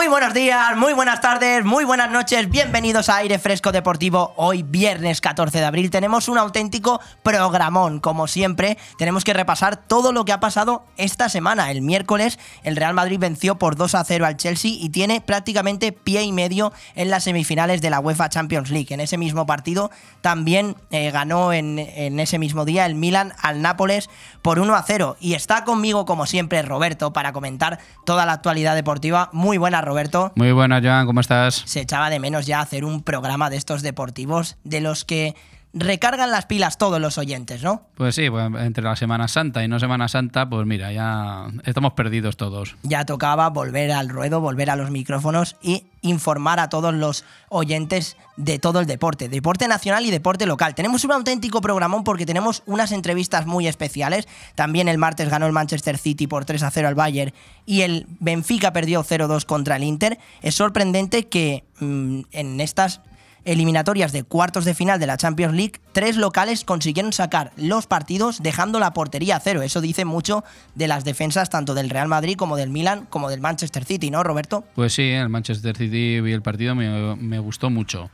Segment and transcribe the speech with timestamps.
[0.00, 4.32] Muy buenos días, muy buenas tardes, muy buenas noches, bienvenidos a Aire Fresco Deportivo.
[4.36, 8.78] Hoy viernes 14 de abril tenemos un auténtico programón, como siempre.
[8.96, 11.70] Tenemos que repasar todo lo que ha pasado esta semana.
[11.70, 15.92] El miércoles el Real Madrid venció por 2 a 0 al Chelsea y tiene prácticamente
[15.92, 18.94] pie y medio en las semifinales de la UEFA Champions League.
[18.94, 19.90] En ese mismo partido
[20.22, 24.08] también eh, ganó en, en ese mismo día el Milan al Nápoles
[24.40, 25.18] por 1 a 0.
[25.20, 29.28] Y está conmigo, como siempre, Roberto, para comentar toda la actualidad deportiva.
[29.34, 30.30] Muy buena Roberto.
[30.36, 31.64] Muy buenas, Joan, ¿cómo estás?
[31.66, 35.34] Se echaba de menos ya hacer un programa de estos deportivos de los que
[35.72, 37.82] recargan las pilas todos los oyentes, ¿no?
[37.94, 41.92] Pues sí, pues entre la Semana Santa y no Semana Santa, pues mira, ya estamos
[41.92, 42.76] perdidos todos.
[42.82, 48.16] Ya tocaba volver al ruedo, volver a los micrófonos y informar a todos los oyentes
[48.36, 50.74] de todo el deporte, deporte nacional y deporte local.
[50.74, 54.26] Tenemos un auténtico programón porque tenemos unas entrevistas muy especiales.
[54.54, 57.32] También el martes ganó el Manchester City por 3 a 0 al Bayern
[57.66, 60.18] y el Benfica perdió 0-2 contra el Inter.
[60.42, 63.02] Es sorprendente que mmm, en estas
[63.44, 68.42] eliminatorias de cuartos de final de la Champions League, tres locales consiguieron sacar los partidos
[68.42, 69.62] dejando la portería a cero.
[69.62, 73.40] Eso dice mucho de las defensas tanto del Real Madrid como del Milan como del
[73.40, 74.64] Manchester City, ¿no, Roberto?
[74.74, 78.10] Pues sí, el Manchester City vi el partido, me, gustó mucho.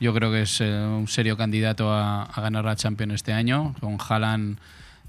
[0.00, 3.74] Yo creo que es eh, un serio candidato a, a, ganar la Champions este año.
[3.80, 4.58] Con Haaland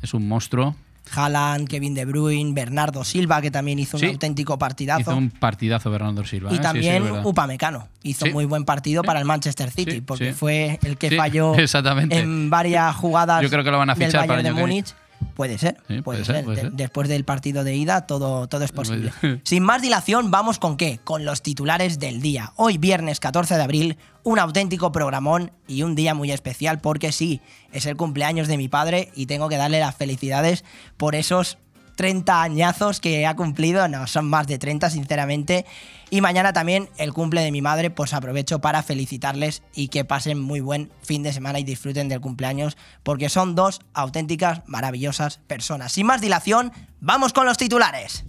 [0.01, 0.75] es un monstruo.
[1.13, 5.01] Haaland, Kevin De Bruyne, Bernardo Silva, que también hizo un auténtico partidazo.
[5.01, 6.51] Hizo un partidazo Bernardo Silva.
[6.51, 6.57] Y ¿eh?
[6.57, 7.11] Sí, también sí.
[7.23, 11.53] Upamecano hizo muy buen partido para el Manchester City, porque fue el que falló
[12.09, 14.59] en varias jugadas Yo creo que lo van a del fichar para el de que
[14.59, 14.93] Múnich.
[15.35, 16.35] Puede ser, Sí, puede, puede ser.
[16.35, 16.71] ser, puede De- ser.
[16.73, 19.11] Después del partido de ida, todo, todo es posible.
[19.43, 20.99] Sin más dilación, vamos con qué?
[21.03, 22.53] Con los titulares del día.
[22.55, 27.41] Hoy, viernes 14 de abril, un auténtico programón y un día muy especial porque sí,
[27.71, 30.63] es el cumpleaños de mi padre y tengo que darle las felicidades
[30.97, 31.57] por esos
[32.01, 35.67] 30 añazos que ha cumplido, no, son más de 30 sinceramente.
[36.09, 40.41] Y mañana también el cumple de mi madre, pues aprovecho para felicitarles y que pasen
[40.41, 45.91] muy buen fin de semana y disfruten del cumpleaños, porque son dos auténticas, maravillosas personas.
[45.91, 48.25] Sin más dilación, vamos con los titulares.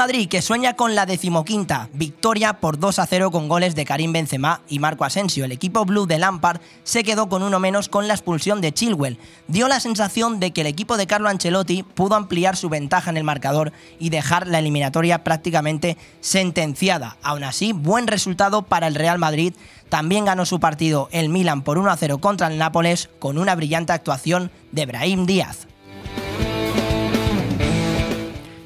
[0.00, 4.14] Madrid, que sueña con la decimoquinta victoria por 2 a 0 con goles de Karim
[4.14, 5.44] Benzema y Marco Asensio.
[5.44, 9.18] El equipo blue de Lampard se quedó con uno menos con la expulsión de Chilwell.
[9.46, 13.18] Dio la sensación de que el equipo de Carlo Ancelotti pudo ampliar su ventaja en
[13.18, 17.18] el marcador y dejar la eliminatoria prácticamente sentenciada.
[17.22, 19.52] Aún así, buen resultado para el Real Madrid.
[19.90, 23.54] También ganó su partido el Milan por 1 a 0 contra el Nápoles con una
[23.54, 25.66] brillante actuación de Brahim Díaz.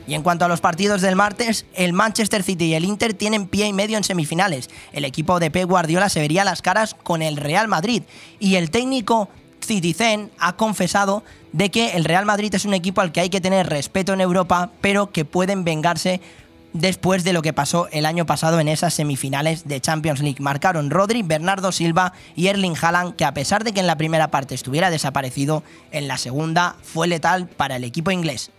[0.06, 3.47] Y en cuanto a los partidos del martes, el Manchester City y el Inter tienen
[3.47, 4.69] pie y medio en semifinales.
[4.92, 8.03] El equipo de Pep Guardiola se vería las caras con el Real Madrid
[8.38, 9.28] y el técnico
[9.60, 13.41] Citizen ha confesado de que el Real Madrid es un equipo al que hay que
[13.41, 16.20] tener respeto en Europa, pero que pueden vengarse
[16.75, 20.43] después de lo que pasó el año pasado en esas semifinales de Champions League.
[20.43, 24.31] Marcaron Rodri, Bernardo Silva y Erling Haaland, que a pesar de que en la primera
[24.31, 25.62] parte estuviera desaparecido,
[25.93, 28.50] en la segunda fue letal para el equipo inglés.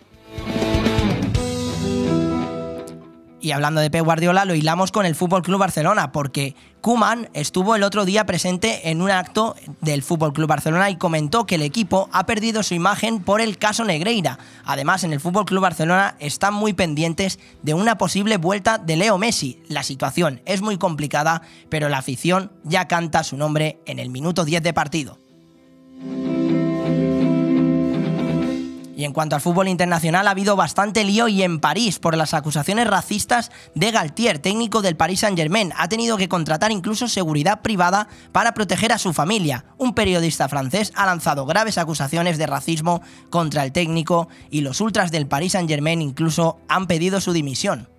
[3.45, 7.75] Y hablando de Pep Guardiola, lo hilamos con el Fútbol Club Barcelona, porque Kuman estuvo
[7.75, 11.61] el otro día presente en un acto del Fútbol Club Barcelona y comentó que el
[11.61, 14.39] equipo ha perdido su imagen por el caso Negreira.
[14.63, 19.19] Además, en el Fútbol Club Barcelona están muy pendientes de una posible vuelta de Leo
[19.19, 19.61] Messi.
[19.67, 24.44] La situación es muy complicada, pero la afición ya canta su nombre en el minuto
[24.44, 25.19] 10 de partido.
[28.95, 32.34] Y en cuanto al fútbol internacional, ha habido bastante lío y en París por las
[32.34, 35.73] acusaciones racistas de Galtier, técnico del Paris Saint-Germain.
[35.78, 39.66] Ha tenido que contratar incluso seguridad privada para proteger a su familia.
[39.78, 45.11] Un periodista francés ha lanzado graves acusaciones de racismo contra el técnico y los ultras
[45.11, 47.90] del Paris Saint-Germain incluso han pedido su dimisión.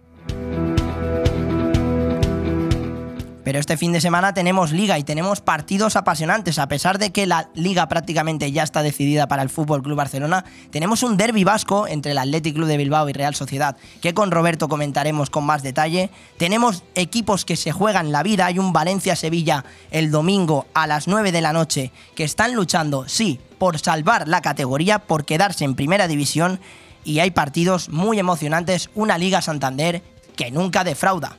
[3.46, 6.58] Pero este fin de semana tenemos liga y tenemos partidos apasionantes.
[6.58, 10.44] A pesar de que la liga prácticamente ya está decidida para el Fútbol Club Barcelona,
[10.72, 14.32] tenemos un derby vasco entre el Athletic Club de Bilbao y Real Sociedad, que con
[14.32, 16.10] Roberto comentaremos con más detalle.
[16.38, 18.46] Tenemos equipos que se juegan la vida.
[18.46, 23.38] Hay un Valencia-Sevilla el domingo a las 9 de la noche que están luchando, sí,
[23.58, 26.58] por salvar la categoría, por quedarse en primera división.
[27.04, 28.90] Y hay partidos muy emocionantes.
[28.96, 30.02] Una Liga Santander
[30.34, 31.36] que nunca defrauda.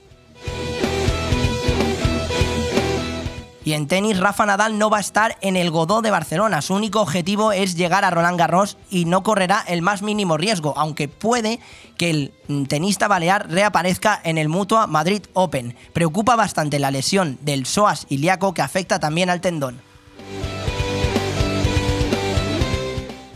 [3.67, 6.61] Y en tenis, Rafa Nadal no va a estar en el Godó de Barcelona.
[6.61, 10.73] Su único objetivo es llegar a Roland Garros y no correrá el más mínimo riesgo,
[10.77, 11.59] aunque puede
[11.97, 12.33] que el
[12.69, 15.75] tenista balear reaparezca en el Mutua Madrid Open.
[15.91, 19.81] Preocupa bastante la lesión del psoas ilíaco que afecta también al tendón.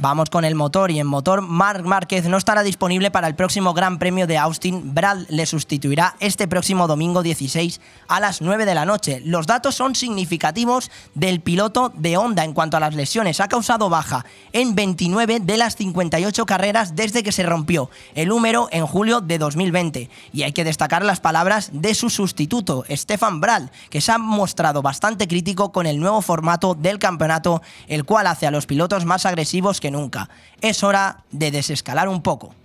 [0.02, 3.76] Vamos con el motor y en motor Marc Márquez no estará disponible para el próximo
[3.76, 4.96] Gran Premio de Austin.
[4.96, 9.22] Brad le sustituirá este próximo domingo 16 a las 9 de la noche.
[9.24, 13.40] Los datos son significativos del piloto de Honda en cuanto a las lesiones.
[13.42, 18.70] Ha causado baja en 29 de las 58 carreras desde que se rompió el número
[18.72, 20.10] en julio de 2020.
[20.34, 24.82] Y hay que destacar las palabras de su sustituto, Stefan Brad, que se ha mostrado
[24.82, 29.28] bastante crítico con el nuevo formato del campeonato, el cual hace a los pilotos más
[29.28, 30.30] agresivos que nunca.
[30.62, 32.56] Es hora de desescalar un poco.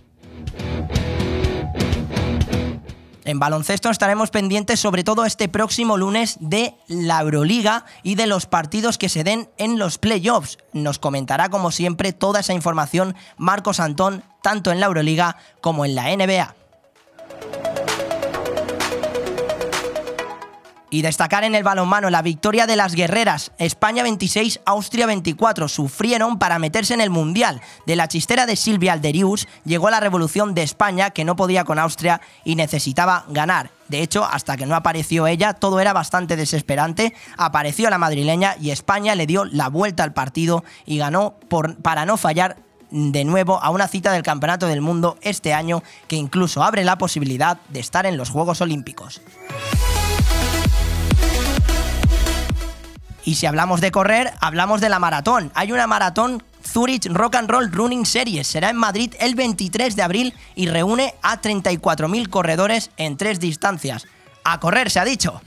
[3.26, 8.46] En baloncesto estaremos pendientes sobre todo este próximo lunes de la Euroliga y de los
[8.46, 10.58] partidos que se den en los playoffs.
[10.72, 15.96] Nos comentará como siempre toda esa información Marcos Antón, tanto en la Euroliga como en
[15.96, 16.54] la NBA.
[20.88, 26.38] Y destacar en el balonmano la victoria de las guerreras, España 26, Austria 24, sufrieron
[26.38, 27.60] para meterse en el Mundial.
[27.86, 31.78] De la chistera de Silvia Alderius llegó la revolución de España que no podía con
[31.78, 33.70] Austria y necesitaba ganar.
[33.88, 37.14] De hecho, hasta que no apareció ella, todo era bastante desesperante.
[37.36, 41.34] Apareció la madrileña y España le dio la vuelta al partido y ganó
[41.82, 42.56] para no fallar
[42.90, 46.98] de nuevo a una cita del Campeonato del Mundo este año que incluso abre la
[46.98, 49.20] posibilidad de estar en los Juegos Olímpicos.
[53.26, 55.50] Y si hablamos de correr, hablamos de la maratón.
[55.56, 58.46] Hay una maratón Zurich Rock and Roll Running Series.
[58.46, 64.06] Será en Madrid el 23 de abril y reúne a 34.000 corredores en tres distancias.
[64.44, 65.42] A correr, se ha dicho.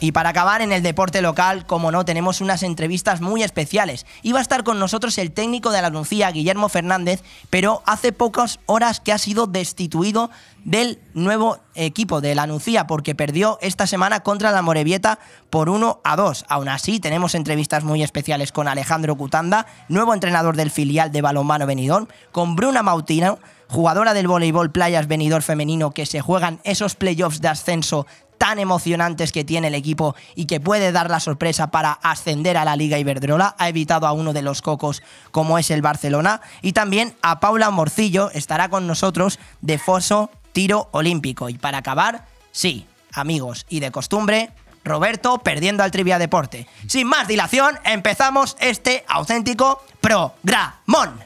[0.00, 4.04] Y para acabar en el deporte local, como no, tenemos unas entrevistas muy especiales.
[4.22, 8.60] Iba a estar con nosotros el técnico de la Nuncía, Guillermo Fernández, pero hace pocas
[8.66, 10.30] horas que ha sido destituido
[10.64, 15.18] del nuevo equipo de la Nuncía porque perdió esta semana contra la Morevieta
[15.50, 16.46] por 1 a 2.
[16.48, 21.66] Aún así, tenemos entrevistas muy especiales con Alejandro Cutanda, nuevo entrenador del filial de balonmano
[21.66, 23.38] Benidorm, con Bruna Mautino,
[23.68, 28.06] jugadora del voleibol Playas Benidorm femenino que se juegan esos playoffs de ascenso
[28.44, 32.66] tan emocionantes que tiene el equipo y que puede dar la sorpresa para ascender a
[32.66, 33.56] la Liga Iberdrola.
[33.58, 36.42] Ha evitado a uno de los cocos como es el Barcelona.
[36.60, 41.48] Y también a Paula Morcillo estará con nosotros de Foso Tiro Olímpico.
[41.48, 44.50] Y para acabar, sí, amigos, y de costumbre,
[44.84, 46.66] Roberto perdiendo al Trivia Deporte.
[46.86, 51.18] Sin más dilación, empezamos este auténtico programón.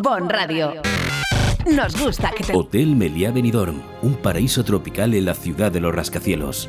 [0.00, 0.80] Bon Radio.
[1.66, 2.54] Nos gusta que te...
[2.54, 6.68] Hotel Meliá Benidorm, un paraíso tropical en la ciudad de los rascacielos.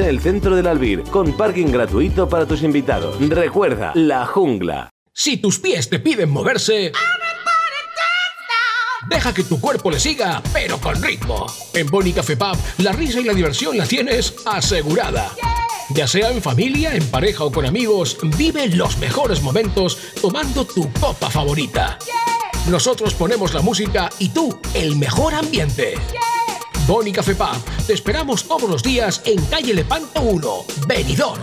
[0.09, 3.17] el centro del Albir, con parking gratuito para tus invitados.
[3.19, 4.89] Recuerda, La Jungla.
[5.13, 6.91] Si tus pies te piden moverse...
[9.09, 11.47] Deja que tu cuerpo le siga, pero con ritmo.
[11.73, 15.31] En Boni Café Pub, la risa y la diversión la tienes asegurada.
[15.89, 20.89] Ya sea en familia, en pareja o con amigos, vive los mejores momentos tomando tu
[20.93, 21.97] copa favorita.
[22.69, 25.95] Nosotros ponemos la música y tú el mejor ambiente.
[26.87, 31.41] Boni Café Pub, te esperamos todos los días en calle Lepanto 1, Benidorm.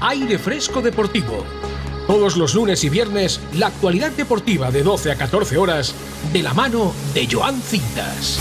[0.00, 1.44] Aire Fresco Deportivo.
[2.06, 5.94] Todos los lunes y viernes, la actualidad deportiva de 12 a 14 horas,
[6.32, 8.38] de la mano de Joan Cintas.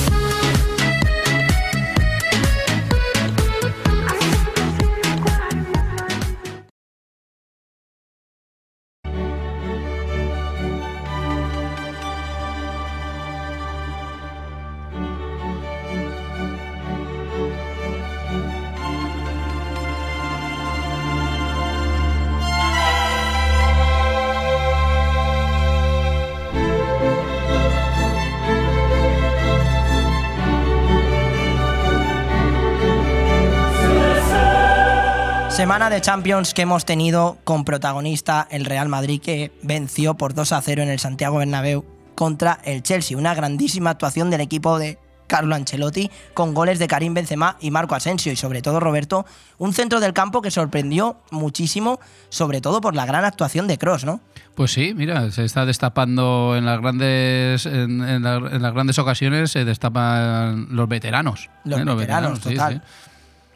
[35.74, 40.52] Semana de Champions que hemos tenido con protagonista el Real Madrid que venció por 2
[40.52, 43.18] a 0 en el Santiago Bernabéu contra el Chelsea.
[43.18, 47.96] Una grandísima actuación del equipo de Carlo Ancelotti con goles de Karim Benzema y Marco
[47.96, 49.26] Asensio y sobre todo Roberto,
[49.58, 52.00] un centro del campo que sorprendió muchísimo,
[52.30, 54.20] sobre todo por la gran actuación de Cross, ¿no?
[54.54, 60.68] Pues sí, mira, se está destapando en las grandes en, las grandes ocasiones se destapan
[60.70, 61.50] los veteranos.
[61.64, 61.84] Los, ¿eh?
[61.84, 62.84] veteranos, total.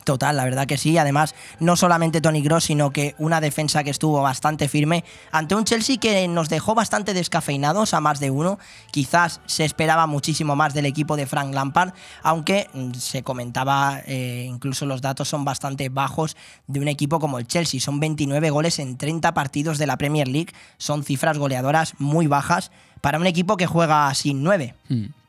[0.07, 0.97] Total, la verdad que sí.
[0.97, 5.65] Además, no solamente Tony Gross, sino que una defensa que estuvo bastante firme ante un
[5.65, 8.57] Chelsea que nos dejó bastante descafeinados a más de uno.
[8.91, 11.91] Quizás se esperaba muchísimo más del equipo de Frank Lampard,
[12.23, 16.37] aunque mm, se comentaba, eh, incluso los datos son bastante bajos
[16.67, 17.81] de un equipo como el Chelsea.
[17.81, 20.53] Son 29 goles en 30 partidos de la Premier League.
[20.77, 22.71] Son cifras goleadoras muy bajas
[23.01, 24.73] para un equipo que juega sin 9.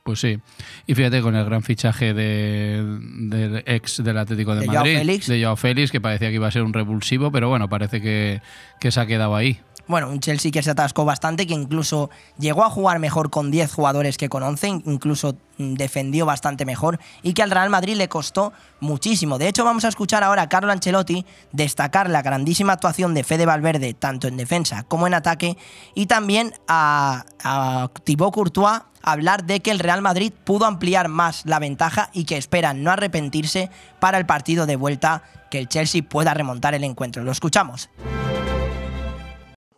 [0.09, 0.39] Pues sí.
[0.87, 5.93] Y fíjate con el gran fichaje del ex del Atlético de, Madrid, de Joao Félix,
[5.93, 8.41] que parecía que iba a ser un revulsivo, pero bueno, parece que,
[8.81, 12.63] que se ha quedado ahí bueno, un Chelsea que se atascó bastante, que incluso llegó
[12.65, 17.33] a jugar mejor con 10 jugadores que con 11, incluso mm, defendió bastante mejor y
[17.33, 19.39] que al Real Madrid le costó muchísimo.
[19.39, 23.47] De hecho, vamos a escuchar ahora a Carlo Ancelotti destacar la grandísima actuación de Fede
[23.47, 25.57] Valverde, tanto en defensa como en ataque,
[25.95, 31.43] y también a, a Thibaut Courtois hablar de que el Real Madrid pudo ampliar más
[31.47, 36.03] la ventaja y que esperan no arrepentirse para el partido de vuelta que el Chelsea
[36.03, 37.25] pueda remontar el encuentro.
[37.25, 37.89] Lo escuchamos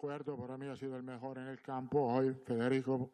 [0.01, 2.07] para mí ha sido el mejor en el campo.
[2.07, 3.11] Hoy Federico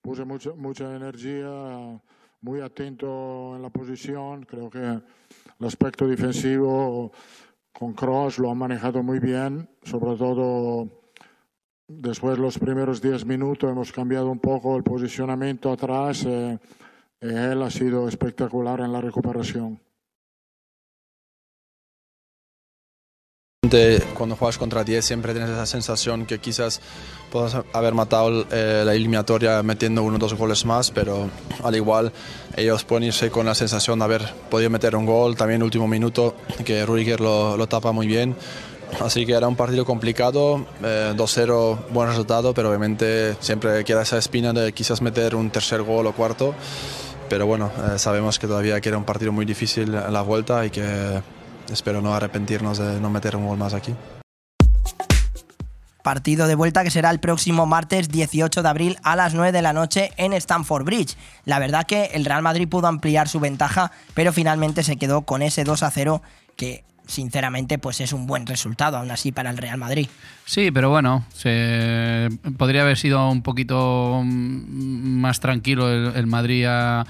[0.00, 2.00] puse mucha, mucha energía,
[2.40, 4.44] muy atento en la posición.
[4.44, 7.12] Creo que el aspecto defensivo
[7.70, 10.88] con Cross lo ha manejado muy bien, sobre todo
[11.86, 16.24] después de los primeros 10 minutos hemos cambiado un poco el posicionamiento atrás.
[16.24, 16.58] Eh,
[17.20, 19.78] él ha sido espectacular en la recuperación.
[24.14, 26.80] Cuando juegas contra 10 siempre tienes esa sensación que quizás
[27.32, 31.28] puedas haber matado eh, la eliminatoria metiendo uno o dos goles más, pero
[31.64, 32.12] al igual
[32.56, 36.36] ellos pueden irse con la sensación de haber podido meter un gol, también último minuto,
[36.64, 38.36] que Rudiger lo, lo tapa muy bien.
[39.00, 44.16] Así que era un partido complicado, 2-0 eh, buen resultado, pero obviamente siempre queda esa
[44.16, 46.54] espina de quizás meter un tercer gol o cuarto.
[47.28, 50.70] Pero bueno, eh, sabemos que todavía queda un partido muy difícil en la vuelta y
[50.70, 51.20] que
[51.70, 53.94] espero no arrepentirnos de no meter un gol más aquí.
[56.02, 59.60] Partido de vuelta que será el próximo martes 18 de abril a las 9 de
[59.60, 61.16] la noche en Stamford Bridge.
[61.44, 65.42] La verdad que el Real Madrid pudo ampliar su ventaja, pero finalmente se quedó con
[65.42, 66.22] ese 2 a 0
[66.54, 70.08] que sinceramente pues es un buen resultado aún así para el Real Madrid.
[70.44, 77.04] Sí, pero bueno, se, podría haber sido un poquito más tranquilo el, Madrid a,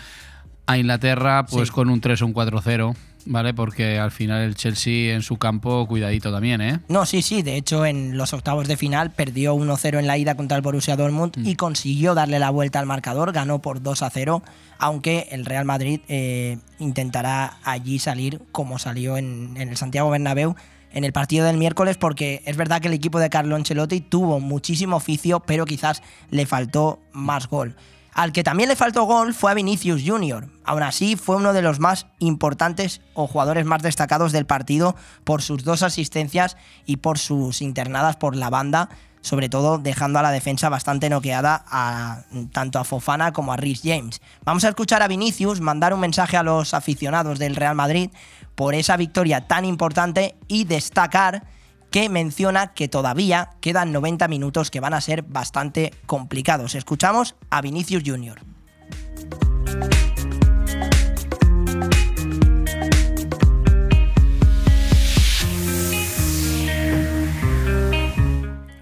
[0.75, 2.97] Inglaterra pues con un 3 o un 4-0.
[3.26, 3.52] ¿Vale?
[3.54, 6.80] Porque al final el Chelsea en su campo, cuidadito también, ¿eh?
[6.88, 7.42] No, sí, sí.
[7.42, 10.97] De hecho, en los octavos de final perdió 1-0 en la ida contra el Borussia
[10.97, 11.47] Dortmund mm.
[11.47, 13.33] y consiguió darle la vuelta al marcador.
[13.33, 14.42] Ganó por 2-0,
[14.78, 20.56] aunque el Real Madrid eh, intentará allí salir como salió en, en el Santiago Bernabéu
[20.92, 24.40] en el partido del miércoles porque es verdad que el equipo de Carlo Ancelotti tuvo
[24.40, 27.76] muchísimo oficio, pero quizás le faltó más gol.
[28.17, 30.49] Al que también le faltó gol fue a Vinicius Jr.
[30.65, 35.43] Aún así, fue uno de los más importantes o jugadores más destacados del partido por
[35.43, 36.57] sus dos asistencias
[36.87, 38.89] y por sus internadas por la banda,
[39.21, 43.83] sobre todo dejando a la defensa bastante noqueada a, tanto a Fofana como a Rhys
[43.85, 44.23] James.
[44.47, 48.09] Vamos a escuchar a Vinicius mandar un mensaje a los aficionados del Real Madrid
[48.55, 51.43] por esa victoria tan importante y destacar
[51.90, 56.75] que menciona que todavía quedan 90 minutos que van a ser bastante complicados.
[56.75, 58.40] Escuchamos a Vinicius Jr.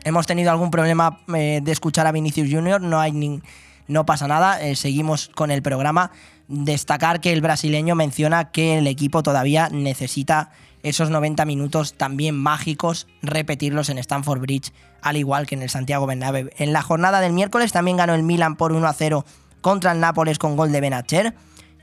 [0.04, 3.40] Hemos tenido algún problema eh, de escuchar a Vinicius Jr., no hay
[3.87, 6.11] no pasa nada, eh, seguimos con el programa.
[6.49, 10.50] Destacar que el brasileño menciona que el equipo todavía necesita
[10.85, 14.73] esos 90 minutos también mágicos, repetirlos en Stamford Bridge,
[15.03, 16.50] al igual que en el Santiago Bernabéu.
[16.59, 19.25] En la jornada del miércoles también ganó el Milan por 1 a 0
[19.61, 21.35] contra el Nápoles con gol de Benacher.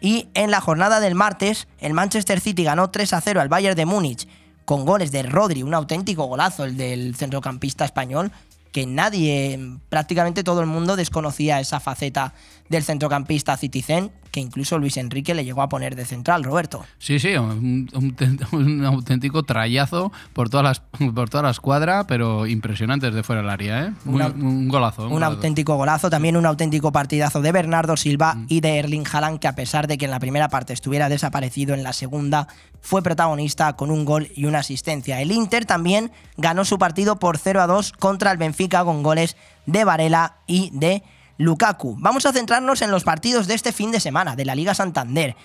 [0.01, 3.75] Y en la jornada del martes, el Manchester City ganó 3 a 0 al Bayern
[3.75, 4.27] de Múnich
[4.65, 8.31] con goles de Rodri, un auténtico golazo el del centrocampista español,
[8.72, 12.34] que nadie, prácticamente todo el mundo desconocía esa faceta
[12.71, 16.85] del centrocampista Citizen, que incluso Luis Enrique le llegó a poner de central, Roberto.
[16.99, 17.89] Sí, sí, un,
[18.51, 23.51] un, auténtico trayazo por todas las por toda la escuadra, pero impresionante desde fuera del
[23.51, 23.93] área, ¿eh?
[24.05, 25.09] un golazo.
[25.09, 28.45] Un, auténtico golazo, también un auténtico partidazo de Bernardo Silva mm.
[28.47, 31.73] y de Erling Haaland, que a pesar de que en la primera parte estuviera desaparecido,
[31.73, 32.47] en la segunda
[32.79, 35.19] fue protagonista con un gol y una asistencia.
[35.19, 39.35] El Inter también ganó su partido por 0 a 2 contra el Benfica con goles
[39.65, 41.03] de Varela y de
[41.41, 41.98] Lukaku.
[42.00, 45.36] Vamos a centrarnos en los partidos de este fin de semana de la Liga Santander,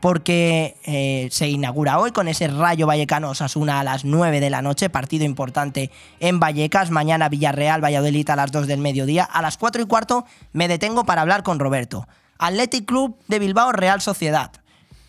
[0.00, 4.60] porque eh, se inaugura hoy con ese Rayo Vallecano Osasuna a las 9 de la
[4.60, 9.56] noche, partido importante en Vallecas, mañana Villarreal, Valladolid a las 2 del mediodía, a las
[9.56, 12.06] 4 y cuarto me detengo para hablar con Roberto.
[12.38, 14.52] Athletic Club de Bilbao Real Sociedad.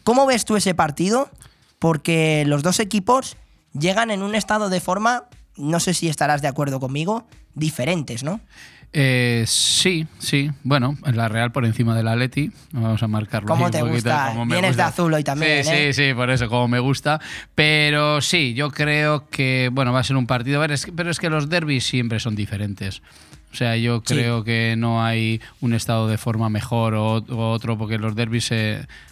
[0.06, 1.30] ¿Cómo ves tú ese partido?
[1.78, 3.36] Porque los dos equipos
[3.74, 5.26] llegan en un estado de forma,
[5.58, 8.40] no sé si estarás de acuerdo conmigo, diferentes, ¿no?
[8.94, 10.50] Eh, sí, sí.
[10.64, 12.52] Bueno, en la Real por encima del Atleti.
[12.72, 13.48] Vamos a marcarlo.
[13.48, 14.34] ¿Cómo te gusta?
[14.46, 15.64] Vienes de azul hoy también.
[15.64, 15.94] Sí, ¿eh?
[15.94, 17.20] sí, sí, por eso, como me gusta.
[17.54, 20.62] Pero sí, yo creo que, bueno, va a ser un partido.
[20.96, 23.02] Pero es que los derbis siempre son diferentes.
[23.52, 27.98] O sea, yo creo que no hay un estado de forma mejor o, otro, porque
[27.98, 28.52] los derbis,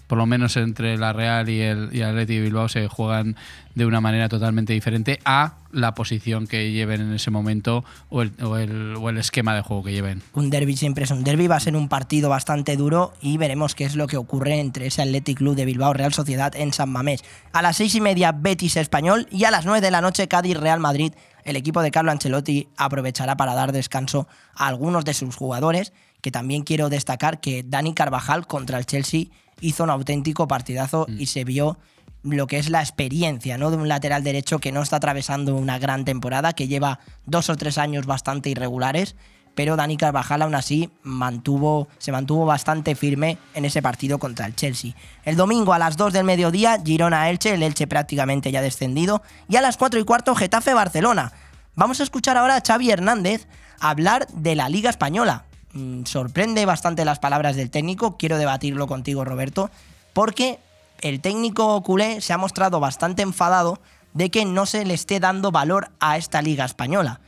[0.07, 3.35] por lo menos entre la Real y el, y Atleti Bilbao, se juegan
[3.73, 8.31] de una manera totalmente diferente a la posición que lleven en ese momento o el,
[8.41, 10.21] o el, o el esquema de juego que lleven.
[10.33, 13.75] Un derby siempre es un derby, va a ser un partido bastante duro y veremos
[13.75, 16.89] qué es lo que ocurre entre ese Athletic Club de Bilbao Real Sociedad en San
[16.89, 17.23] Mamés.
[17.51, 20.57] A las seis y media Betis Español y a las nueve de la noche Cádiz
[20.57, 21.13] Real Madrid
[21.45, 26.31] el equipo de Carlo Ancelotti aprovechará para dar descanso a algunos de sus jugadores, que
[26.31, 29.25] también quiero destacar que Dani Carvajal contra el Chelsea
[29.61, 31.19] hizo un auténtico partidazo mm.
[31.19, 31.77] y se vio
[32.23, 33.69] lo que es la experiencia ¿no?
[33.69, 37.55] de un lateral derecho que no está atravesando una gran temporada, que lleva dos o
[37.55, 39.15] tres años bastante irregulares
[39.55, 44.55] pero Dani Carvajal aún así mantuvo, se mantuvo bastante firme en ese partido contra el
[44.55, 44.91] Chelsea.
[45.23, 49.61] El domingo a las 2 del mediodía, Girona-Elche, el Elche prácticamente ya descendido, y a
[49.61, 51.31] las 4 y cuarto, Getafe-Barcelona.
[51.75, 53.47] Vamos a escuchar ahora a Xavi Hernández
[53.79, 55.45] hablar de la Liga Española.
[55.75, 59.69] Mm, sorprende bastante las palabras del técnico, quiero debatirlo contigo Roberto,
[60.13, 60.59] porque
[61.01, 63.79] el técnico culé se ha mostrado bastante enfadado
[64.13, 67.19] de que no se le esté dando valor a esta Liga Española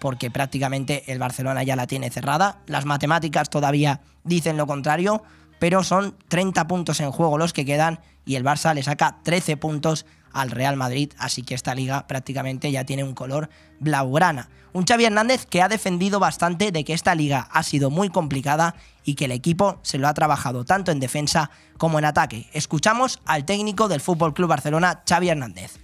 [0.00, 2.56] porque prácticamente el Barcelona ya la tiene cerrada.
[2.66, 5.22] Las matemáticas todavía dicen lo contrario,
[5.60, 9.56] pero son 30 puntos en juego los que quedan y el Barça le saca 13
[9.56, 14.48] puntos al Real Madrid, así que esta liga prácticamente ya tiene un color blaugrana.
[14.72, 18.74] Un Xavi Hernández que ha defendido bastante de que esta liga ha sido muy complicada
[19.04, 22.48] y que el equipo se lo ha trabajado tanto en defensa como en ataque.
[22.52, 25.78] Escuchamos al técnico del Fútbol Club Barcelona, Xavi Hernández.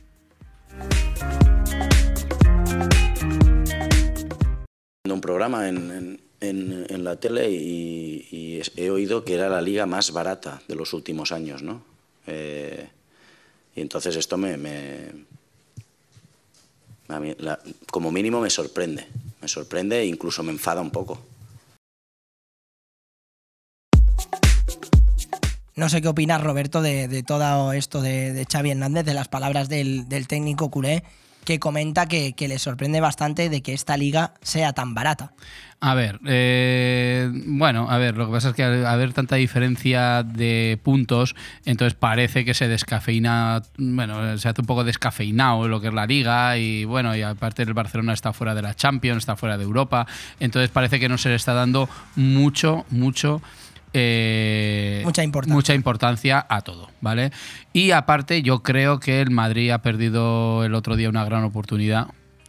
[5.13, 10.75] un programa en, la tele y, he oído que era la liga más barata de
[10.75, 11.83] los últimos años, ¿no?
[12.27, 12.89] Eh,
[13.75, 14.57] y entonces esto me,
[17.91, 19.07] como mínimo me sorprende,
[19.41, 21.21] me sorprende e incluso me enfada un poco.
[25.75, 30.09] No sé qué opinas, Roberto, de, todo esto de, Xavi Hernández, de las palabras del,
[30.09, 31.05] del técnico culé
[31.47, 35.33] que comenta que, le sorprende bastante de que esta liga sea tan barata.
[35.79, 40.23] A ver, eh, bueno, a ver, lo que pasa es que al haber tanta diferencia
[40.23, 45.89] de puntos, entonces parece que se descafeina, bueno, se hace un poco descafeinado lo que
[45.89, 49.37] es la liga y bueno, y aparte el Barcelona está fuera de la Champions, está
[49.37, 50.07] fuera de Europa,
[50.41, 53.41] entonces parece que no se le está dando mucho, mucho
[53.99, 55.55] eh, mucha, importancia.
[55.55, 57.33] mucha importancia a todo, ¿vale?
[57.73, 62.09] Y aparte, yo creo que el Madrid ha perdido el otro día una gran oportunidad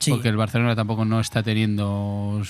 [0.09, 2.41] porque el Barcelona tampoco no está teniendo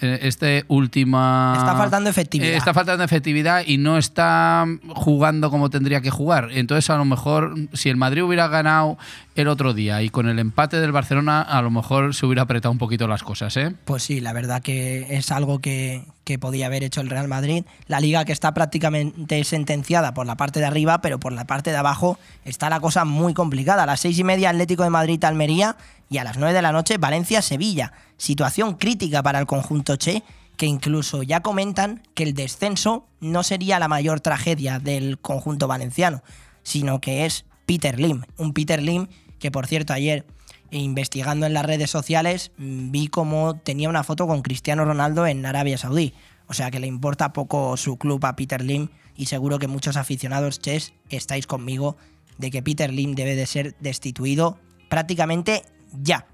[0.00, 2.52] este última está faltando efectividad.
[2.52, 6.48] Eh, está faltando efectividad y no está jugando como tendría que jugar.
[6.52, 8.98] Entonces a lo mejor si el Madrid hubiera ganado
[9.34, 12.72] el otro día y con el empate del Barcelona a lo mejor se hubiera apretado
[12.72, 13.74] un poquito las cosas ¿eh?
[13.84, 17.64] pues sí la verdad que es algo que, que podía haber hecho el Real Madrid.
[17.86, 21.70] La liga que está prácticamente sentenciada por la parte de arriba pero por la parte
[21.70, 23.84] de abajo está la cosa muy complicada.
[23.84, 25.76] A las seis y media Atlético de Madrid Almería
[26.10, 27.92] y a las 9 de la noche Valencia-Sevilla.
[28.18, 30.22] Situación crítica para el conjunto Che,
[30.56, 36.22] que incluso ya comentan que el descenso no sería la mayor tragedia del conjunto valenciano,
[36.64, 38.24] sino que es Peter Lim.
[38.36, 39.06] Un Peter Lim
[39.38, 40.26] que, por cierto, ayer
[40.70, 45.78] investigando en las redes sociales vi cómo tenía una foto con Cristiano Ronaldo en Arabia
[45.78, 46.12] Saudí.
[46.46, 49.96] O sea que le importa poco su club a Peter Lim y seguro que muchos
[49.96, 51.96] aficionados chess estáis conmigo
[52.38, 56.26] de que Peter Lim debe de ser destituido prácticamente ya.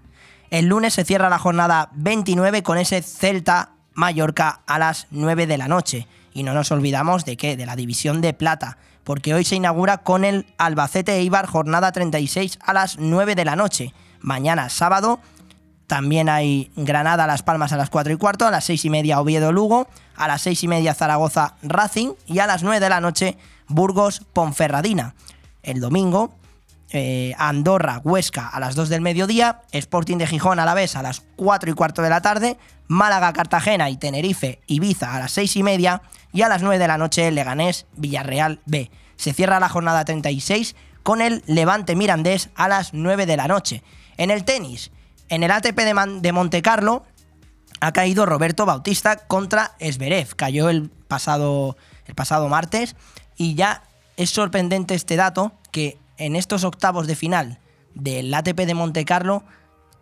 [0.50, 5.58] El lunes se cierra la jornada 29 con ese Celta Mallorca a las 9 de
[5.58, 6.06] la noche.
[6.32, 9.98] Y no nos olvidamos de qué, de la división de plata, porque hoy se inaugura
[9.98, 13.94] con el Albacete Eibar jornada 36 a las 9 de la noche.
[14.20, 15.20] Mañana sábado
[15.86, 19.20] también hay Granada Las Palmas a las 4 y cuarto, a las 6 y media
[19.20, 23.00] Oviedo Lugo, a las 6 y media Zaragoza Racing y a las 9 de la
[23.00, 23.38] noche
[23.68, 25.14] Burgos Ponferradina.
[25.62, 26.34] El domingo
[26.90, 31.02] eh, Andorra Huesca a las 2 del mediodía, Sporting de Gijón a la vez a
[31.02, 35.56] las 4 y cuarto de la tarde, Málaga Cartagena y Tenerife Ibiza a las 6
[35.56, 38.90] y media y a las 9 de la noche Leganés Villarreal B.
[39.16, 43.82] Se cierra la jornada 36 con el Levante Mirandés a las 9 de la noche.
[44.16, 44.92] En el tenis,
[45.28, 47.04] en el ATP de, de Monte Carlo
[47.80, 50.34] ha caído Roberto Bautista contra Esberev.
[50.36, 52.96] Cayó el pasado, el pasado martes
[53.36, 53.82] y ya
[54.16, 57.60] es sorprendente este dato que en estos octavos de final
[57.94, 59.44] del ATP de Monte Carlo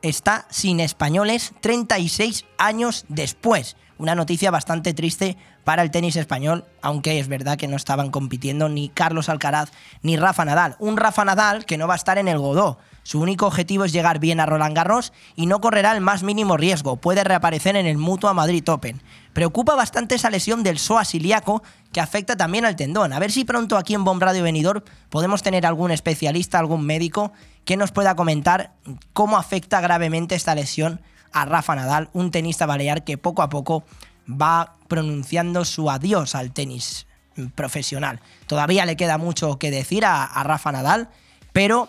[0.02, 3.76] está sin españoles 36 años después.
[3.96, 8.68] Una noticia bastante triste para el tenis español, aunque es verdad que no estaban compitiendo
[8.68, 9.70] ni Carlos Alcaraz
[10.02, 10.76] ni Rafa Nadal.
[10.78, 12.78] Un Rafa Nadal que no va a estar en el Godó.
[13.04, 16.56] Su único objetivo es llegar bien a Roland Garros y no correrá el más mínimo
[16.56, 16.96] riesgo.
[16.96, 19.00] Puede reaparecer en el Mutua Madrid Open.
[19.32, 21.62] Preocupa bastante esa lesión del psoas ilíaco
[21.92, 23.12] que afecta también al tendón.
[23.12, 27.32] A ver si pronto aquí en Bomb Radio Venidor podemos tener algún especialista, algún médico
[27.64, 28.72] que nos pueda comentar
[29.12, 31.00] cómo afecta gravemente esta lesión
[31.32, 33.84] a Rafa Nadal, un tenista balear que poco a poco
[34.28, 37.06] va pronunciando su adiós al tenis
[37.54, 38.20] profesional.
[38.46, 41.08] Todavía le queda mucho que decir a, Rafa Nadal,
[41.52, 41.88] pero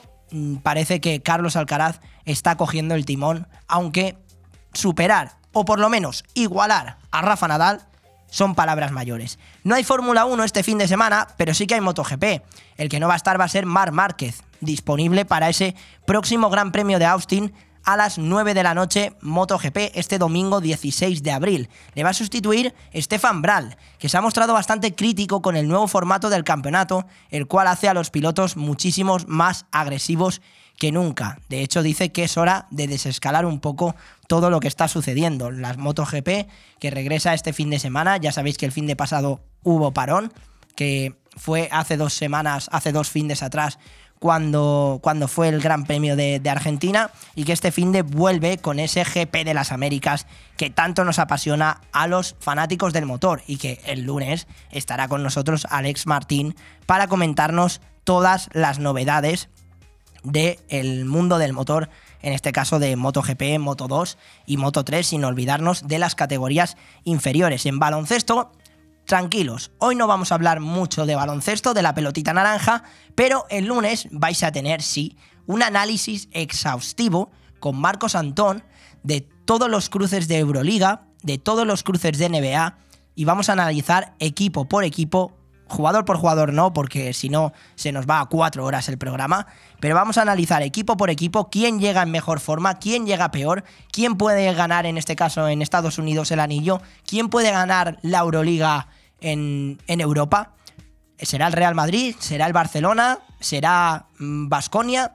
[0.63, 4.17] parece que Carlos Alcaraz está cogiendo el timón, aunque
[4.73, 7.81] superar o por lo menos igualar a Rafa Nadal
[8.29, 9.39] son palabras mayores.
[9.63, 12.41] No hay Fórmula 1 este fin de semana, pero sí que hay MotoGP.
[12.75, 16.49] El que no va a estar va a ser Mar Márquez, disponible para ese próximo
[16.49, 17.53] Gran Premio de Austin
[17.85, 21.69] a las 9 de la noche MotoGP este domingo 16 de abril.
[21.93, 25.87] Le va a sustituir Stefan Bral, que se ha mostrado bastante crítico con el nuevo
[25.87, 30.41] formato del campeonato, el cual hace a los pilotos muchísimos más agresivos
[30.77, 31.39] que nunca.
[31.47, 33.95] De hecho, dice que es hora de desescalar un poco
[34.27, 35.51] todo lo que está sucediendo.
[35.51, 39.41] Las MotoGP, que regresa este fin de semana, ya sabéis que el fin de pasado
[39.63, 40.33] hubo parón,
[40.75, 43.79] que fue hace dos semanas, hace dos fines atrás,
[44.19, 48.79] cuando, cuando fue el Gran Premio de, Argentina y que este fin de vuelve con
[48.79, 50.25] ese GP de las Américas
[50.57, 55.21] que tanto nos apasiona a los fanáticos del motor y que el lunes estará con
[55.23, 59.49] nosotros Alex Martín para comentarnos todas las novedades
[60.23, 61.89] del mundo del motor,
[62.21, 66.77] en este caso de MotoGP, Moto 2 y Moto 3, sin olvidarnos de las categorías
[67.03, 67.65] inferiores.
[67.67, 68.51] En baloncesto
[69.05, 72.83] tranquilos, hoy no vamos a hablar mucho de baloncesto, de la pelotita naranja,
[73.15, 78.63] pero el lunes vais a tener, sí, un análisis exhaustivo con Marcos Antón
[79.03, 82.77] de todos los cruces de Euroliga, de todos los cruces de NBA,
[83.15, 85.31] y vamos a analizar equipo por equipo,
[85.67, 89.47] jugador por jugador no, porque si no se nos va a cuatro horas el programa,
[89.79, 93.63] pero vamos a analizar equipo por equipo quién llega en mejor forma, quién llega peor,
[93.91, 98.19] quién puede ganar en este caso en Estados Unidos el anillo, quién puede ganar la
[98.19, 98.87] Euroliga
[99.21, 100.51] en, Europa.
[101.17, 102.15] ¿Será el Real Madrid?
[102.19, 103.19] ¿Será el Barcelona?
[103.39, 105.13] ¿Será Vasconia?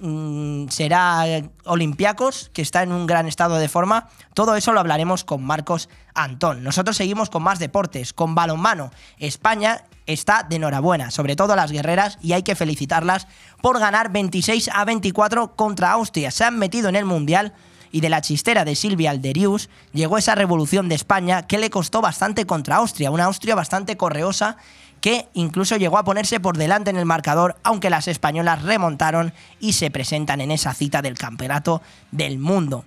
[0.00, 1.24] Mm, ¿Será
[1.64, 4.08] Olympiacos, que está en un gran estado de forma?
[4.34, 6.62] Todo eso lo hablaremos con Marcos Antón.
[6.62, 8.90] Nosotros seguimos con más deportes, con balonmano.
[9.18, 13.26] España está de enhorabuena, sobre todo las guerreras, y hay que felicitarlas
[13.60, 16.30] por ganar 26 a 24 contra Austria.
[16.30, 17.52] Se han metido en el Mundial
[17.90, 22.00] y de la chistera de Silvia Alderius llegó esa revolución de España que le costó
[22.00, 24.56] bastante contra Austria, una Austria bastante correosa
[25.00, 29.74] que incluso llegó a ponerse por delante en el marcador, aunque las españolas remontaron y
[29.74, 32.84] se presentan en esa cita del Campeonato del Mundo.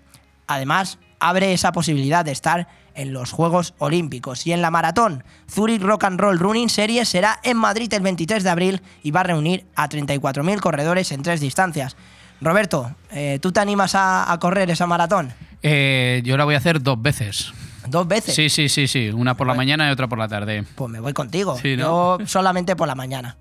[0.48, 4.46] Además, abre esa posibilidad de estar en los Juegos Olímpicos.
[4.46, 8.44] Y en la maratón, Zurich Rock and Roll Running Series será en Madrid el 23
[8.44, 11.96] de abril y va a reunir a 34.000 corredores en tres distancias.
[12.42, 15.32] Roberto, eh, ¿tú te animas a, correr esa maratón?
[15.62, 17.54] Eh, yo la voy a hacer dos veces.
[17.88, 18.36] ¿Dos veces?
[18.36, 19.10] Sí, sí, sí, sí.
[19.10, 20.64] Una por la mañana y otra por la tarde.
[20.76, 21.60] Pues me voy contigo.
[21.62, 23.38] Yo solamente por la mañana.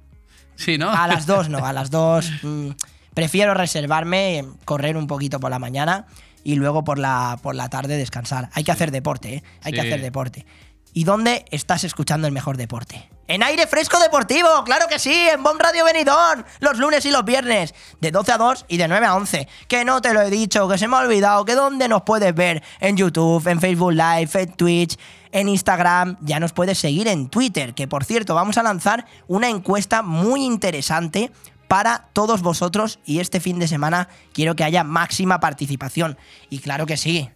[0.56, 0.90] Sí, ¿no?
[0.90, 2.30] A las dos no, a las dos.
[2.42, 2.70] Mm,
[3.12, 6.06] prefiero reservarme, correr un poquito por la mañana
[6.42, 8.48] y luego por la, por la tarde descansar.
[8.54, 9.42] Hay que hacer deporte, ¿eh?
[9.62, 10.46] Hay que hacer deporte.
[10.92, 13.08] ¿Y dónde estás escuchando el mejor deporte?
[13.28, 17.24] En aire fresco deportivo, claro que sí, en Bomb Radio Benidorm, los lunes y los
[17.24, 19.46] viernes, de 12 a 2 y de 9 a 11.
[19.68, 22.34] Que no te lo he dicho, que se me ha olvidado, que dónde nos puedes
[22.34, 24.98] ver, en YouTube, en Facebook Live, en Twitch,
[25.30, 29.48] en Instagram, ya nos puedes seguir en Twitter, que por cierto, vamos a lanzar una
[29.48, 31.30] encuesta muy interesante
[31.68, 36.18] para todos vosotros y este fin de semana quiero que haya máxima participación.
[36.48, 37.30] Y claro que sí,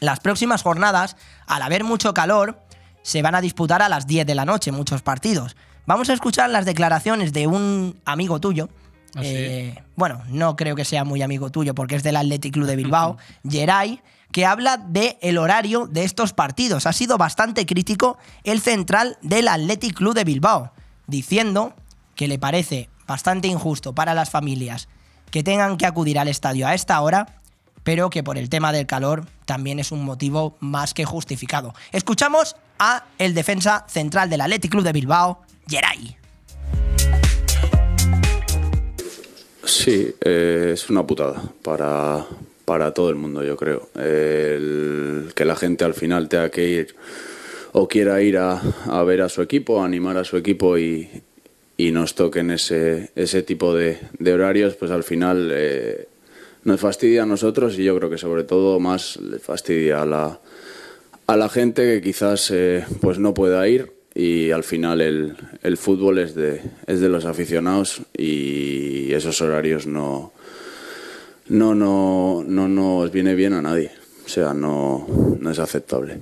[0.00, 2.60] las próximas jornadas, al haber mucho calor,
[3.02, 5.56] se van a disputar a las 10 de la noche muchos partidos.
[5.86, 8.68] Vamos a escuchar las declaraciones de un amigo tuyo.
[9.14, 12.66] ¿Ah, eh, bueno, no creo que sea muy amigo tuyo porque es del Athletic Club
[12.66, 14.00] de Bilbao, Geray,
[14.32, 16.86] que habla del el horario de estos partidos.
[16.86, 20.72] Ha sido bastante crítico el central del Athletic Club de Bilbao,
[21.06, 21.74] diciendo
[22.16, 24.88] que le parece bastante injusto para las familias
[25.30, 27.40] que tengan que acudir al estadio a esta hora,
[27.84, 31.74] pero que por el tema del calor también es un motivo más que justificado.
[31.90, 36.16] Escuchamos a el defensa central del Athletic Club de Bilbao, Geray.
[39.64, 42.26] Sí, eh, es una putada para,
[42.64, 43.88] para todo el mundo, yo creo.
[43.96, 46.94] El, que la gente al final tenga que ir
[47.72, 51.08] o quiera ir a, a ver a su equipo, a animar a su equipo y,
[51.76, 56.06] y nos toquen ese, ese tipo de, de horarios, pues al final eh,
[56.64, 60.40] nos fastidia a nosotros y yo creo que sobre todo más le fastidia a la,
[61.26, 65.76] a la gente que quizás eh, pues no pueda ir y al final el, el
[65.76, 70.31] fútbol es de, es de los aficionados y esos horarios no,
[71.48, 73.90] no, no, no nos viene bien a nadie.
[74.24, 75.06] O sea, no,
[75.40, 76.20] no es aceptable.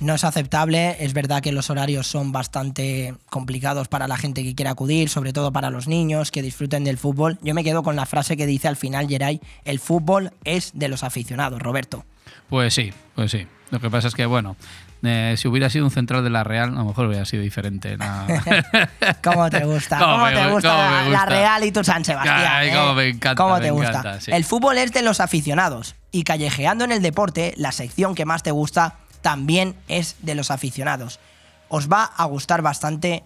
[0.00, 4.54] No es aceptable, es verdad que los horarios son bastante complicados para la gente que
[4.54, 7.38] quiere acudir, sobre todo para los niños que disfruten del fútbol.
[7.42, 10.88] Yo me quedo con la frase que dice al final Geray, el fútbol es de
[10.88, 12.06] los aficionados, Roberto.
[12.48, 13.46] Pues sí, pues sí.
[13.70, 14.56] Lo que pasa es que, bueno,
[15.02, 17.96] eh, si hubiera sido un central de la Real, a lo mejor hubiera sido diferente.
[17.96, 18.26] la-
[19.22, 19.98] ¿Cómo te gusta?
[20.00, 21.26] ¿Cómo ¿Cómo, me te gu- gusta, la?
[21.26, 22.44] Real y tu San Sebastián?
[22.48, 22.72] Ay, eh?
[22.74, 23.88] cómo me encanta, ¿Cómo me te gusta?
[23.90, 24.30] encanta, sí.
[24.32, 28.42] El fútbol es de los aficionados y callejeando en el deporte, la sección que más
[28.42, 31.20] te gusta, también es de los aficionados.
[31.68, 33.22] Os va a gustar bastante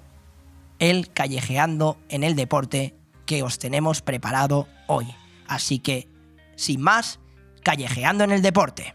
[0.79, 2.95] el callejeando en el deporte
[3.27, 5.07] que os tenemos preparado hoy.
[5.47, 6.09] Así que,
[6.57, 7.21] sin más,
[7.63, 8.95] callejeando en el deporte.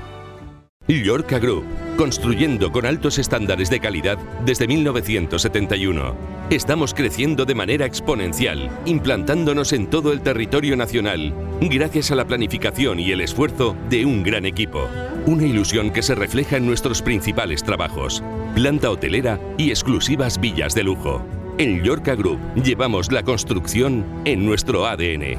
[0.99, 1.63] Llorca Group,
[1.95, 6.15] construyendo con altos estándares de calidad desde 1971.
[6.49, 12.99] Estamos creciendo de manera exponencial, implantándonos en todo el territorio nacional, gracias a la planificación
[12.99, 14.89] y el esfuerzo de un gran equipo.
[15.25, 18.21] Una ilusión que se refleja en nuestros principales trabajos,
[18.53, 21.23] planta hotelera y exclusivas villas de lujo.
[21.57, 25.37] En Llorca Group llevamos la construcción en nuestro ADN.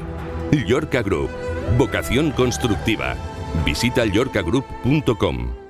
[0.65, 1.29] Llorca Group,
[1.77, 3.15] vocación constructiva.
[3.63, 5.62] Visita llorcagroup.com.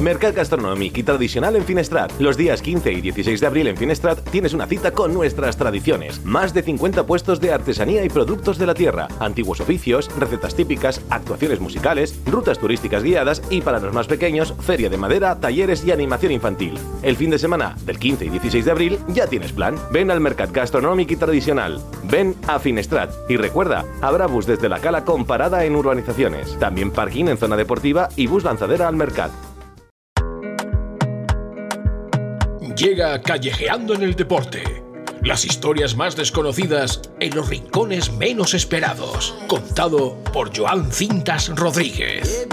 [0.00, 2.12] Mercat Gastronòmic i Tradicional en Finestrat.
[2.20, 6.24] Los días 15 y 16 de abril en Finestrat tienes una cita con nuestras tradiciones.
[6.24, 11.02] Más de 50 puestos de artesanía y productos de la tierra, antiguos oficios, recetas típicas,
[11.10, 15.92] actuaciones musicales, rutas turísticas guiadas y para los más pequeños, feria de madera, talleres y
[15.92, 16.78] animación infantil.
[17.02, 19.76] El fin de semana del 15 y 16 de abril ya tienes plan.
[19.92, 21.78] Ven al Mercat Gastronòmic y Tradicional.
[22.04, 23.10] Ven a Finestrat.
[23.28, 26.58] Y recuerda, habrá bus desde la cala con parada en urbanizaciones.
[26.58, 29.49] También parking en zona deportiva y bus lanzadera al Mercat.
[32.80, 34.62] Llega Callejeando en el Deporte.
[35.22, 39.34] Las historias más desconocidas en los rincones menos esperados.
[39.48, 42.48] Contado por Joan Cintas Rodríguez.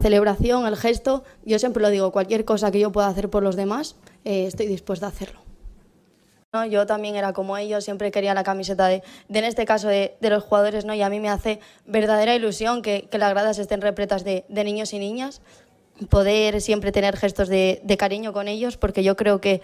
[0.00, 3.56] Celebración, el gesto, yo siempre lo digo, cualquier cosa que yo pueda hacer por los
[3.56, 5.49] demás, eh, estoy dispuesta a hacerlo.
[6.52, 6.64] ¿No?
[6.64, 10.42] Yo también era como ellos, siempre quería la camiseta de, en este caso, de, los
[10.42, 10.94] jugadores, ¿no?
[10.94, 14.64] y a mí me hace verdadera ilusión que, que las gradas estén repletas de, de
[14.64, 15.42] niños y niñas,
[16.08, 19.62] poder siempre tener gestos de, cariño con ellos, porque yo creo que,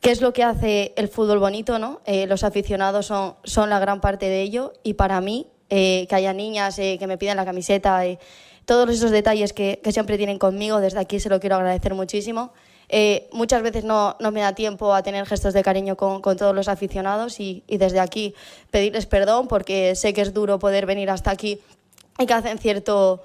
[0.00, 2.00] qué es lo que hace el fútbol bonito, ¿no?
[2.04, 6.14] Eh, los aficionados son, son la gran parte de ello y para mí, eh, que
[6.14, 8.18] haya niñas eh, que me pidan la camiseta, y
[8.64, 12.52] todos esos detalles que, que, siempre tienen conmigo, desde aquí se lo quiero agradecer muchísimo.
[13.32, 16.54] Muchas veces no, no, me da tiempo a tener gestos de cariño con, con todos
[16.54, 18.34] los aficionados y, y desde aquí
[18.70, 21.60] pedirles perdón porque sé que es duro poder venir hasta aquí
[22.18, 23.22] y que hacen cierto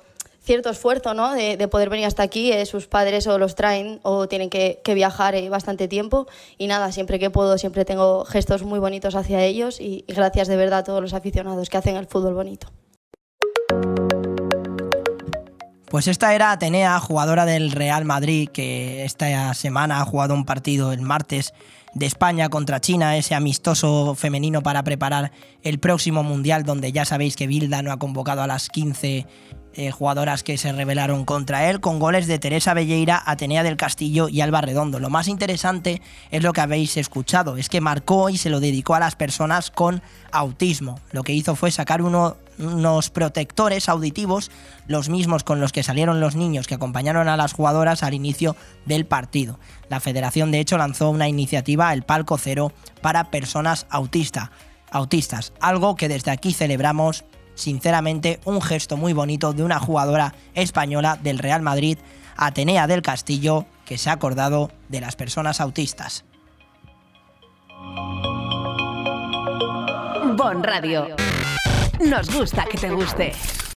[0.47, 1.33] cierto esfuerzo ¿no?
[1.33, 2.51] de, poder venir hasta aquí.
[2.51, 6.25] Eh, sus padres o los traen o tienen que, viajar eh, bastante tiempo.
[6.57, 10.47] Y nada, siempre que puedo, siempre tengo gestos muy bonitos hacia ellos y, y gracias
[10.47, 12.67] de verdad a todos los aficionados que hacen el fútbol bonito.
[15.89, 20.91] Pues esta era Atenea, jugadora del Real Madrid, que esta semana ha jugado un partido
[20.91, 21.53] el martes
[21.93, 25.31] de España contra China, ese amistoso femenino para preparar
[25.63, 29.25] el próximo Mundial, donde ya sabéis que Bilda no ha convocado a las 15
[29.79, 34.27] eh, jugadoras que se rebelaron contra él, con goles de Teresa Belleira, Atenea del Castillo
[34.27, 34.99] y Alba Redondo.
[34.99, 38.95] Lo más interesante es lo que habéis escuchado, es que marcó y se lo dedicó
[38.95, 40.99] a las personas con autismo.
[41.11, 44.49] Lo que hizo fue sacar unos protectores auditivos,
[44.87, 48.55] los mismos con los que salieron los niños que acompañaron a las jugadoras al inicio
[48.85, 49.59] del partido.
[49.89, 56.09] La federación de hecho lanzó una iniciativa, el Palco Cero, para personas autistas, algo que
[56.09, 57.25] desde aquí celebramos
[57.57, 61.97] sinceramente un gesto muy bonito de una jugadora española del Real Madrid,
[62.37, 66.23] Atenea del Castillo, que se ha acordado de las personas autistas.
[70.35, 71.15] Bon Radio.
[71.99, 73.33] Nos gusta que te guste.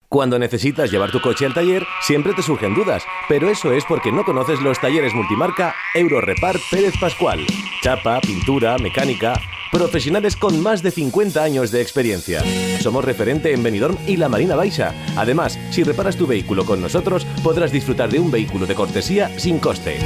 [0.09, 4.11] Cuando necesitas llevar tu coche al taller, siempre te surgen dudas, pero eso es porque
[4.11, 7.45] no conoces los talleres multimarca Eurorepar Pérez Pascual.
[7.83, 9.39] Chapa, pintura, mecánica,
[9.71, 12.43] profesionales con más de 50 años de experiencia.
[12.81, 14.93] Somos referente en Benidorm y la Marina Baixa.
[15.15, 19.59] Además, si reparas tu vehículo con nosotros, podrás disfrutar de un vehículo de cortesía sin
[19.59, 19.97] coste.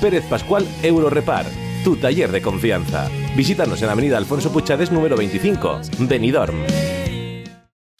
[0.00, 1.46] Pérez Pascual Eurorepar,
[1.82, 3.08] tu taller de confianza.
[3.36, 6.64] Visítanos en Avenida Alfonso Puchades número 25, Benidorm.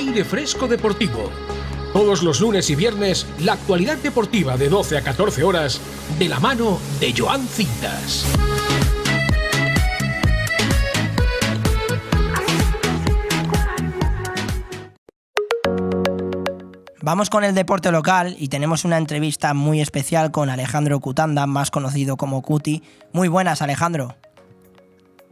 [0.00, 1.30] Aire Fresco Deportivo.
[1.92, 5.78] Todos los lunes y viernes, la actualidad deportiva de 12 a 14 horas,
[6.18, 8.24] de la mano de Joan Cintas.
[17.02, 21.70] Vamos con el deporte local y tenemos una entrevista muy especial con Alejandro Cutanda, más
[21.70, 22.82] conocido como Cuti.
[23.12, 24.16] Muy buenas, Alejandro.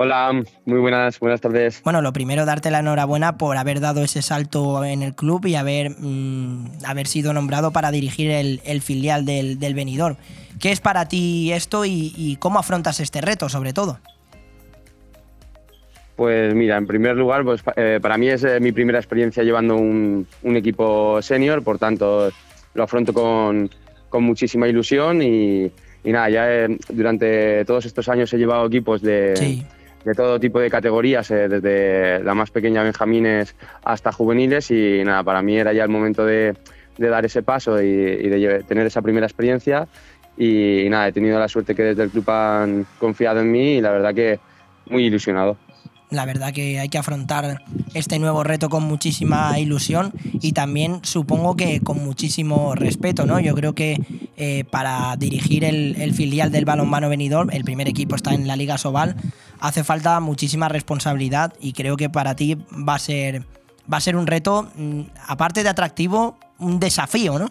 [0.01, 1.83] Hola, muy buenas, buenas tardes.
[1.83, 5.57] Bueno, lo primero, darte la enhorabuena por haber dado ese salto en el club y
[5.57, 10.15] haber, mm, haber sido nombrado para dirigir el, filial del, del Benidorm.
[10.61, 13.99] ¿Qué es para ti esto y, cómo afrontas este reto, sobre todo?
[16.15, 19.75] Pues mira, en primer lugar, pues eh, para mí es eh, mi primera experiencia llevando
[19.75, 22.31] un, equipo senior, por tanto
[22.73, 23.69] lo afronto con,
[24.13, 25.73] muchísima ilusión y,
[26.05, 29.65] nada, ya eh, durante todos estos años he llevado equipos de,
[30.09, 33.55] de todo tipo de categorías, eh, desde la más pequeña Benjamines
[33.85, 36.57] hasta juveniles y nada, para mí era ya el momento de,
[36.97, 39.87] dar ese paso y, de tener esa primera experiencia
[40.37, 43.81] y, nada, he tenido la suerte que desde el club han confiado en mí y
[43.83, 44.41] la verdad que
[44.87, 45.59] muy ilusionado.
[46.11, 47.63] La verdad que hay que afrontar
[47.95, 53.41] este nuevo reto con muchísima ilusión y también supongo que con muchísimo respeto, ¿no?
[53.41, 54.01] Yo creo que
[54.37, 58.57] eh, para dirigir el, el, filial del balonmano venidor, el primer equipo está en la
[58.57, 59.17] Liga Sobal,
[59.61, 63.45] hace falta muchísima responsabilidad y creo que para ti va a ser,
[63.93, 67.49] va a ser un reto, mm, aparte de atractivo, un desafío, ¿no?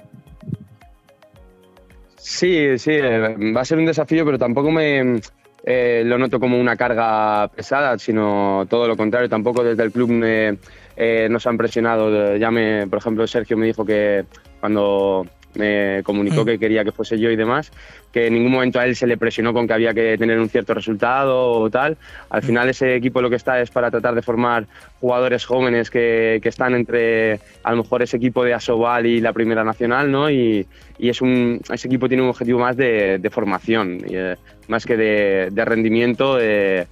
[2.18, 5.22] Sí, sí, va a ser un desafío, pero tampoco me
[5.64, 9.30] eh, lo noto como una carga pesada, sino todo lo contrario.
[9.30, 10.58] Tampoco desde el club me,
[10.96, 12.36] eh, nos han presionado.
[12.38, 14.26] Ya me, por ejemplo, Sergio me dijo que
[14.60, 15.26] cuando
[15.58, 16.46] me comunicó mm.
[16.46, 17.72] que quería que fuese yo y demás,
[18.12, 20.50] que en ningún momento a él se le presionó con que había que tener un
[20.50, 21.98] cierto resultado o tal.
[22.30, 24.68] Al final ese equipo lo que está es para tratar de formar
[25.00, 29.34] jugadores jóvenes que, que están entre a lo mejor ese equipo de Asobal y la
[29.34, 30.30] Primera Nacional, ¿no?
[30.30, 30.66] Y,
[30.98, 34.36] y es un, ese equipo tiene un objetivo más de, de formación, y, eh,
[34.68, 36.38] más que de, de rendimiento.
[36.40, 36.86] Eh,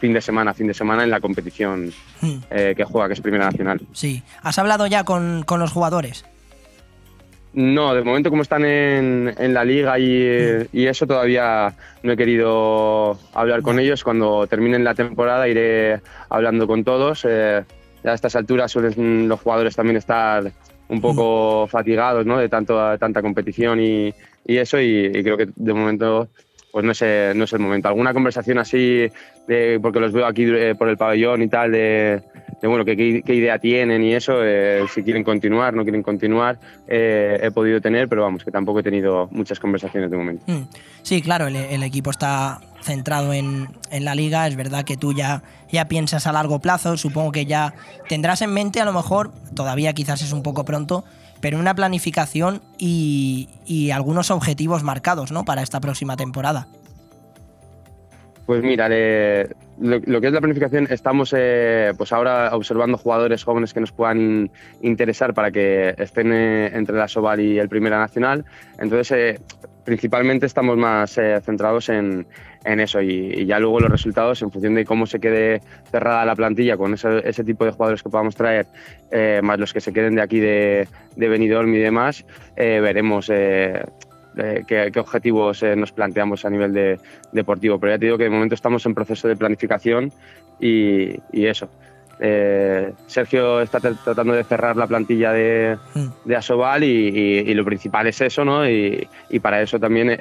[0.00, 2.36] fin de semana, fin de semana en la competición mm.
[2.50, 3.80] eh, que juega, que es Primera Nacional.
[3.92, 4.22] Sí.
[4.42, 6.24] ¿Has hablado ya con, con los jugadores?
[7.56, 12.16] No, de momento como están en, en la liga y, y, eso todavía no he
[12.16, 14.04] querido hablar con ellos.
[14.04, 17.24] Cuando terminen la temporada iré hablando con todos.
[17.26, 17.64] Eh,
[18.04, 20.52] a estas alturas suelen los jugadores también estar
[20.88, 22.36] un poco fatigados ¿no?
[22.36, 24.12] de tanto, tanta competición y,
[24.46, 26.28] y eso y, y, creo que de momento
[26.76, 27.88] pues no es, no es el momento.
[27.88, 29.10] Alguna conversación así,
[29.48, 32.20] de, porque los veo aquí eh, por el pabellón y tal, de,
[32.60, 36.58] de bueno, qué, qué, idea tienen y eso, eh, si quieren continuar, no quieren continuar,
[36.86, 40.44] eh, he podido tener, pero vamos, que tampoco he tenido muchas conversaciones de momento.
[40.48, 40.68] Mm.
[41.00, 45.14] Sí, claro, el, el, equipo está centrado en, en, la liga, es verdad que tú
[45.14, 47.72] ya, ya piensas a largo plazo, supongo que ya
[48.06, 51.06] tendrás en mente, a lo mejor, todavía quizás es un poco pronto,
[51.40, 53.48] pero una planificación y,
[53.92, 55.44] algunos objetivos marcados ¿no?
[55.44, 56.68] para esta próxima temporada.
[58.46, 63.74] Pues mira, lo, lo, que es la planificación, estamos eh, pues ahora observando jugadores jóvenes
[63.74, 64.50] que nos puedan
[64.82, 68.44] interesar para que estén eh, entre la Soval y el Primera Nacional.
[68.78, 69.40] Entonces, eh,
[69.86, 72.26] principalmente estamos más eh, centrados en,
[72.64, 76.36] en eso y, ya luego los resultados, en función de cómo se quede cerrada la
[76.36, 78.66] plantilla con ese, ese tipo de jugadores que podamos traer,
[79.10, 83.30] eh, más los que se queden de aquí de, de Benidorm y demás, veremos
[84.36, 87.00] eh, qué, objetivos eh, nos planteamos a nivel de,
[87.32, 87.80] deportivo.
[87.80, 90.12] Pero ya te digo que de momento estamos en proceso de planificación
[90.60, 91.68] y eso.
[92.18, 95.76] Eh, Sergio está tratando de cerrar la plantilla de,
[96.24, 98.68] de Asobal y, y, y, lo principal es eso, ¿no?
[98.68, 99.06] Y,
[99.42, 100.16] para eso también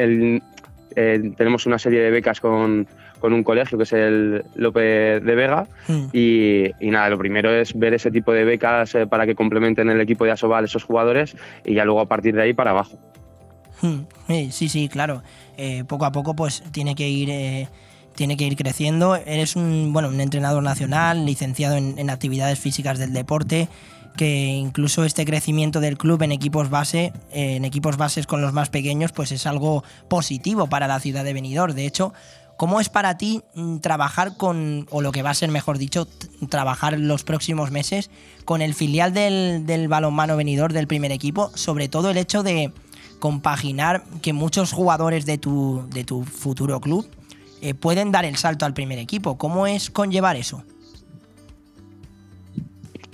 [0.96, 2.88] eh, tenemos una serie de becas con,
[3.20, 6.06] con, un colegio que es el López de Vega mm.
[6.12, 10.02] y, nada, lo primero es ver ese tipo de becas eh, para que complementen el
[10.02, 12.98] equipo de Asobal esos jugadores y ya luego a partir de ahí para abajo.
[13.82, 14.04] Hmm,
[14.52, 15.22] sí, sí, claro.
[15.58, 17.68] Eh, poco a poco, pues tiene que ir.
[18.16, 19.16] Tiene que ir creciendo.
[19.16, 23.68] Eres un, bueno, un entrenador nacional, licenciado en, actividades físicas del deporte,
[24.16, 28.70] que incluso este crecimiento del club en equipos base, en equipos bases con los más
[28.70, 31.74] pequeños, pues es algo positivo para la ciudad de Benidorm.
[31.74, 32.14] De hecho,
[32.56, 36.08] ¿cómo es para ti mm, trabajar con, o lo que va a ser, mejor dicho,
[36.50, 38.10] trabajar los próximos meses
[38.46, 41.52] con el filial del, balonmano Benidorm del primer equipo?
[41.56, 42.72] Sobre todo el hecho de
[43.20, 47.10] compaginar que muchos jugadores de tu, de tu futuro club
[47.66, 49.40] eh, pueden dar el salto al primer equipo.
[49.40, 50.64] ¿Cómo es conllevar eso?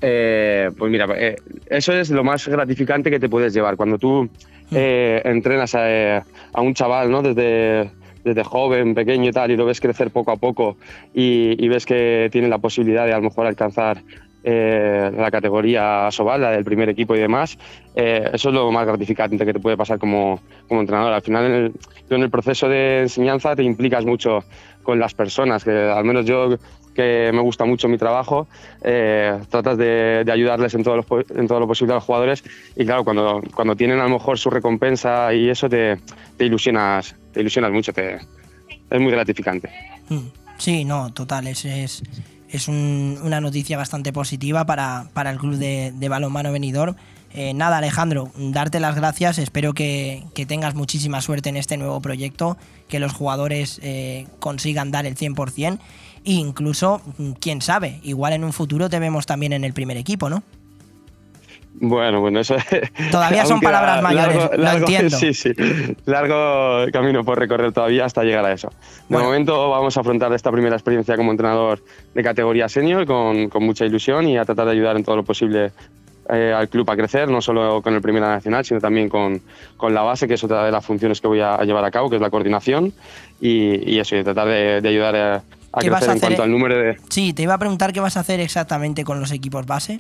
[0.02, 1.38] Eh, pues mira, eh,
[1.68, 3.78] eso es lo más gratificante que te puedes llevar.
[3.78, 4.76] Cuando tú mm.
[4.76, 7.22] eh, entrenas a, a, un chaval, ¿no?
[7.22, 7.92] Desde,
[8.26, 10.76] desde joven, pequeño y tal, y lo ves crecer poco a poco
[11.14, 14.02] y, y ves que tiene la posibilidad de a lo mejor alcanzar
[14.44, 17.58] eh, la categoría Sobal, la del primer equipo y demás,
[17.96, 21.14] eh, eso es lo más gratificante que te puede pasar como, como entrenador.
[21.14, 21.74] Al final, en el,
[22.10, 24.44] en el proceso de enseñanza te implicas mucho
[24.84, 26.58] con las personas, que al menos yo
[26.94, 28.48] que me gusta mucho mi trabajo,
[28.84, 32.44] eh, tratas de, de, ayudarles en todo, lo, en todo lo posible a los jugadores
[32.76, 35.98] y claro, cuando, cuando tienen a lo mejor su recompensa y eso te,
[36.38, 39.70] te ilusionas, te ilusionas mucho, te, es muy gratificante.
[40.10, 40.28] Mm,
[40.58, 42.04] sí, no, total, es, es,
[42.52, 46.96] es un, una noticia bastante positiva para, para el club de, balonmano venidor.
[47.34, 49.38] Eh, nada, Alejandro, darte las gracias.
[49.38, 52.58] Espero que, que, tengas muchísima suerte en este nuevo proyecto,
[52.90, 55.80] que los jugadores eh, consigan dar el 100%.
[56.24, 57.02] E incluso,
[57.40, 60.44] quién sabe, igual en un futuro te vemos también en el primer equipo, ¿no?
[61.84, 62.56] Bueno, bueno, eso
[63.12, 65.18] Todavía son palabras mayores, largo, lo largo, entiendo.
[65.18, 65.52] Sí, sí,
[66.06, 68.70] largo camino por recorrer todavía hasta llegar a eso.
[68.70, 68.76] De
[69.10, 69.26] bueno.
[69.26, 73.84] momento vamos a afrontar esta primera experiencia como entrenador de categoría senior con, con mucha
[73.84, 75.72] ilusión y a tratar de ayudar en todo lo posible
[76.30, 79.42] eh, al club a crecer, no solo con el Primera Nacional, sino también con,
[79.76, 81.90] con, la base, que es otra de las funciones que voy a, a llevar a
[81.90, 82.94] cabo, que es la coordinación,
[83.42, 85.36] y, y eso, y tratar de, de ayudar a,
[85.74, 86.98] a crecer a en cuanto al número de...
[87.10, 90.00] Sí, te iba a preguntar qué vas a hacer exactamente con los equipos base.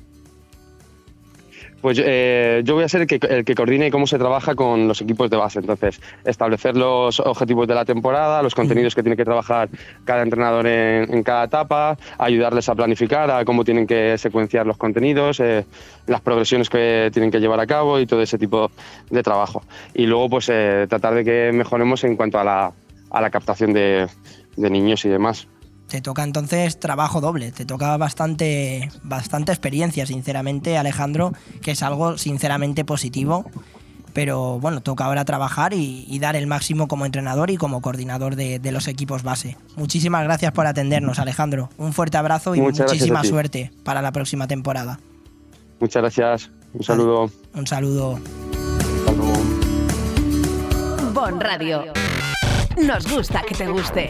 [1.81, 4.87] Pues eh, yo voy a ser el que, el que coordine cómo se trabaja con
[4.87, 5.59] los equipos de base.
[5.59, 9.69] Entonces, establecer los objetivos de la temporada, los contenidos que tiene que trabajar
[10.05, 14.77] cada entrenador en, en cada etapa, ayudarles a planificar a cómo tienen que secuenciar los
[14.77, 15.65] contenidos, eh,
[16.05, 18.69] las progresiones que tienen que llevar a cabo y todo ese tipo
[19.09, 19.63] de trabajo.
[19.93, 22.71] Y luego, pues, eh, tratar de que mejoremos en cuanto a la,
[23.09, 24.07] a la captación de,
[24.55, 25.47] de niños y demás.
[25.91, 32.17] Te toca entonces trabajo doble, te toca bastante, bastante experiencia, sinceramente, Alejandro, que es algo
[32.17, 33.43] sinceramente positivo.
[34.13, 38.37] Pero bueno, toca ahora trabajar y, y dar el máximo como entrenador y como coordinador
[38.37, 39.57] de, de, los equipos base.
[39.75, 41.69] Muchísimas gracias por atendernos, Alejandro.
[41.77, 44.97] Un fuerte abrazo y Muchas muchísima suerte para la próxima temporada.
[45.81, 46.51] Muchas gracias.
[46.73, 47.31] Un saludo.
[47.53, 48.17] Un saludo.
[51.13, 51.83] Bon Radio.
[52.77, 54.09] Nos gusta que te guste.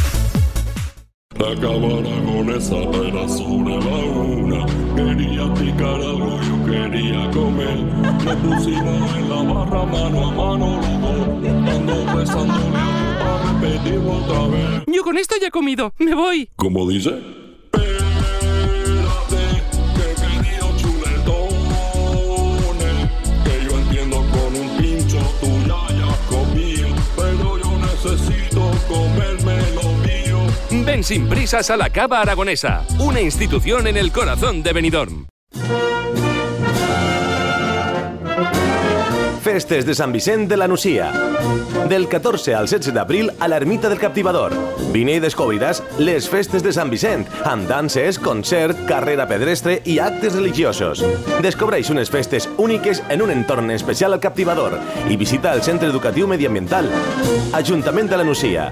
[1.35, 4.65] Acabara con esa pena sobre la una.
[4.95, 7.77] Quería picar algo, yo quería comer.
[7.79, 11.43] Nos pusimos en la barra mano a mano los dos.
[11.43, 14.83] Estando besándole a otra vez.
[14.87, 15.93] Yo con esto ya he comido.
[15.99, 16.49] Me voy.
[16.57, 17.40] ¿Cómo dice?
[30.85, 35.27] Ven sin prisas a la Cava Aragonesa, una institución en el corazón de Benidorm.
[39.43, 41.11] Festes de Sant Vicent de la Nucia.
[41.89, 44.53] Del 14 al 16 d'abril a l'Ermita del Captivador.
[44.93, 50.37] Vine i descobriràs les festes de Sant Vicent, amb danses, concert, carrera pedestre i actes
[50.37, 51.03] religiosos.
[51.41, 54.79] Descobreix unes festes úniques en un entorn especial al Captivador
[55.09, 56.89] i visita el Centre Educatiu Mediambiental.
[57.53, 58.71] Ajuntament de la Nucia.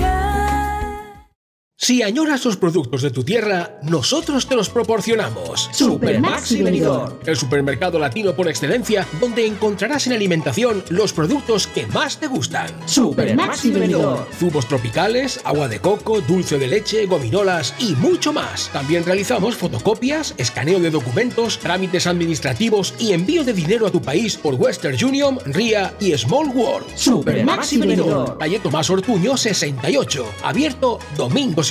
[1.83, 5.67] Si añoras los productos de tu tierra, nosotros te los proporcionamos.
[5.73, 7.13] Supermaxi Benidorm.
[7.25, 12.69] El supermercado latino por excelencia, donde encontrarás en alimentación los productos que más te gustan.
[12.85, 14.25] Supermaxi Benidorm.
[14.37, 18.69] Zumos tropicales, agua de coco, dulce de leche, gominolas y mucho más.
[18.71, 24.37] También realizamos fotocopias, escaneo de documentos, trámites administrativos y envío de dinero a tu país
[24.37, 26.95] por Western Union, RIA y Small World.
[26.95, 28.37] Supermaxi Benidorm.
[28.37, 31.70] Calle Tomás Ortuño 68, abierto domingos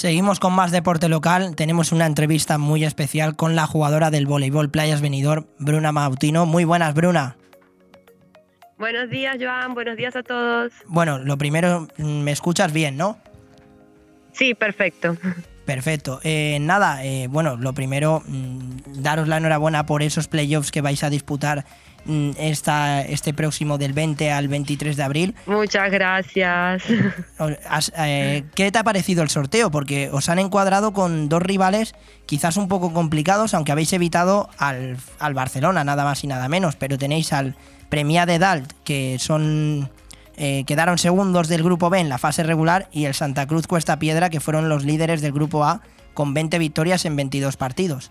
[0.00, 1.54] Seguimos con más deporte local.
[1.54, 6.46] Tenemos una entrevista muy especial con la jugadora del voleibol Playas Benidorm, Bruna Mautino.
[6.46, 7.36] Muy buenas, Bruna.
[8.78, 9.74] Buenos días, Joan.
[9.74, 10.72] Buenos días a todos.
[10.86, 13.18] Bueno, lo primero, mm, me escuchas bien, ¿no?
[14.32, 15.18] Sí, perfecto.
[15.66, 16.18] Perfecto.
[16.24, 21.04] Eh, nada, eh, bueno, lo primero, mm, daros la enhorabuena por esos playoffs que vais
[21.04, 21.66] a disputar
[22.38, 25.34] esta, este próximo del 20 al 23 de abril.
[25.46, 26.82] Muchas gracias.
[27.96, 29.70] Eh, ¿Qué te ha parecido el sorteo?
[29.70, 31.94] Porque os han encuadrado con dos rivales
[32.26, 36.76] quizás un poco complicados, aunque habéis evitado al, al Barcelona, nada más y nada menos,
[36.76, 37.56] pero tenéis al
[37.88, 39.90] Premia de Dalt, que son
[40.42, 43.98] eh, quedaron segundos del grupo B en la fase regular, y el Santa Cruz Cuesta
[43.98, 45.82] Piedra, que fueron los líderes del grupo A
[46.14, 48.10] con 20 victorias en 22 partidos.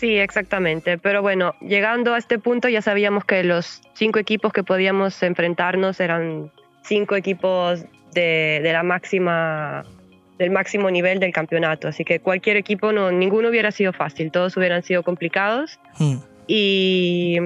[0.00, 0.96] Sí, exactamente.
[0.96, 6.00] Pero bueno, llegando a este punto ya sabíamos que los cinco equipos que podíamos enfrentarnos
[6.00, 6.50] eran
[6.82, 7.84] cinco equipos
[8.14, 9.84] de, de la máxima
[10.38, 11.86] del máximo nivel del campeonato.
[11.86, 15.78] Así que cualquier equipo, no, ninguno hubiera sido fácil, todos hubieran sido complicados.
[16.46, 17.36] Y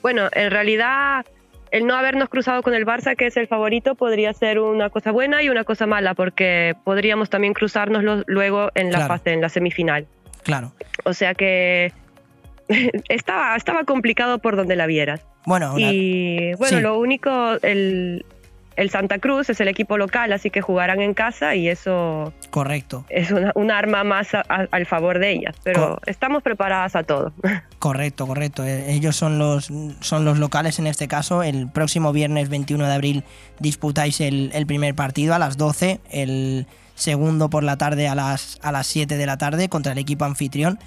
[0.00, 1.26] bueno, en realidad
[1.72, 5.10] el no habernos cruzado con el Barça, que es el favorito, podría ser una cosa
[5.10, 9.14] buena y una cosa mala, porque podríamos también cruzarnos luego en la Claro.
[9.14, 10.06] fase, en la semifinal.
[10.44, 10.72] Claro.
[11.02, 11.92] O sea que
[13.08, 15.20] estaba, estaba complicado por donde la vieras.
[15.46, 16.82] Bueno, Y bueno, sí.
[16.82, 17.30] lo único,
[17.62, 18.24] el,
[18.76, 23.04] el Santa Cruz es el equipo local, así que jugarán en casa y eso correcto.
[23.10, 25.54] es una, un arma más a- a- al favor de ellas.
[25.62, 27.32] Pero estamos preparadas a todo.
[27.78, 28.64] Correcto, correcto.
[28.64, 31.42] Eh, Ellos son los, son los locales en este caso.
[31.42, 33.24] El próximo viernes 21 de abril
[33.60, 38.58] disputáis el, el primer partido a las 12, el segundo por la tarde a las,
[38.62, 40.78] a las 7 de la tarde contra el equipo anfitrión.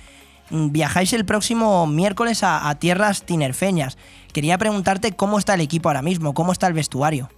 [0.50, 3.98] Mm, Viajáis el próximo miércoles a, a tierras tinerfeñas.
[4.34, 7.30] Quería preguntarte cómo está el equipo ahora mismo, cómo está el vestuario.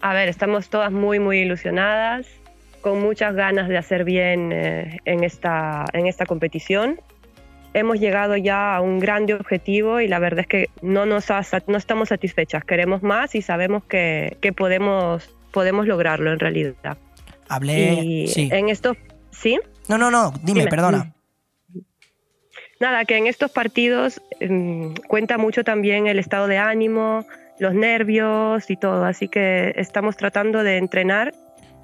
[0.00, 2.26] A ver, estamos todas muy, muy ilusionadas,
[2.82, 7.00] con muchas ganas de hacer bien eh, en, esta, en esta competición.
[7.72, 11.40] Hemos llegado ya a un grande objetivo y la verdad es que no, nos ha
[11.68, 12.64] no estamos satisfechas.
[12.64, 16.98] Queremos más y sabemos que, que podemos, podemos lograrlo en realidad.
[17.48, 17.94] Hablé.
[17.94, 18.50] Y sí.
[18.52, 18.98] en estos...
[19.30, 19.58] ¿Sí?
[19.88, 20.70] No, no, no, dime, Dime.
[20.70, 21.13] perdona.
[22.80, 27.24] Nada, que en estos partidos mm, cuenta mucho también el estado de ánimo,
[27.58, 31.32] los nervios y todo, así que estamos tratando de entrenar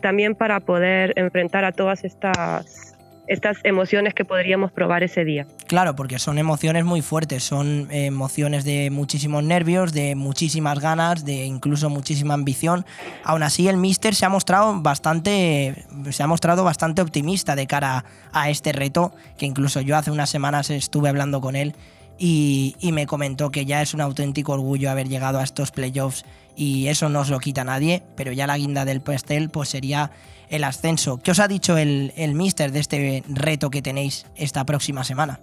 [0.01, 2.89] también para poder enfrentar a todas estas,
[3.31, 5.47] estas emociones que podríamos probar ese día.
[5.68, 11.47] Claro, porque son emociones muy fuertes, son emociones de muchísimos nervios, de muchísimas ganas, de
[11.47, 12.85] incluso muchísima ambición.
[13.22, 18.05] Aún así, el Mister se ha mostrado bastante, se ha mostrado bastante optimista de cara
[18.33, 21.76] a este reto, que incluso yo hace unas semanas estuve hablando con él
[22.18, 26.24] y, y me comentó que ya es un auténtico orgullo haber llegado a estos playoffs
[26.57, 30.11] y eso no os lo quita nadie, pero ya la guinda del pastel pues sería
[30.51, 31.18] el ascenso.
[31.22, 35.40] ¿Qué os ha dicho el, el Mister de este reto que tenéis esta próxima semana?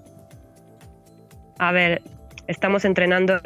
[1.58, 2.04] A ver,
[2.46, 3.40] estamos entrenando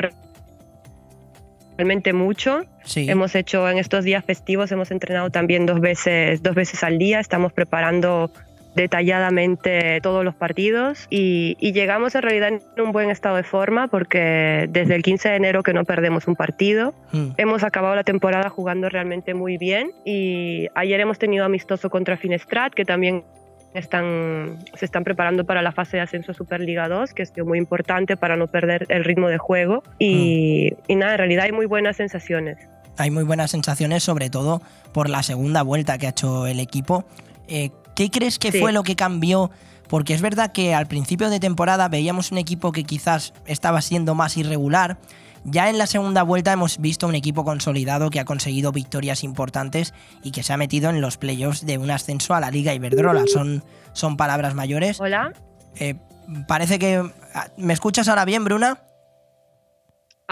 [1.78, 2.66] realmente mucho.
[2.84, 3.10] Sí.
[3.10, 7.20] Hemos hecho en estos días festivos, hemos entrenado también dos veces, dos veces al día.
[7.20, 8.32] Estamos preparando
[8.76, 13.88] detalladamente todos los partidos y, y llegamos en realidad en un buen estado de forma
[13.88, 16.94] porque desde el 15 de enero que no perdemos un partido.
[17.12, 17.32] Mm.
[17.38, 22.74] Hemos acabado la temporada jugando realmente muy bien y ayer hemos tenido amistoso contra Finestrat
[22.74, 23.24] que también
[23.74, 28.18] están, se están preparando para la fase de ascenso Superliga 2, que es muy importante
[28.18, 29.84] para no perder el ritmo de juego.
[30.00, 32.58] Y, y nada, en realidad hay muy buenas sensaciones.
[32.98, 34.62] Hay muy buenas sensaciones, sobre todo
[34.94, 37.06] por la segunda vuelta que ha hecho el equipo.
[37.48, 37.72] Eh,
[38.02, 38.60] ¿Qué crees que Sí.
[38.60, 39.52] fue lo que cambió?
[39.88, 44.16] Porque es verdad que al principio de temporada veíamos un equipo que quizás estaba siendo
[44.16, 44.98] más irregular,
[45.44, 49.92] Ya en la segunda vuelta hemos visto un equipo consolidado que ha conseguido victorias importantes
[50.24, 53.24] y que se ha metido en los playoffs de un ascenso a la Liga Iberdrola.
[53.26, 55.00] ¿Son, son palabras mayores?
[55.02, 55.34] Hola.
[55.80, 55.96] Eh,
[56.48, 57.04] parece que...
[57.58, 58.82] ¿Me escuchas ahora bien, Bruna?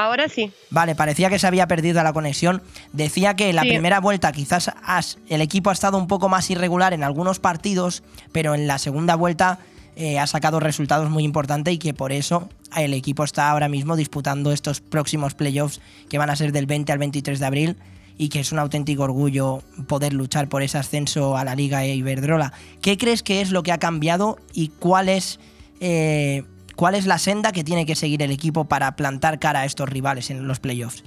[0.02, 0.54] Ahora sí.
[0.70, 2.62] Vale, parecía que se había perdido la conexión.
[2.94, 3.68] Decía que la Sí.
[3.68, 8.02] primera vuelta quizás has- el equipo ha estado un poco más irregular en algunos partidos,
[8.32, 9.60] pero en la segunda vuelta
[9.98, 12.48] eh, ha sacado resultados muy importantes y que por eso
[12.78, 16.94] el equipo está ahora mismo disputando estos próximos playoffs que van a ser del 20
[16.94, 17.76] al 23 de abril
[18.18, 22.54] y que es un auténtico orgullo poder luchar por ese ascenso a la Liga Iberdrola.
[22.82, 25.42] ¿Qué crees que es lo que ha cambiado y cuál es,
[25.82, 26.44] eh,
[26.80, 29.90] cuál es la senda que tiene que seguir el equipo para plantar cara a estos
[29.90, 31.04] rivales en los playoffs?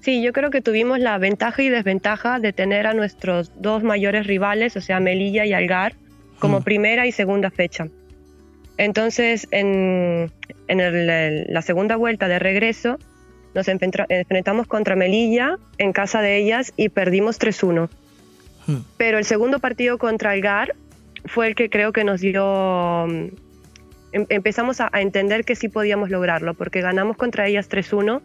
[0.00, 4.26] Sí, yo creo que tuvimos la ventaja y desventaja de tener a nuestros dos mayores
[4.26, 5.94] rivales, o sea, Melilla y Algar,
[6.40, 6.62] como Mm.
[6.64, 7.86] primera y segunda fecha.
[8.76, 10.32] Entonces, en,
[10.66, 12.98] en el- el- la segunda vuelta de regreso,
[13.54, 17.88] nos enfrentamos contra Melilla en casa de ellas y perdimos 3-1.
[18.66, 18.78] Hmm.
[18.96, 20.74] Pero el segundo partido contra Algar
[21.26, 23.06] fue el que creo que nos dio...
[24.12, 28.20] em- empezamos a, a entender que sí podíamos lograrlo, porque ganamos contra ellas 3-1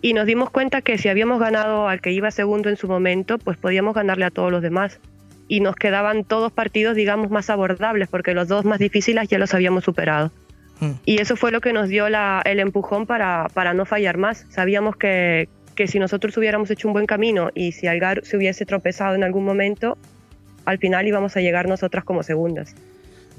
[0.00, 3.38] y nos dimos cuenta que si habíamos ganado al que iba segundo en su momento,
[3.38, 5.00] pues podíamos ganarle a todos los demás.
[5.48, 9.54] Y nos quedaban todos partidos, digamos, más abordables, porque los dos más difíciles ya los
[9.54, 10.30] habíamos superado.
[10.80, 10.92] Hmm.
[11.04, 14.46] Y eso fue lo que nos dio la- el empujón para, para no fallar más.
[14.50, 18.66] Sabíamos que, que si nosotros hubiéramos hecho un buen camino y si Algar se hubiese
[18.66, 19.96] tropezado en algún momento,
[20.66, 22.74] al final íbamos a llegar nosotras como segundas.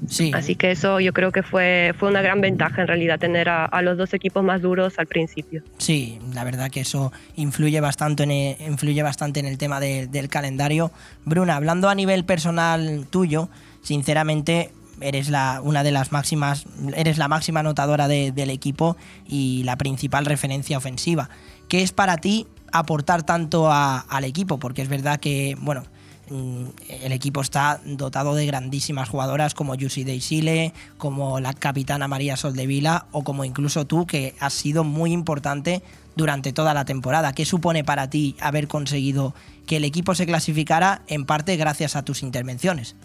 [0.08, 0.30] Sí.
[0.34, 3.64] Así que eso yo creo que fue, fue una gran ventaja en realidad, tener a,
[3.66, 5.62] a los dos equipos más duros al principio.
[5.78, 10.06] Sí, la verdad que eso influye bastante en el, influye bastante en el tema de-
[10.06, 10.90] del calendario.
[11.24, 13.48] Bruna, hablando a nivel personal tuyo,
[13.82, 14.70] sinceramente
[15.00, 18.96] eres la, una de las máximas, eres la máxima anotadora de- del equipo
[19.26, 21.28] y la principal referencia ofensiva.
[21.68, 24.58] ¿Qué es para ti aportar tanto a- al equipo?
[24.58, 25.84] Porque es verdad que, bueno,
[26.30, 33.06] el equipo está dotado de grandísimas jugadoras como Yusi Deisile, como la capitana María Soldevila
[33.12, 35.82] o como incluso tú, que has sido muy importante
[36.16, 37.32] durante toda la temporada.
[37.32, 39.34] ¿Qué supone para ti haber conseguido
[39.66, 42.96] que el equipo se clasificara en parte gracias a tus intervenciones?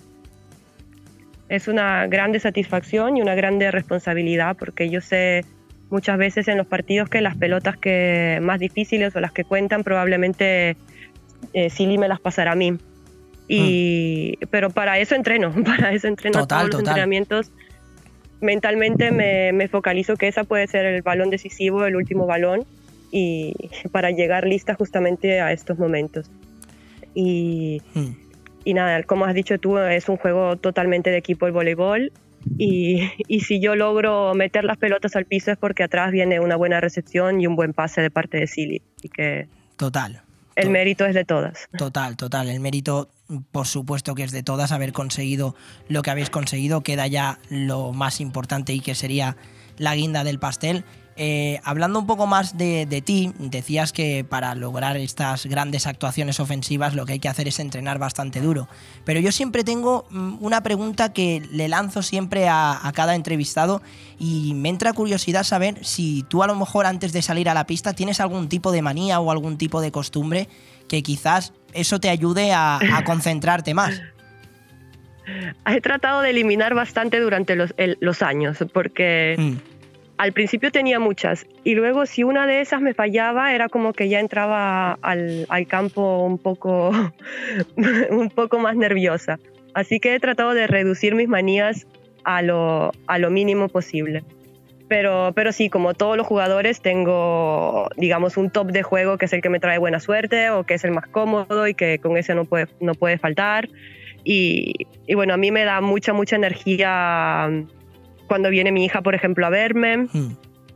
[1.49, 5.45] es una grande satisfacción y una grande responsabilidad porque yo sé
[5.89, 9.84] muchas veces en los partidos que las pelotas que más difíciles o las que cuentan
[9.84, 10.76] probablemente
[11.53, 12.78] eh, Silly me las pasará a mí.
[13.47, 16.87] Y, Pero para eso entreno, para eso entreno Total, todos los total.
[16.91, 17.51] entrenamientos.
[18.41, 22.65] Mentalmente me, me focalizo que esa puede ser el balón decisivo, el último balón,
[23.11, 23.53] y
[23.91, 26.29] para llegar lista justamente a estos momentos.
[27.13, 28.11] Y, Hmm.
[28.65, 32.11] y nada, como has dicho tú, es un juego totalmente de equipo el voleibol.
[32.57, 36.55] Y, y si yo logro meter las pelotas al piso es porque atrás viene una
[36.57, 38.81] buena recepción y un buen pase de parte de Silly.
[38.97, 40.21] Así que Total.
[40.56, 41.68] El mérito es de todas.
[41.78, 42.49] Total, total.
[42.49, 43.10] El mérito,
[43.51, 45.56] por supuesto que es de todas, haber conseguido
[45.88, 46.82] lo que habéis conseguido.
[46.82, 49.36] Queda ya lo más importante y que sería
[49.78, 50.86] la guinda del pastel.
[51.18, 56.41] Eh, hablando un poco más de, de ti, decías que para lograr estas grandes actuaciones
[56.41, 58.68] ofensivas lo que hay que hacer es entrenar bastante duro.
[59.05, 63.82] Pero yo siempre tengo mm, una pregunta que le lanzo siempre a, a cada entrevistado
[64.20, 67.66] y me entra curiosidad saber si tú a lo mejor antes de salir a la
[67.66, 70.49] pista tienes algún tipo de manía o algún tipo de costumbre
[70.89, 74.01] que quizás eso te ayude a, a concentrarte más.
[75.66, 79.74] He tratado de eliminar bastante durante los, el- los años porque Mm.
[80.18, 84.07] Al principio tenía muchas y luego si una de esas me fallaba era como que
[84.07, 86.91] ya entraba al, campo un poco,
[88.09, 89.39] un poco más nerviosa.
[89.74, 91.86] Así que he tratado de reducir mis manías
[92.24, 94.24] a lo, a lo mínimo posible.
[94.88, 99.34] Pero, pero sí, como todos los jugadores, tengo, digamos, un top de juego que es
[99.34, 102.16] el que me trae buena suerte o que es el más cómodo y que con
[102.18, 103.68] ese no puede, no puede faltar.
[104.24, 104.74] Y
[105.13, 107.49] bueno, a mí me da mucha, mucha energía
[108.28, 110.07] cuando viene mi hija, por ejemplo, a verme.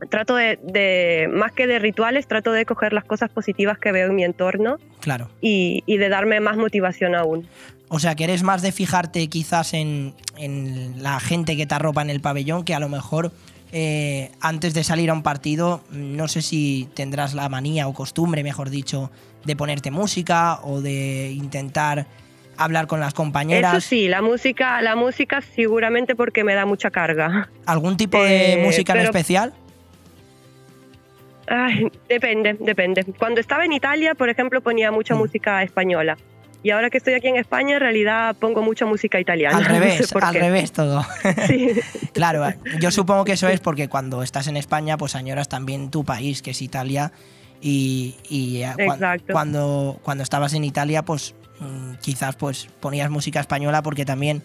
[0.08, 4.08] Trato de, de, más que de rituales, trato de coger las cosas positivas que veo
[4.08, 5.28] en mi entorno Claro.
[5.42, 7.46] y, y de darme más motivación aún.
[7.88, 12.00] O sea, que eres más de fijarte quizás en, en la gente que te arropa
[12.00, 13.32] en el pabellón, que a lo mejor
[13.72, 18.42] eh, antes de salir a un partido, no sé si tendrás la manía o costumbre,
[18.42, 19.10] mejor dicho,
[19.44, 22.06] de ponerte música o de intentar
[22.60, 23.72] hablar con las compañeras.
[23.72, 27.48] Eso sí, la música, la música seguramente porque me da mucha carga.
[27.66, 29.52] ¿Algún tipo de Eh, música en especial?
[31.48, 33.04] Ay, depende, depende.
[33.18, 36.16] Cuando estaba en Italia, por ejemplo, ponía mucha música española.
[36.62, 39.56] Y ahora que estoy aquí en España, en realidad pongo mucha música italiana.
[39.56, 40.38] Al no sé revés, al qué.
[40.40, 41.04] revés todo.
[42.12, 42.44] claro,
[42.80, 46.42] yo supongo que eso es porque cuando estás en España, pues añoras también tu país,
[46.42, 47.10] que es Italia.
[47.62, 48.72] Y, y, eh,
[49.30, 51.39] cuando, cuando estabas en Italia, pues mm,
[52.00, 54.42] quizás pues ponías música española porque también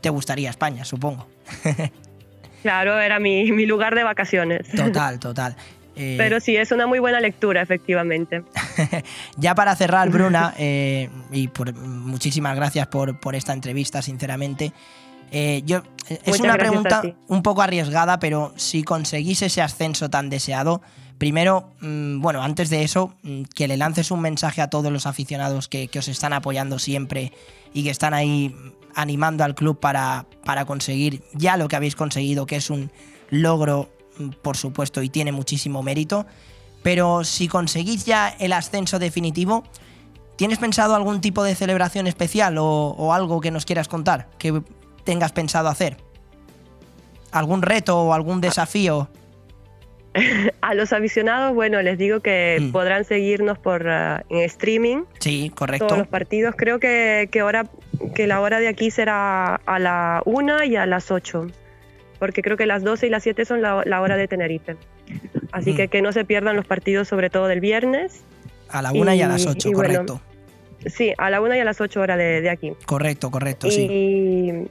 [0.00, 1.26] te gustaría España, supongo.
[2.62, 4.68] Claro, era mi, mi lugar de vacaciones.
[4.68, 5.56] Total, total.
[5.96, 8.44] Eh, Pero sí, es una muy buena lectura, efectivamente.
[9.36, 14.72] Ya para cerrar, Bruna, eh, y por, muchísimas gracias por, por esta entrevista, sinceramente.
[15.30, 20.30] Eh, yo, es Muchas una pregunta un poco arriesgada, pero si conseguís ese ascenso tan
[20.30, 20.82] deseado,
[21.22, 25.06] primero, mm, bueno, antes de eso, mm, que le lances un mensaje a todos los
[25.06, 27.32] aficionados que, que os están apoyando siempre
[27.72, 28.52] y que están ahí
[28.96, 32.90] animando al club para, para conseguir ya lo que habéis conseguido, que es un
[33.30, 36.26] logro, mm, por supuesto, y tiene muchísimo mérito.
[36.82, 39.62] Pero si conseguís ya el ascenso definitivo,
[40.34, 44.60] ¿tienes pensado algún tipo de celebración especial o, o algo que nos quieras contar que
[45.04, 45.98] tengas pensado hacer?
[47.30, 49.08] ¿Algún reto o algún desafío?
[50.60, 52.72] A los aficionados, bueno, les digo que Mm.
[52.72, 55.04] podrán seguirnos por ah, en streaming.
[55.20, 55.96] Sí, Todos correcto.
[55.96, 56.54] los partidos.
[56.56, 57.66] Creo que, que, hora,
[58.14, 61.46] que la hora de aquí será a la 1 y a las 8.
[62.18, 64.76] Porque creo que las 12 y las 7 son la, la hora de Tenerife.
[65.50, 65.76] Así Mm.
[65.76, 68.22] que que no se pierdan los partidos, sobre todo del viernes.
[68.68, 70.20] A la una y, a las Y- ocho, y bueno, correcto.
[70.86, 72.72] Sí, a la 1 y a las 8 horas de, de aquí.
[72.86, 74.66] Correcto, correcto, sí.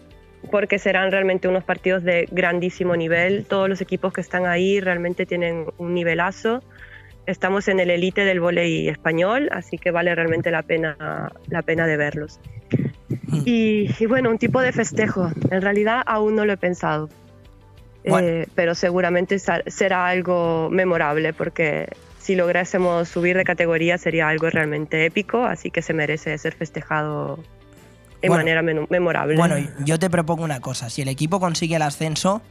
[0.49, 3.45] Porque serán realmente unos partidos de grandísimo nivel.
[3.45, 6.63] Todos los equipos que están ahí realmente tienen un nivelazo.
[7.25, 11.85] Estamos en el elite del vóley español, así que vale realmente la pena, la pena
[11.85, 12.39] de verlos.
[13.45, 15.29] Y, y bueno, un tipo de festejo.
[15.51, 17.09] En realidad aún no lo he pensado.
[18.03, 21.87] Eh, pero seguramente será algo memorable porque
[22.17, 27.39] si lográsemos subir de categoría sería algo realmente épico, así que se merece ser festejado
[28.21, 28.43] de Bueno.
[28.43, 29.35] manera memorable.
[29.35, 29.55] Bueno,
[29.85, 30.89] yo te propongo una cosa.
[30.89, 32.41] Si el equipo consigue el ascenso,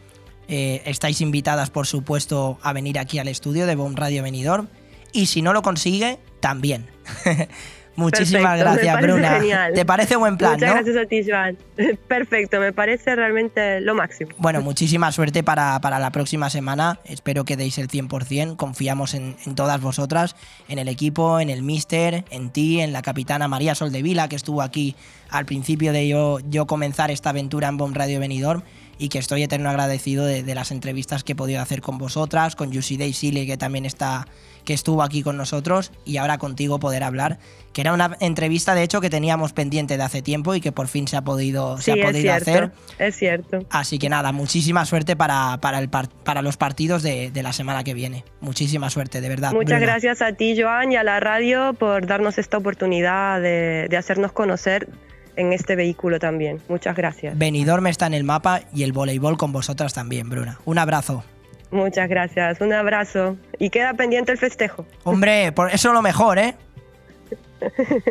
[0.49, 4.69] eh, estáis invitadas, por supuesto, a venir aquí al estudio de Bomb Radio Benidorm.
[5.13, 6.87] Y si no lo consigue, también.
[7.97, 9.31] Muchísimas Perfecto, gracias, Bruna.
[9.41, 9.73] genial.
[9.75, 10.75] ¿Te parece buen plan, Muchas no?
[10.77, 11.59] gracias a ti, Joan.
[12.09, 14.31] Perfecto, me parece realmente lo máximo.
[14.39, 17.01] Bueno, muchísima suerte para, para la próxima semana.
[17.05, 18.57] Espero que deis el 100%.
[18.57, 20.37] Confiamos en, en todas vosotras,
[20.69, 24.63] en el equipo, en el mister, en ti, en la capitana María Soldevila, que estuvo
[24.63, 24.97] aquí
[25.29, 28.63] al principio de yo, yo comenzar esta aventura en Bomb Radio Benidorm
[28.99, 32.55] y que estoy eterno agradecido de, de las entrevistas que he podido hacer con vosotras,
[32.55, 34.27] con Yusi Day Sile, que también está
[34.65, 37.39] que estuvo aquí con nosotros y ahora contigo poder hablar,
[37.73, 40.89] que era una entrevista de hecho que teníamos pendiente de hace tiempo y que por
[40.89, 42.73] fin se ha podido, se ha es podido cierto, hacer.
[42.99, 43.59] es cierto.
[43.71, 47.53] Así que nada, muchísima suerte para, para, el par- para los partidos de, de la
[47.53, 48.25] semana que viene.
[48.41, 49.53] Muchísima suerte, de verdad.
[49.53, 49.93] Muchas Bruna.
[49.93, 54.33] gracias a ti, Joan, y a la radio por darnos esta oportunidad de, de hacernos
[54.33, 54.89] conocer
[55.37, 56.61] en este vehículo también.
[56.69, 57.39] Muchas gracias.
[57.39, 60.59] Benidorm está en el mapa y el voleibol con vosotras también, Bruna.
[60.67, 61.25] Un abrazo.
[61.71, 62.61] Muchas gracias.
[62.61, 63.37] Un abrazo.
[63.59, 64.87] Y queda pendiente el festejo.
[65.05, 66.55] Hombre, por eso lo mejor, ¿eh?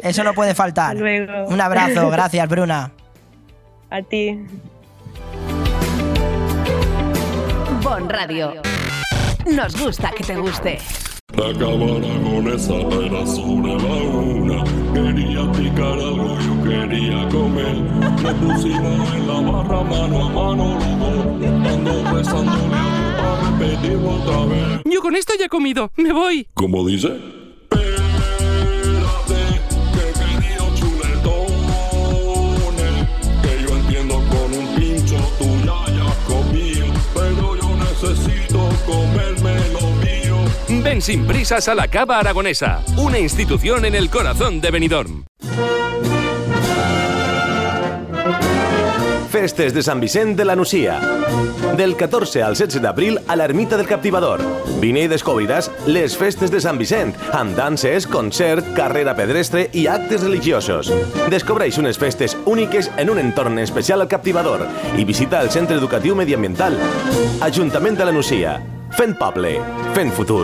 [0.03, 0.95] Eso no puede faltar.
[0.95, 1.47] Luego.
[1.47, 2.91] Un abrazo, gracias, Bruna.
[3.89, 4.39] A ti.
[7.81, 8.53] Bon Radio.
[9.45, 10.77] Nos gusta que te guste.
[11.33, 14.63] Acabara con esa era sobre la una.
[14.93, 17.75] Quería picar algo, yo quería comer.
[17.75, 21.63] Nos pusimos en la barra mano a mano los dos.
[21.63, 22.03] Dando
[23.65, 24.81] a.
[24.85, 25.91] Yo con esto ya he comido.
[25.97, 26.47] Me voy.
[26.53, 27.07] ¿Cómo dice?
[27.71, 28.01] Espérate,
[29.93, 31.57] que querido chuletones.
[33.43, 36.85] Que yo entiendo con un pincho tú ya hayas comido.
[37.13, 40.37] Pero yo necesito comerme lo mío.
[40.83, 45.28] Ven sin prisas a la Cava Aragonesa, una institución en el corazón de Benidorm.
[49.39, 50.97] Festes de Sant Vicent de la Nucia.
[51.77, 54.41] Del 14 al 16 d'abril a l'Ermita del Captivador.
[54.81, 60.25] Vine i descobriràs les festes de Sant Vicent, amb danses, concert, carrera pedestre i actes
[60.25, 60.91] religiosos.
[61.31, 64.65] Descobreix unes festes úniques en un entorn especial al Captivador
[64.99, 66.75] i visita el Centre Educatiu Mediambiental.
[67.39, 68.59] Ajuntament de la Nucia.
[68.99, 69.55] Fent poble,
[69.95, 70.43] fent futur.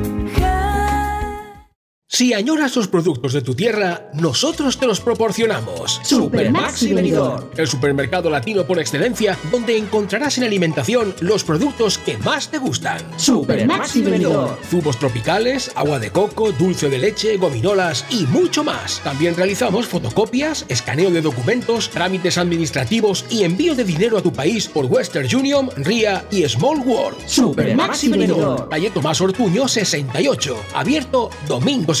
[2.13, 6.01] Si añoras los productos de tu tierra, nosotros te los proporcionamos.
[6.03, 7.49] Super Maxi Venidor.
[7.55, 12.99] El supermercado latino por excelencia, donde encontrarás en alimentación los productos que más te gustan.
[13.15, 14.59] Super Maxi Venidor.
[14.69, 18.99] Zumos tropicales, agua de coco, dulce de leche, gominolas y mucho más.
[19.05, 24.67] También realizamos fotocopias, escaneo de documentos, trámites administrativos y envío de dinero a tu país
[24.67, 27.25] por Western Union, RIA y Small World.
[27.25, 28.67] Super Maxi Venidor.
[28.67, 32.00] Calle Tomás Ortuño 68, abierto domingos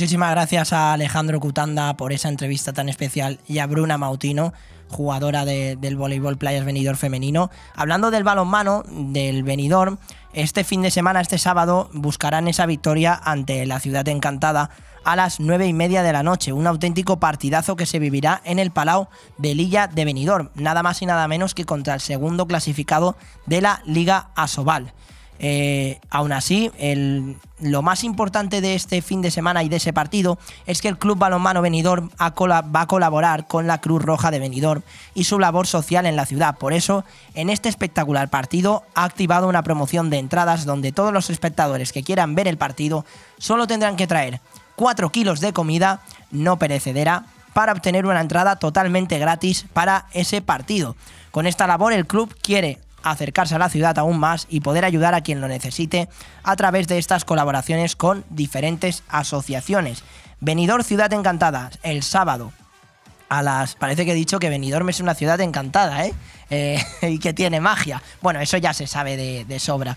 [0.00, 4.54] Muchísimas gracias a Alejandro Cutanda por esa entrevista tan especial y a Bruna Mautino,
[4.88, 7.50] jugadora de- del voleibol Playas Benidorm femenino.
[7.76, 9.98] Hablando del balonmano del Benidorm,
[10.32, 14.70] este fin de semana, este sábado, buscarán esa victoria ante la Ciudad Encantada
[15.04, 16.54] a las nueve y media de la noche.
[16.54, 21.02] Un auténtico partidazo que se vivirá en el Palau de Lilla de Benidorm, nada más
[21.02, 24.94] y nada menos que contra el segundo clasificado de la Liga Asobal.
[25.42, 26.70] Eh, aún así,
[27.60, 30.98] lo más importante de este fin de semana y de ese partido es que el
[30.98, 34.82] Club Balonmano Benidorm va a colaborar con la Cruz Roja de Benidorm
[35.14, 36.58] y su labor social en la ciudad.
[36.58, 41.30] Por eso, en este espectacular partido ha activado una promoción de entradas donde todos los
[41.30, 43.06] espectadores que quieran ver el partido
[43.38, 44.40] solo tendrán que traer
[44.76, 47.24] 4 kilos de comida no perecedera
[47.54, 50.96] para obtener una entrada totalmente gratis para ese partido.
[51.30, 55.14] Con esta labor el club quiere acercarse a la ciudad aún más y poder ayudar
[55.14, 56.08] a quien lo necesite
[56.42, 60.02] a través de estas colaboraciones con diferentes asociaciones.
[60.40, 62.52] Benidorm Ciudad Encantada, el sábado
[63.28, 63.74] a las...
[63.74, 66.14] Parece que he dicho que Benidorm es una ciudad encantada, ¿eh?
[66.50, 68.02] Eh, y que tiene magia.
[68.20, 69.96] Bueno, eso ya se sabe de sobra.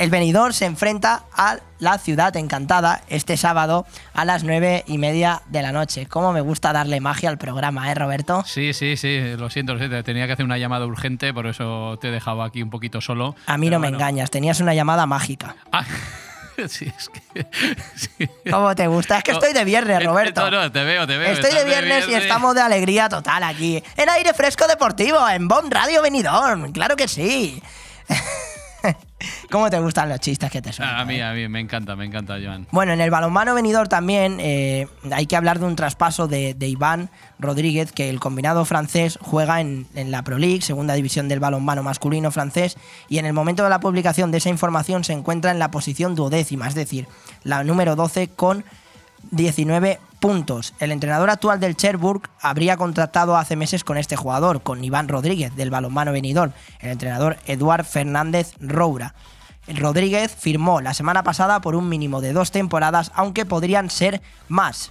[0.00, 3.84] El Benidorm se enfrenta a la ciudad encantada este sábado
[4.14, 6.06] a las nueve y media de la noche.
[6.06, 8.42] ¿Cómo me gusta darle magia al programa, eh, Roberto?
[8.46, 10.02] Sí, sí, sí, lo siento, lo siento.
[10.02, 13.36] Tenía que hacer una llamada urgente, por eso te he dejado aquí un poquito solo.
[13.44, 15.54] A mí no me engañas, tenías una llamada mágica.
[16.68, 17.46] Sí, es que.
[17.96, 18.28] sí.
[18.50, 19.16] ¿Cómo te gusta?
[19.16, 20.50] Es que No, estoy de viernes, eh, Roberto.
[20.50, 21.32] No, no, te veo, te veo.
[21.32, 23.82] Estoy de viernes y estamos de alegría total aquí.
[23.96, 26.70] En aire fresco deportivo, en Bomb Radio Benidorm.
[26.72, 27.62] Claro que sí.
[29.50, 30.96] ¿Cómo te gustan los chistes que te suenan?
[30.96, 32.66] A mí, a mí, me encanta, me encanta, Joan.
[32.70, 36.68] Bueno, en el balonmano venidor también eh, hay que hablar de un traspaso de, de
[36.68, 41.40] Iván Rodríguez, que el combinado francés juega en, en la Pro League, segunda división del
[41.40, 42.76] balonmano masculino francés,
[43.08, 46.14] y en el momento de la publicación de esa información se encuentra en la posición
[46.14, 47.06] duodécima, es decir,
[47.44, 48.64] la número 12 con
[49.30, 50.74] 19 puntos.
[50.78, 55.56] El entrenador actual del Cherbourg habría contratado hace meses con este jugador, con Iván Rodríguez
[55.56, 59.14] del balonmano venidor, el entrenador Eduard Fernández Roura.
[59.66, 64.90] Rodríguez firmó la semana pasada por un mínimo de dos temporadas, aunque podrían ser más.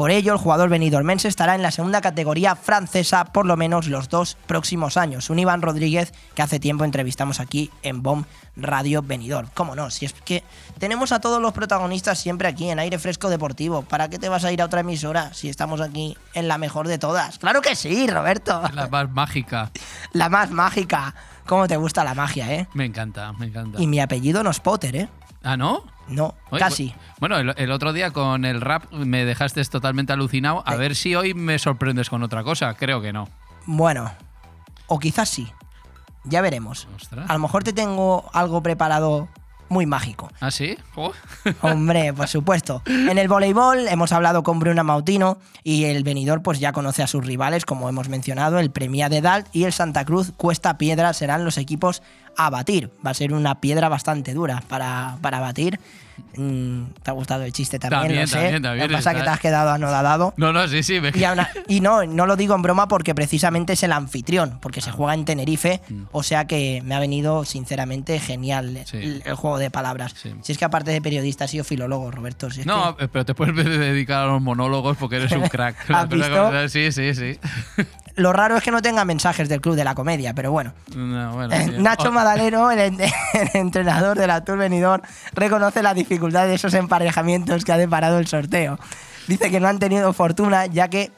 [0.00, 4.08] Por ello, el jugador benidormense estará en la segunda categoría francesa por lo menos los
[4.08, 5.28] dos próximos años.
[5.28, 8.24] Un Iván Rodríguez que hace tiempo entrevistamos aquí en BOM
[8.56, 9.50] Radio Benidorm.
[9.52, 9.90] ¿Cómo no?
[9.90, 10.42] Si es que
[10.78, 13.82] tenemos a todos los protagonistas siempre aquí en Aire Fresco Deportivo.
[13.82, 16.88] ¿Para qué te vas a ir a otra emisora si estamos aquí en la mejor
[16.88, 17.38] de todas?
[17.38, 18.62] Claro que sí, Roberto.
[18.72, 19.70] La más mágica.
[20.14, 21.14] La más mágica.
[21.44, 22.66] ¿Cómo te gusta la magia, eh?
[22.72, 23.78] Me encanta, me encanta.
[23.78, 25.08] Y mi apellido no es Potter, ¿eh?
[25.42, 25.84] ¿Ah, no?
[26.10, 26.88] No, Oye, casi.
[26.88, 30.62] bu- Bueno, el, el otro día con el rap me dejaste totalmente alucinado.
[30.66, 32.74] A ver si hoy me sorprendes con otra cosa.
[32.74, 33.28] Creo que no.
[33.66, 34.10] Bueno,
[34.88, 35.48] o quizás sí.
[36.24, 36.86] Ya veremos.
[36.96, 37.30] Ostras.
[37.30, 39.28] A lo mejor te tengo algo preparado
[39.70, 40.28] muy mágico.
[40.40, 40.76] ¿Ah, sí?
[40.96, 41.12] Oh.
[41.62, 42.82] Hombre, por supuesto.
[42.86, 47.06] En el voleibol hemos hablado con Bruna Mautino y el venidor pues ya conoce a
[47.06, 51.12] sus rivales, como hemos mencionado, el Premia de Dalt y el Santa Cruz Cuesta Piedra
[51.12, 52.02] serán los equipos
[52.36, 52.90] a batir.
[53.04, 55.78] Va a ser una piedra bastante dura para, para batir.
[56.36, 58.02] Mm, ¿Te ha gustado el chiste también?
[58.02, 58.34] También, lo sé.
[58.34, 60.34] también, también, Lo que pasa es que te has quedado anodadado.
[60.36, 61.00] No, no, sí, sí.
[61.00, 61.12] me-
[61.66, 64.82] Y, no, no lo digo en broma porque precisamente es el anfitrión, porque Ah.
[64.82, 66.02] se juega en Tenerife, Mm.
[66.12, 70.14] o sea que me ha venido sinceramente genial el, el juego de palabras.
[70.42, 72.50] Si es que aparte de periodista, ha sido filólogo, Roberto.
[72.50, 75.90] si es No, pero te puedes dedicar a los monólogos porque eres un crack.
[75.90, 76.68] ¿Has visto?
[76.68, 77.38] Sí, sí, sí.
[78.20, 80.72] Lo raro es que no tenga mensajes del Club de la Comedia, pero bueno.
[80.94, 81.76] No, bueno, Eh.
[81.78, 83.00] Nacho Oh, Madaleno, el, en-
[83.34, 85.02] el entrenador del Tour Benidorm,
[85.32, 88.78] reconoce la dificultad de esos emparejamientos que ha deparado el sorteo.
[89.26, 91.10] Dice que no han tenido fortuna ya que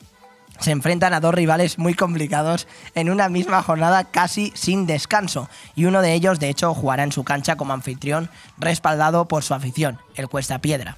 [0.60, 5.48] se enfrentan a dos rivales muy complicados en una misma jornada casi sin descanso.
[5.74, 8.28] Y uno de ellos, de hecho, jugará en su cancha como anfitrión,
[8.58, 10.96] respaldado por su afición, el Cuesta Piedra.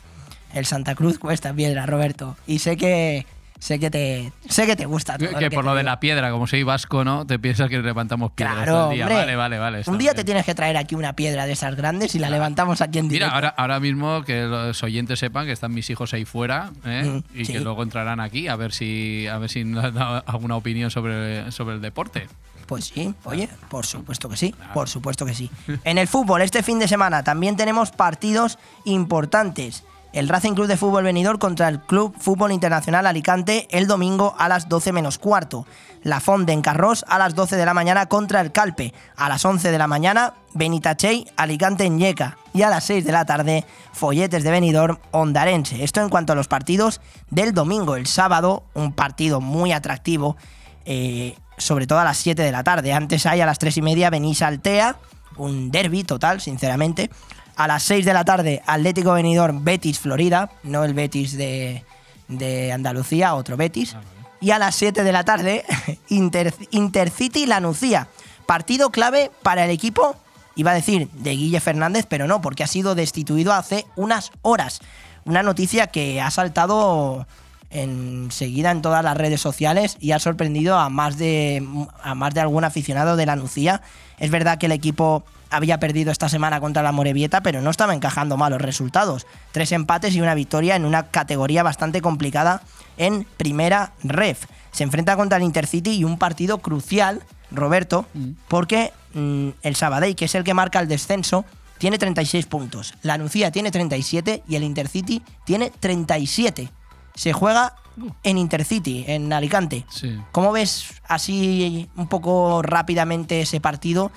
[0.53, 2.37] El Santa Cruz Cuesta Piedra, Roberto.
[2.47, 3.27] Y sé que
[3.59, 5.17] sé que te sé que te gusta.
[5.17, 5.91] Todo que que por te lo de digo.
[5.91, 7.27] la piedra, como soy vasco, ¿no?
[7.27, 9.05] Te piensas que levantamos piedras Claro, todo el día.
[9.07, 9.19] hombre.
[9.19, 9.83] Vale, vale, vale.
[9.87, 10.17] Un día bien.
[10.17, 13.09] te tienes que traer aquí una piedra de esas grandes y la levantamos aquí en
[13.09, 13.27] directo.
[13.27, 17.05] Mira, ahora, ahora mismo que los oyentes sepan que están mis hijos ahí fuera ¿eh?
[17.35, 17.53] Mm, y sí.
[17.55, 21.51] que luego entrarán aquí a ver si a ver si nos dan alguna opinión sobre,
[21.53, 22.29] sobre el deporte.
[22.67, 25.51] Pues sí, oye, por supuesto que sí, por supuesto que sí.
[25.85, 29.85] En el fútbol, este fin de semana también tenemos partidos importantes.
[30.15, 34.49] El Racing Club de Fútbol Venidor contra el Club Fútbol Internacional Alicante el domingo a
[34.49, 35.67] las 12 menos cuarto.
[36.05, 38.95] La Font en Carros a las 12 de la mañana contra el Calpe.
[39.17, 42.39] A las 11 de la mañana, Benitachey, Alicante en Yeca.
[42.53, 45.83] Y a las 6 de la tarde, Folletes de Benidorm, Ondarense.
[45.83, 47.01] Esto en cuanto a los partidos
[47.31, 47.97] del domingo.
[47.97, 50.37] El sábado, un partido muy atractivo
[50.85, 52.93] eh, sobre todo a las 7 de la tarde.
[52.93, 54.97] Antes hay a las 3 y media Benís Altea,
[55.37, 57.11] un derby total, sinceramente.
[57.57, 61.85] A las 6 de la tarde, Atlético Benidorm, Betis Florida, no el Betis de,
[62.29, 63.97] de Andalucía, otro Betis.
[64.41, 65.65] Y a las 7 de la tarde,
[66.09, 68.09] Inter, Intercity Lanucía.
[68.47, 70.17] Partido clave para el equipo,
[70.57, 74.81] iba a decir, de Guille Fernández, pero no, porque ha sido destituido hace unas horas.
[75.25, 77.27] Una noticia que ha saltado
[77.71, 81.67] enseguida en todas las redes sociales y ha sorprendido a más de,
[82.03, 83.83] a más de algún aficionado de la Nucía.
[84.19, 85.25] Es verdad que el equipo
[85.55, 89.27] había perdido esta semana contra la Morevieta, pero no estaba encajando malos resultados.
[89.53, 92.63] Tres empates y una victoria en una categoría bastante complicada
[92.97, 94.47] en primera ref.
[94.73, 98.07] Se enfrenta contra el Intercity y un partido crucial, Roberto,
[98.49, 101.45] porque mm, el Sabadell, que es el que marca el descenso,
[101.79, 102.95] tiene 36 puntos.
[103.03, 106.71] La Nucía tiene 37 y el Intercity tiene 37.
[107.15, 107.77] Se juega
[108.25, 109.87] en Intercity, en Alicante.
[109.89, 110.19] Sí.
[110.33, 114.11] ¿Cómo ves así un poco rápidamente ese partido?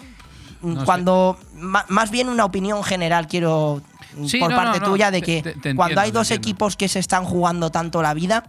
[0.62, 0.86] No.
[0.86, 3.82] Cuando, más bien una opinión general quiero
[4.26, 6.98] Sí, por no, parte tuya de que te- te cuando hay dos equipos que se
[7.00, 8.46] están jugando tanto la vida,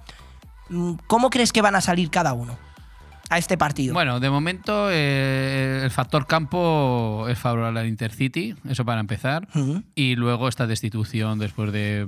[0.70, 2.56] mm, ¿cómo crees que van a salir cada uno
[3.30, 3.94] a este partido?
[3.94, 9.48] Bueno, de momento eh, el factor campo es favorable al Intercity, eso para empezar.
[9.94, 12.06] Y luego esta destitución después de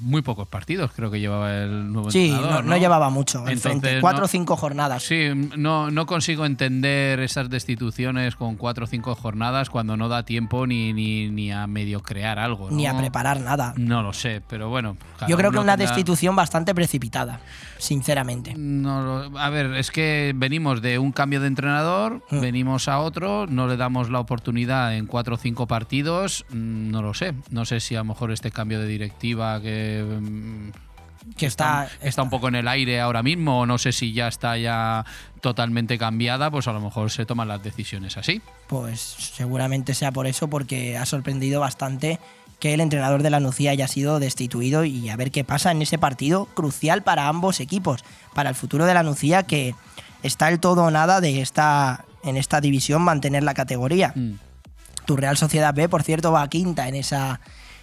[0.00, 2.64] muy pocos partidos, creo que llevaba el nuevo sí, no, entrenador.
[2.64, 4.00] no llevaba mucho Entonces, frente.
[4.00, 5.02] Cuatro no- o cinco jornadas.
[5.02, 10.24] Sí, no, no consigo entender esas destituciones con cuatro o cinco jornadas cuando no da
[10.24, 12.70] tiempo ni, ni, ni a medio crear algo.
[12.70, 13.74] Ni a preparar nada.
[13.76, 14.96] No lo sé, pero bueno.
[15.28, 17.40] Yo creo que una tendrá- destitución bastante precipitada,
[17.78, 18.54] sinceramente.
[18.56, 22.40] No, a ver, es que venimos de un cambio de entrenador, Mm.
[22.40, 27.02] venimos a otro, no le damos la oportunidad en cuatro o cinco partidos, mm, no
[27.02, 27.34] lo sé.
[27.50, 30.70] No sé si a lo mejor este cambio de directiva que, mm,
[31.36, 34.26] Que está, está un poco en el aire ahora mismo, o no sé si ya
[34.26, 35.04] está ya
[35.40, 38.42] totalmente cambiada, pues a lo mejor se toman las decisiones así.
[38.66, 42.18] Pues seguramente sea por eso, porque ha sorprendido bastante
[42.58, 45.82] que el entrenador de la Nucía haya sido destituido y a ver qué pasa en
[45.82, 48.04] ese partido crucial para ambos equipos,
[48.34, 49.74] para el futuro de la Nucía que
[50.22, 54.12] está el todo o nada de esta en esta división mantener la categoría.
[54.14, 54.34] Mm.
[55.04, 57.40] Tu Real Sociedad B, por cierto, va a quinta en esa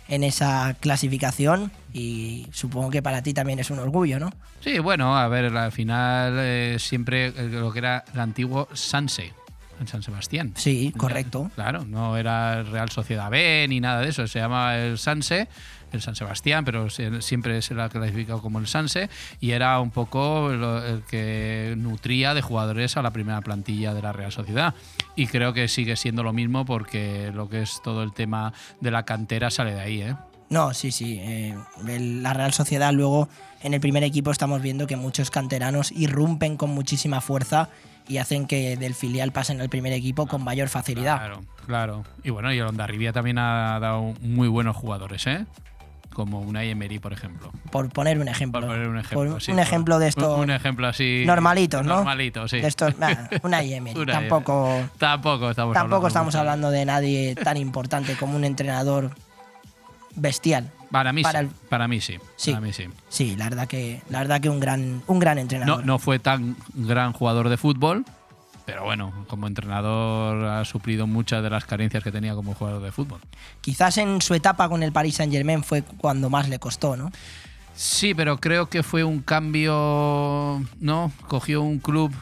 [0.07, 4.31] en esa clasificación y supongo que para ti también es un orgullo, ¿no?
[4.59, 9.33] Sí, bueno, a ver, al final eh, siempre eh, lo que era el antiguo Sanse,
[9.79, 10.53] en San Sebastián.
[10.55, 11.51] Sí, correcto.
[11.53, 15.47] Claro, no era el Real Sociedad B ni nada de eso, se llama el Sanse,
[15.97, 19.09] el San Sebastián, pero siempre se lo ha clasificado como el Sanse
[19.39, 24.11] y era un poco el que nutría de jugadores a la primera plantilla de la
[24.11, 24.73] Real Sociedad.
[25.15, 28.91] Y creo que sigue siendo lo mismo porque lo que es todo el tema de
[28.91, 30.15] la cantera sale de ahí, ¿eh?
[30.49, 31.19] No, sí, sí.
[31.21, 33.29] eh, la Real Sociedad luego
[33.61, 37.69] en el primer equipo estamos viendo que muchos canteranos irrumpen con muchísima fuerza
[38.07, 41.17] y hacen que del filial pasen al primer equipo con mayor facilidad.
[41.17, 42.03] Claro, claro.
[42.23, 45.45] Y bueno, y el Ondarribia también ha dado muy buenos jugadores, ¿eh?
[46.19, 47.49] Como una Emery, por ejemplo.
[47.71, 48.59] Por poner un ejemplo.
[48.59, 51.23] Por poner un ejemplo, Por sí, un por- ejemplo de estos Un, un ejemplo así.
[51.25, 51.95] normalitos, ¿no?
[51.95, 52.59] Normalito, sí.
[52.59, 54.05] De estos, nah, una Emery.
[54.05, 56.39] Tampoco Tampoco estamos tampoco hablando estamos mucho.
[56.39, 59.11] hablando de nadie tan importante como un entrenador
[60.15, 60.69] bestial.
[60.91, 61.45] Para mí Para sí.
[61.45, 62.17] el- Para mí sí.
[62.35, 62.51] Sí.
[62.51, 62.89] Para mí sí.
[63.07, 65.79] Sí, la verdad que la verdad que un gran un gran entrenador.
[65.79, 68.03] No, no fue tan gran jugador de fútbol,
[68.69, 72.91] pero bueno, como entrenador ha suplido muchas de las carencias que tenía como jugador de
[72.91, 73.19] fútbol.
[73.61, 77.11] Quizás en su etapa con el Paris Saint-Germain fue cuando más le costó, ¿no?
[77.73, 81.11] Sí, pero creo que fue un cambio, ¿no?
[81.27, 82.13] Cogió un club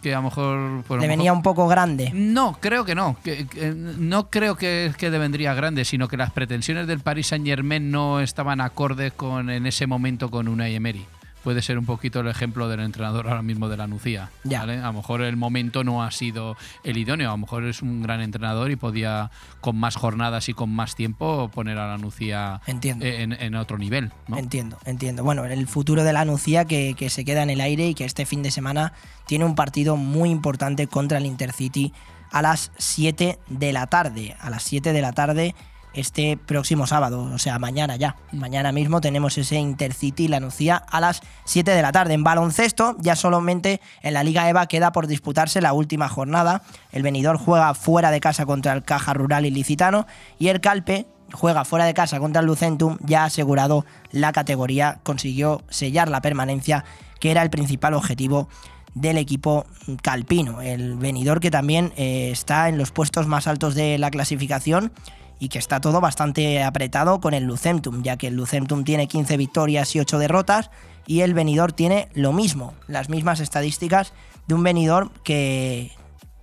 [0.00, 0.84] que a lo mejor...
[0.86, 2.12] pues, Le venía un poco grande.
[2.14, 3.16] No, creo que no.
[3.24, 7.26] Que, que no creo que, que le vendría grande, sino que las pretensiones del Paris
[7.26, 11.04] Saint Germain no estaban acordes con en ese momento con una Emery.
[11.46, 14.30] Puede ser un poquito el ejemplo del entrenador ahora mismo de la Nucía.
[14.58, 18.02] A lo mejor el momento no ha sido el idóneo, a lo mejor es un
[18.02, 22.62] gran entrenador y podía con más jornadas y con más tiempo poner a la Nucía
[22.66, 23.06] Entiendo.
[23.06, 24.10] en, en otro nivel.
[24.26, 24.38] ¿no?
[24.38, 25.22] Entiendo, entiendo.
[25.22, 28.06] Bueno, el futuro de la Nucía que, que se queda en el aire y que
[28.06, 28.92] este fin de semana
[29.28, 31.92] tiene un partido muy importante contra el Intercity
[32.32, 34.34] a las 7 de la tarde.
[34.40, 35.54] A las 7 de la tarde
[35.96, 38.16] este próximo sábado, o sea, mañana ya.
[38.32, 42.14] Mañana mismo tenemos ese Intercity La Nucía a las 7 de la tarde.
[42.14, 46.62] En baloncesto, ya solamente en la Liga EVA queda por disputarse la última jornada.
[46.92, 50.06] El venidor juega fuera de casa contra el Caja Rural Ilicitano
[50.38, 55.00] y el Calpe juega fuera de casa contra el Lucentum, ya ha asegurado la categoría,
[55.02, 56.84] consiguió sellar la permanencia,
[57.20, 58.48] que era el principal objetivo
[58.94, 59.66] del equipo
[60.02, 60.62] calpino.
[60.62, 64.92] El venidor que también eh, está en los puestos más altos de la clasificación
[65.38, 69.36] y que está todo bastante apretado con el Lucentum, ya que el Lucentum tiene 15
[69.36, 70.70] victorias y 8 derrotas
[71.06, 74.12] y el venidor tiene lo mismo, las mismas estadísticas
[74.46, 75.92] de un venidor que,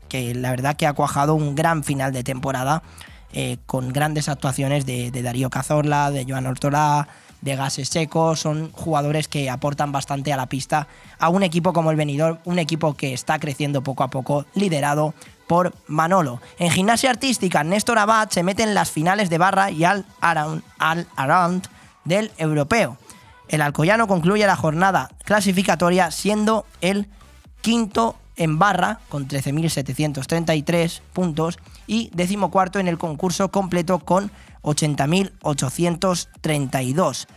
[0.10, 2.84] que la verdad que ha cuajado un gran final de temporada
[3.36, 7.08] eh, con grandes actuaciones de, Darío Cazorla, de Joan Ortolá,
[7.42, 10.88] de Gases Secos, son jugadores que aportan bastante a la pista
[11.18, 15.16] a un equipo como el Benidorm, un equipo que está creciendo poco a poco, liderado
[15.48, 16.42] por Manolo.
[16.58, 20.64] En gimnasia artística, Néstor Abad se mete en las finales de barra y al around,
[20.80, 21.68] al around
[22.06, 22.98] del europeo.
[23.48, 27.10] El alcoyano concluye la jornada clasificatoria siendo el
[27.62, 34.32] quinto en barra con 13.733 puntos y decimocuarto en el concurso completo con
[34.64, 37.28] 80.832.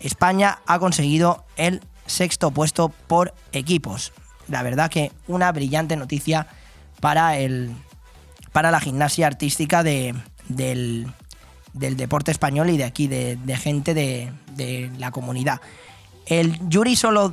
[0.00, 4.12] España ha conseguido el sexto puesto por equipos.
[4.48, 6.48] La verdad que una brillante noticia
[7.02, 7.72] para, el,
[8.52, 10.14] para la gimnasia artística de,
[10.48, 11.08] del,
[11.72, 15.60] del deporte español y de aquí, de, gente de, de la comunidad.
[16.26, 17.32] El Yuri Solo,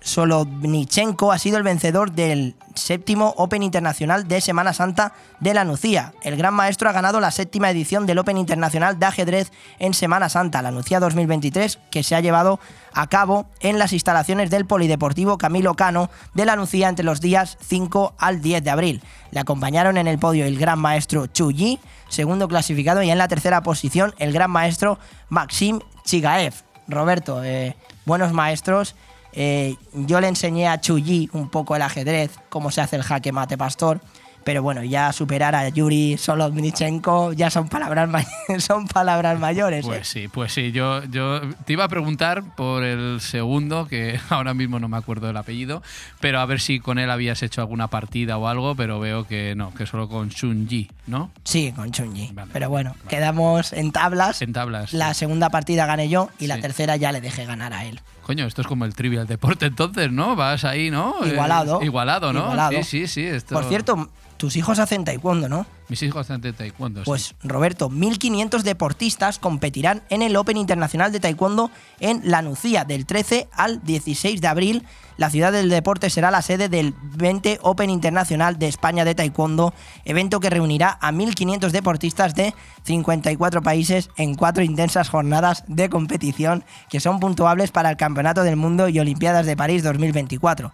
[0.00, 6.12] Solodnichenko ha sido el vencedor del séptimo Open Internacional de Semana Santa de la Nucía.
[6.22, 10.28] El gran maestro ha ganado la séptima edición del Open Internacional de Ajedrez en Semana
[10.28, 12.58] Santa, la Nucía 2023, que se ha llevado
[12.92, 17.58] a cabo en las instalaciones del Polideportivo Camilo Cano de la Nucía entre los días
[17.60, 19.02] 5 al 10 de abril.
[19.30, 21.78] Le acompañaron en el podio el gran maestro Chu Yi,
[22.08, 24.98] segundo clasificado, y en la tercera posición el gran maestro
[25.28, 26.54] Maxim Chigaev.
[26.88, 27.74] Roberto, eh,
[28.06, 28.96] buenos maestros.
[29.32, 33.32] Eh, yo le enseñé a Chuyi un poco el ajedrez, cómo se hace el jaque
[33.32, 34.00] mate pastor.
[34.46, 38.08] Pero bueno, ya superar a Yuri Solodnichenko ya son palabras,
[38.60, 39.84] son palabras mayores.
[39.84, 39.88] ¿eh?
[39.88, 40.70] Pues sí, pues sí.
[40.70, 45.26] Yo, yo te iba a preguntar por el segundo, que ahora mismo no me acuerdo
[45.26, 45.82] del apellido,
[46.20, 49.56] pero a ver si con él habías hecho alguna partida o algo, pero veo que
[49.56, 51.32] no, que solo con Shun-Ji, ¿no?
[51.42, 52.32] Sí, con Chunji.
[52.52, 54.42] Pero bueno, quedamos en tablas.
[54.42, 54.92] En tablas.
[54.92, 58.00] La segunda partida gané yo y la tercera ya le dejé ganar a él.
[58.22, 60.34] Coño, esto es como el trivial deporte entonces, ¿no?
[60.34, 61.14] Vas ahí, ¿no?
[61.24, 61.80] Eh, Igualado.
[61.82, 62.40] igualado, ¿no?
[62.40, 62.82] Igualado.
[62.82, 63.24] Sí, sí, sí.
[63.24, 63.54] Esto...
[63.54, 65.66] Por cierto, tus hijos hacen taekwondo, ¿no?
[65.88, 67.00] Mis hijos hacen taekwondo.
[67.00, 67.04] sí.
[67.06, 73.06] Pues Roberto, 1.500 deportistas competirán en el Open Internacional de Taekwondo en La Nucía del
[73.06, 74.84] 13 al 16 de abril.
[75.16, 79.72] La ciudad del deporte será la sede del 20 Open Internacional de España de Taekwondo,
[80.04, 86.64] evento que reunirá a 1.500 deportistas de 54 países en cuatro intensas jornadas de competición
[86.90, 90.72] que son puntuables para el Campeonato del Mundo y Olimpiadas de París 2024.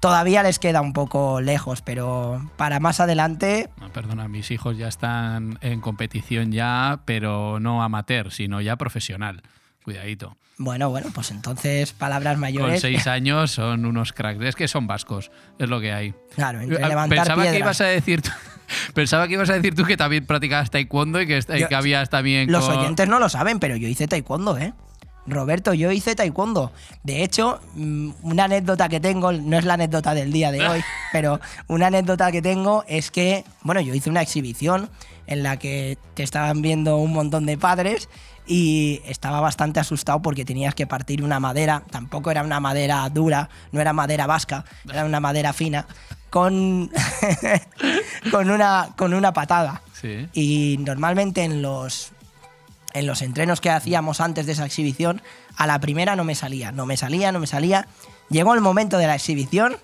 [0.00, 4.86] Todavía les queda un poco lejos, pero para más adelante No, perdona, mis hijos ya
[4.88, 9.42] están en competición ya, pero no amateur, sino ya profesional.
[9.82, 10.36] Cuidadito.
[10.58, 12.80] Bueno, bueno, pues entonces palabras Con mayores.
[12.80, 14.40] seis años son unos cracks.
[14.42, 16.14] Es que son vascos, es lo que hay.
[16.34, 17.60] Claro, entre Eh, levantar Pensaba que piedras.
[17.66, 18.30] ibas a decir tú,
[18.94, 22.08] pensaba que ibas a decir tú que también practicabas taekwondo y que, Yo- que habías
[22.10, 24.74] también Los con- oyentes no lo saben, pero yo hice taekwondo, ¿eh?
[25.28, 26.72] Roberto, yo hice taekwondo.
[27.02, 30.82] De hecho, mm, una anécdota que tengo, no es la anécdota del día de hoy,
[31.12, 34.90] pero una anécdota que tengo es que, bueno, yo hice una exhibición
[35.26, 38.08] en la que te estaban viendo un montón de padres
[38.46, 43.50] y estaba bastante asustado porque tenías que partir una madera, tampoco era una madera dura,
[43.72, 45.86] no era madera vasca, era una madera fina,
[46.30, 46.90] con,
[48.30, 49.82] con, una, con una patada.
[49.92, 50.28] Sí.
[50.32, 52.12] Y normalmente en los,
[52.94, 55.22] en los entrenos que hacíamos antes de esa exhibición,
[55.56, 57.86] a la primera no me salía, no me salía, no me salía.
[58.30, 59.76] Llegó el momento de la exhibición,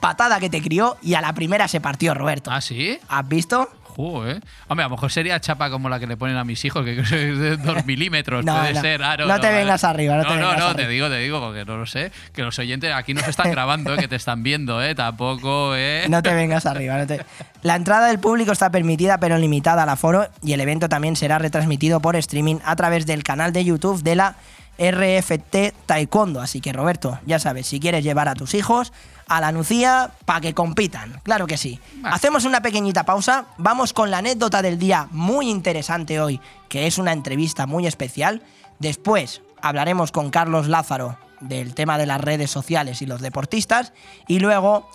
[0.00, 2.50] patada que te crió y a la primera se partió Roberto.
[2.50, 2.98] ¿Ah, sí?
[3.08, 3.70] ¿Has visto?
[3.96, 4.40] Joder.
[4.68, 6.98] Hombre, a lo mejor sería chapa como la que le ponen a mis hijos, que
[7.00, 8.44] es de dos milímetros.
[8.44, 8.80] No, puede no.
[8.80, 9.02] ser.
[9.02, 10.74] Ah, No te vengas arriba, no te no, vengas no, arriba.
[10.76, 12.10] te digo, te digo, porque no lo sé.
[12.32, 14.94] Que los oyentes aquí nos están grabando, eh, que te están viendo, ¿eh?
[14.94, 16.06] Tampoco, ¿eh?
[16.08, 16.96] No te vengas arriba.
[16.98, 17.24] no te-
[17.62, 21.38] La entrada del público está permitida pero limitada al aforo y el evento también será
[21.38, 24.36] retransmitido por streaming a través del canal de YouTube de la
[24.78, 26.40] RFT Taekwondo.
[26.40, 28.92] Así que Roberto, ya sabes, si quieres llevar a tus hijos
[29.28, 31.80] a la Nucía para que compitan, claro que sí.
[32.02, 36.98] Hacemos una pequeñita pausa, vamos con la anécdota del día muy interesante hoy, que es
[36.98, 38.42] una entrevista muy especial.
[38.78, 43.92] Después hablaremos con Carlos Lázaro del tema de las redes sociales y los deportistas.
[44.26, 44.88] Y luego,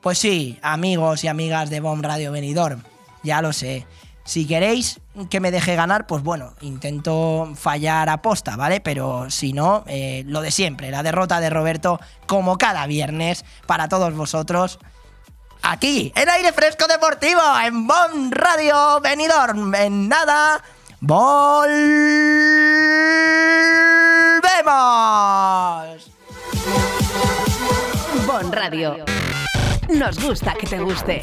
[0.00, 2.82] pues sí, amigos y amigas de Bomb Radio Benidorm,
[3.22, 3.86] ya lo sé.
[4.24, 8.80] Si queréis que me deje ganar, pues bueno, intento fallar a posta, ¿vale?
[8.80, 13.88] Pero si no, eh, lo de siempre, la derrota de Roberto, como cada viernes, para
[13.88, 14.78] todos vosotros.
[15.62, 19.74] Aquí, en aire fresco deportivo, en Bon Radio Benidorm.
[19.74, 20.62] En nada,
[21.00, 21.74] volvemos.
[28.26, 29.04] Bon Radio.
[29.88, 31.22] Nos gusta que te guste.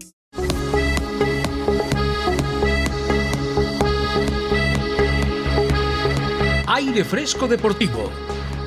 [6.81, 8.09] Aire Fresco Deportivo.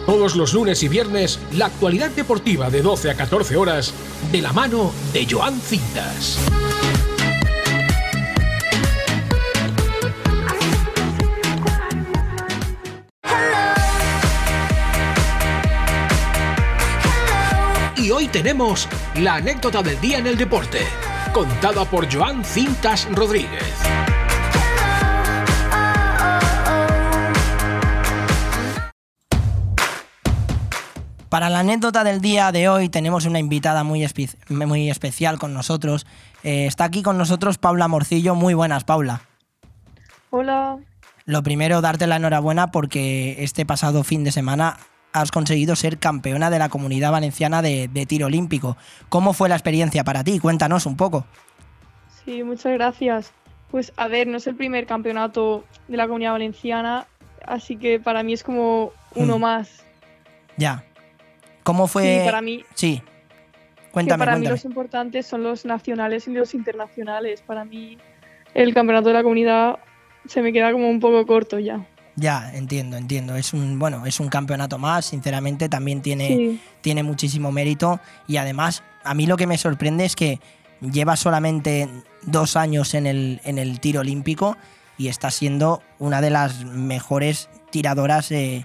[0.06, 3.92] Todos los lunes y viernes, la actualidad deportiva de 12 a 14 horas,
[4.30, 6.38] de la mano de Joan Cintas.
[17.96, 20.86] Y hoy tenemos la anécdota del día en el deporte,
[21.32, 24.03] contada por Joan Cintas Rodríguez.
[31.34, 35.52] Para la anécdota del día de hoy tenemos una invitada muy, espe- muy especial con
[35.52, 36.06] nosotros.
[36.44, 38.36] Eh, está aquí con nosotros Paula Morcillo.
[38.36, 39.22] Muy buenas, Paula.
[40.30, 40.76] Hola.
[41.24, 44.76] Lo primero, darte la enhorabuena porque este pasado fin de semana
[45.12, 48.76] has conseguido ser campeona de la comunidad valenciana de, de tiro olímpico.
[49.08, 50.38] ¿Cómo fue la experiencia para ti?
[50.38, 51.26] Cuéntanos un poco.
[52.24, 53.32] Sí, muchas gracias.
[53.72, 57.08] Pues a ver, no es el primer campeonato de la comunidad valenciana,
[57.44, 59.40] así que para mí es como uno Mm.
[59.40, 59.82] más.
[60.56, 60.84] Ya.
[61.64, 62.20] ¿Cómo fue?
[62.20, 63.02] Sí, para mí- Sí.
[63.04, 64.54] que Cuéntame, para mí cuéntame.
[64.56, 67.42] los importantes son los nacionales y los internacionales.
[67.42, 67.98] Para mí
[68.54, 69.78] el campeonato de la comunidad
[70.26, 71.84] se me queda como un poco corto ya.
[72.16, 73.34] Ya, entiendo, entiendo.
[73.34, 76.60] Es un, bueno, es un campeonato más, sinceramente, también tiene, Sí.
[76.80, 77.98] tiene muchísimo mérito.
[78.28, 80.38] Y además, a mí lo que me sorprende es que
[80.80, 81.88] lleva solamente
[82.22, 84.56] dos años en el, en el tiro olímpico
[84.96, 88.64] y está siendo una de las mejores tiradoras eh,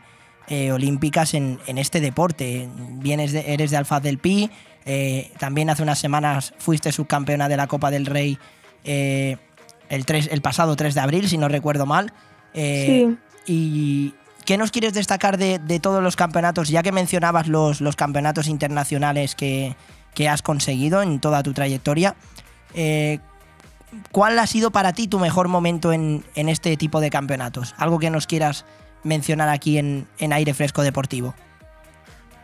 [0.49, 2.67] eh, olímpicas en, en este deporte.
[2.93, 4.49] Vienes de- eres de Alfaz del Pi,
[4.85, 8.37] eh, también hace unas semanas fuiste subcampeona de la Copa del Rey
[8.83, 9.37] eh,
[9.89, 12.11] el, 3, el pasado 3 de abril, si no recuerdo mal.
[12.53, 13.15] Eh,
[13.45, 14.13] ¿Y
[14.45, 16.69] qué nos quieres destacar de, de todos los campeonatos?
[16.69, 19.75] Ya que mencionabas los, los campeonatos internacionales que,
[20.15, 22.15] que has conseguido en toda tu trayectoria,
[24.11, 27.73] ¿cuál ha sido para ti tu mejor momento en, en este tipo de campeonatos?
[27.77, 28.65] Algo que nos quieras
[29.03, 31.33] mencionar aquí en, en Aire Fresco Deportivo.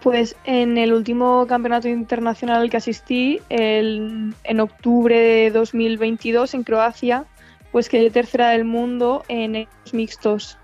[0.02, 6.64] Pues en el último campeonato internacional al que asistí, el- en octubre de 2022 en
[6.64, 7.26] Croacia,
[7.72, 10.58] pues quedé tercera del mundo en mixtos.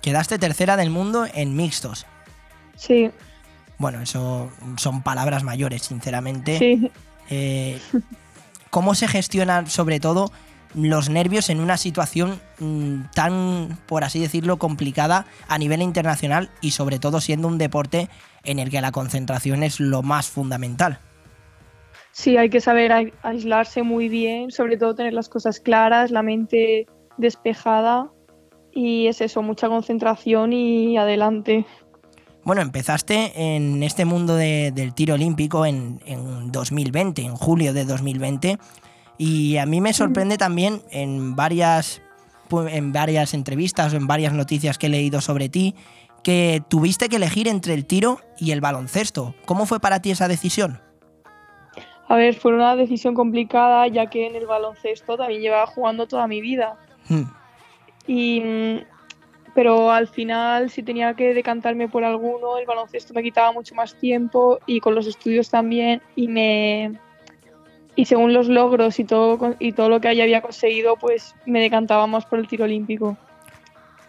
[0.00, 2.06] Quedaste tercera del mundo en mixtos.
[2.76, 3.10] Sí,
[3.78, 6.58] Bueno, eso son palabras mayores, sinceramente.
[6.58, 6.90] sí.
[7.30, 7.80] Eh,
[8.70, 10.30] ¿Cómo se gestionan, sobre todo,
[10.74, 16.72] los nervios en una situación mm, tan, por así decirlo, complicada a nivel internacional y
[16.72, 18.08] sobre todo siendo un deporte
[18.44, 20.98] en el que la concentración es lo más fundamental?
[22.12, 26.22] Sí, hay que saber ai- aislarse muy bien, sobre todo tener las cosas claras, la
[26.22, 26.86] mente
[27.16, 28.10] despejada
[28.74, 31.64] y es eso, mucha concentración y adelante.
[32.44, 37.84] Bueno, empezaste en este mundo de- del tiro olímpico en, en 2020, en julio de
[37.84, 38.58] 2020,
[39.18, 42.02] y a mí me sorprende también en varias,
[42.50, 45.74] en varias entrevistas o en varias noticias que he leído sobre ti,
[46.22, 49.34] que tuviste que elegir entre el tiro y el baloncesto.
[49.44, 50.80] ¿Cómo fue para ti esa decisión?
[52.08, 56.26] A ver, fue una decisión complicada ya que en el baloncesto también llevaba jugando toda
[56.26, 56.76] mi vida.
[57.08, 57.22] Hmm,
[58.06, 58.42] Y,
[59.54, 63.94] pero al final, si tenía que decantarme por alguno, el baloncesto me quitaba mucho más
[63.94, 66.02] tiempo y con los estudios también.
[66.16, 66.98] Y me
[67.96, 71.60] y según los logros y todo, y todo lo que ya había conseguido, pues me
[71.60, 73.16] decantaba más por el tiro olímpico.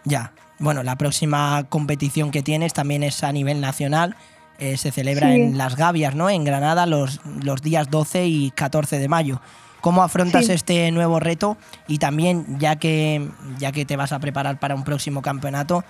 [0.04, 0.32] Ya.
[0.58, 4.14] Bueno, la próxima competición que tienes también es a nivel nacional.
[4.58, 5.40] Eh, se celebra Sí.
[5.40, 6.30] en Las Gavias, ¿no?
[6.30, 9.40] En Granada los, los días 12 y 14 de mayo.
[9.80, 10.52] ¿Cómo afrontas Sí.
[10.52, 11.56] este nuevo reto?
[11.88, 13.28] Y también, ya que,
[13.58, 15.84] ya que te vas a preparar para un próximo campeonato,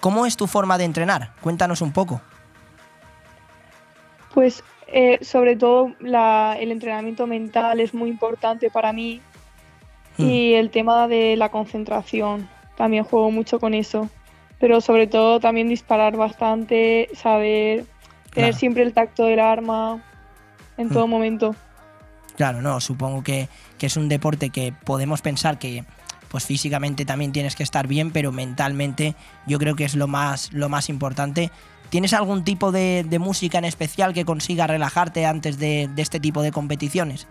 [0.00, 1.32] ¿cómo es tu forma de entrenar?
[1.40, 2.20] Cuéntanos un poco.
[4.34, 4.62] Pues
[4.92, 9.20] eh, sobre todo la- el entrenamiento mental es muy importante para mí
[10.18, 14.08] y el tema de la concentración, también juego mucho con eso,
[14.58, 17.84] pero sobre todo también disparar bastante, saber
[18.34, 18.52] tener Claro.
[18.52, 20.02] siempre el tacto del arma
[20.76, 21.54] en todo momento.
[22.36, 23.48] Claro, no, supongo que,
[23.78, 25.84] que es un deporte que podemos pensar que
[26.30, 29.14] pues físicamente también tienes que estar bien, pero mentalmente
[29.46, 31.50] yo creo que es lo más, lo más importante.
[31.90, 36.20] ¿Tienes algún tipo de, de música en especial que consiga relajarte antes de, de este
[36.20, 37.26] tipo de competiciones?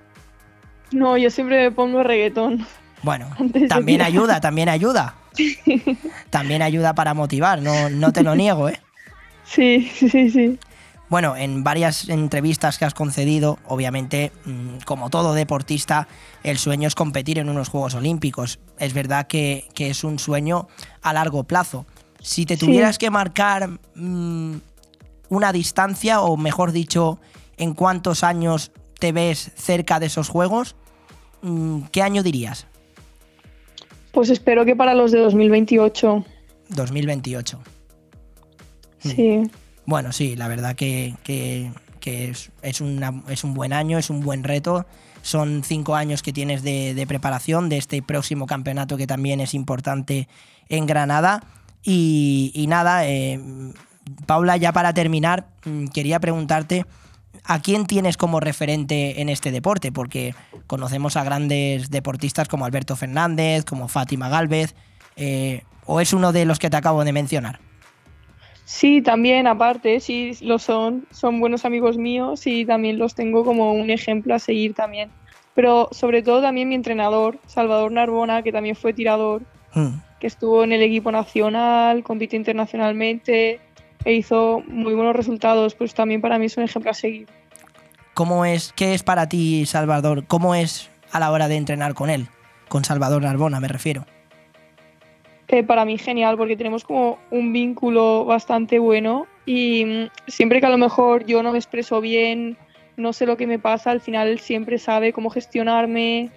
[0.91, 2.65] No, yo siempre me pongo reggaetón.
[3.03, 3.29] Bueno,
[3.69, 5.15] también ayuda, también ayuda.
[6.29, 8.79] También ayuda para motivar, no, no te lo niego, ¿eh?
[9.45, 10.59] Sí, sí, sí.
[11.09, 16.07] Bueno, en varias entrevistas que has concedido, obviamente, mm, como todo deportista,
[16.43, 18.59] el sueño es competir en unos Juegos Olímpicos.
[18.77, 20.67] Es verdad que, que es un sueño
[21.01, 21.87] a largo plazo.
[22.21, 22.65] Si te Sí.
[22.65, 24.55] tuvieras que marcar mm,
[25.29, 27.19] una distancia, o mejor dicho,
[27.57, 30.75] en cuántos años te ves cerca de esos Juegos,
[31.41, 32.67] mm, ¿qué año dirías?
[34.11, 36.25] Pues espero que para los de 2028.
[36.69, 37.59] 2028.
[38.99, 39.43] Sí.
[39.85, 44.09] Bueno, sí, la verdad que, que- que es, es una- es un buen año, es
[44.09, 44.85] un buen reto.
[45.21, 49.53] Son cinco años que tienes de, de preparación de este próximo campeonato que también es
[49.53, 50.27] importante
[50.69, 51.43] en Granada.
[51.83, 53.39] Y, y nada, eh,
[54.25, 56.85] Paula, ya para terminar, mm, quería preguntarte
[57.45, 60.35] a quién tienes como referente en este deporte, porque
[60.67, 64.75] conocemos a grandes deportistas como Alberto Fernández, como Fátima Galvez,
[65.15, 67.59] eh, o es uno de los que te acabo de mencionar.
[68.65, 71.07] Sí, también, aparte, sí lo son.
[71.11, 75.09] Son buenos amigos míos y también los tengo como un ejemplo a seguir también.
[75.55, 79.41] Pero sobre todo también mi entrenador, Salvador Narbona, que también fue tirador,
[79.73, 80.01] Mm.
[80.19, 83.59] Que estuvo en el equipo nacional, compitió internacionalmente
[84.05, 85.75] e hizo muy buenos resultados.
[85.75, 87.27] Pues también para mí es un ejemplo a seguir.
[88.13, 90.25] ¿Cómo es, qué es para ti, Salvador?
[90.27, 92.27] ¿Cómo es a la hora de entrenar con él?
[92.67, 94.05] Con Salvador Narbona, me refiero.
[95.47, 100.67] Eh, para mí genial porque tenemos como un vínculo bastante bueno y mm, siempre que
[100.67, 102.55] a lo mejor yo no me expreso bien,
[102.97, 106.29] no sé lo que me pasa, al final él siempre sabe cómo gestionarme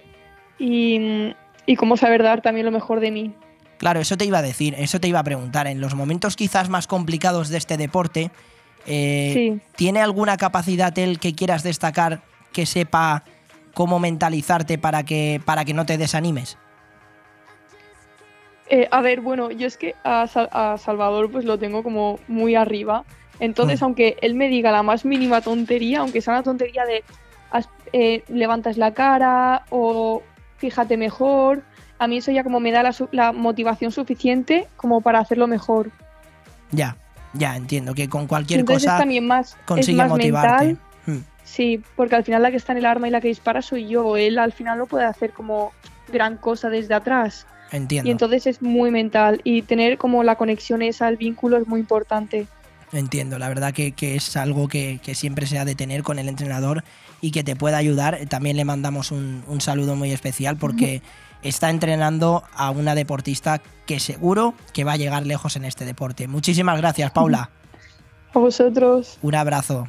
[0.57, 1.35] y, mm,
[1.67, 3.35] y cómo saber dar también lo mejor de mí.
[3.83, 5.67] Claro, eso te iba a decir, eso te iba a preguntar.
[5.67, 8.31] En los momentos quizás más complicados de este deporte,
[8.87, 9.61] eh, Sí.
[9.75, 12.21] ¿tiene alguna capacidad él que quieras destacar
[12.53, 13.23] que sepa
[13.73, 16.57] cómo mentalizarte para que, para que no te desanimes?
[18.69, 22.19] Eh, a ver, bueno, yo es que a, Sal- a Salvador pues lo tengo como
[22.29, 23.03] muy arriba.
[23.41, 23.83] Entonces, Mm.
[23.83, 27.03] aunque él me diga la más mínima tontería, aunque sea una tontería de
[27.51, 30.23] "Has- eh, levantas la cara o
[30.57, 31.63] fíjate mejor,
[32.03, 35.89] a mí eso ya como me da la, motivación suficiente como para hacerlo mejor.
[36.71, 36.97] Ya,
[37.33, 40.65] ya entiendo que con cualquier Entonces cosa también más, es consigue más motivarte.
[40.65, 40.83] mental.
[41.05, 43.61] Mm, Sí, porque al final la que está en el arma y la que dispara
[43.61, 44.17] soy yo.
[44.17, 45.71] Él al final no puede hacer como
[46.11, 47.45] gran cosa desde atrás.
[47.71, 48.07] Entiendo.
[48.07, 49.39] Y entonces es muy mental.
[49.43, 52.47] Y tener como la conexión esa, el vínculo es muy importante.
[52.91, 56.19] Entiendo, la verdad que, que es algo que, que siempre se ha de tener con
[56.19, 56.83] el entrenador
[57.21, 58.19] y que te pueda ayudar.
[58.29, 61.01] También le mandamos un, un saludo muy especial porque
[61.43, 66.27] está entrenando a una deportista que seguro que va a llegar lejos en este deporte.
[66.27, 67.49] Muchísimas gracias, Paula.
[68.33, 69.87] A vosotros, Un abrazo.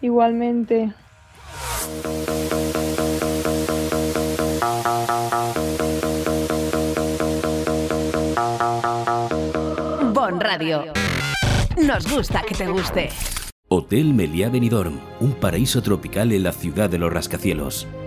[0.00, 0.92] igualmente.
[10.12, 10.84] Bon Radio.
[11.86, 13.10] Nos gusta que te guste.
[13.68, 17.86] Hotel Meliá Benidorm, un paraíso tropical en la ciudad de los rascacielos.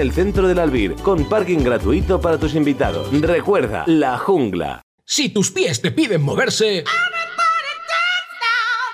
[0.00, 3.08] el centro del Albir, con parking gratuito para tus invitados.
[3.20, 4.82] Recuerda, La Jungla.
[5.04, 6.84] Si tus pies te piden moverse...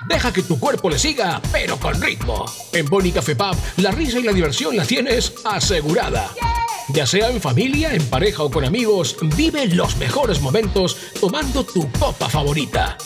[0.07, 2.45] Deja que tu cuerpo le siga, pero con ritmo.
[2.73, 6.29] En Boni Café Pub, la risa y la diversión la tienes asegurada.
[6.89, 11.89] Ya sea en familia, en pareja o con amigos, vive los mejores momentos tomando tu
[11.93, 12.97] copa favorita.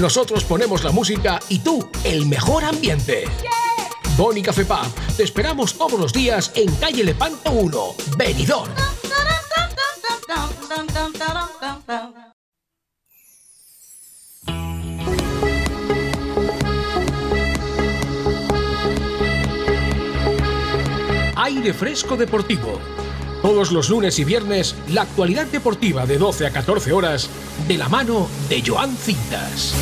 [0.00, 3.24] Nosotros ponemos la música y tú el mejor ambiente.
[4.16, 8.70] Boni Café Pub, te esperamos todos los días en calle Lepanto 1, Benidorm.
[21.36, 22.78] Aire Fresco Deportivo.
[23.42, 27.28] Todos los lunes y viernes, la actualidad deportiva de 12 a 14 horas,
[27.66, 29.74] de la mano de Joan Cintas.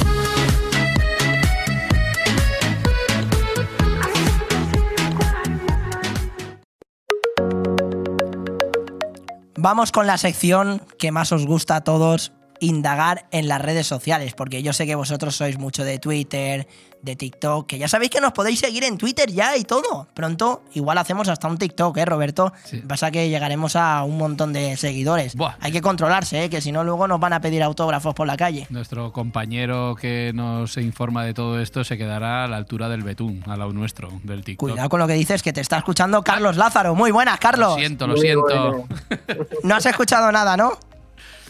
[9.63, 12.33] Vamos con la sección que más os gusta a todos,
[12.63, 16.69] indagar en las redes sociales, porque yo sé que vosotros sois mucho de Twitter,
[17.03, 20.07] de TikTok, que ya sabéis que nos podéis seguir en Twitter ya y todo.
[20.15, 22.53] Pronto igual hacemos hasta un TikTok, ¿eh, Roberto?
[22.87, 25.35] Pasa que llegaremos a un montón de seguidores.
[25.59, 26.51] Hay que controlarse, ¿eh?
[26.51, 28.69] que si no luego nos van a pedir autógrafos por la calle.
[28.71, 33.43] Nuestro compañero que nos informa de todo esto se quedará a la altura del betún,
[33.49, 34.71] al lado nuestro, del TikTok.
[34.71, 36.95] Cuidado con lo que dices, que te está escuchando Carlos Lázaro.
[36.95, 37.71] Muy buenas, Carlos.
[37.71, 38.85] Lo siento, lo siento.
[39.65, 40.79] No has escuchado nada, ¿no?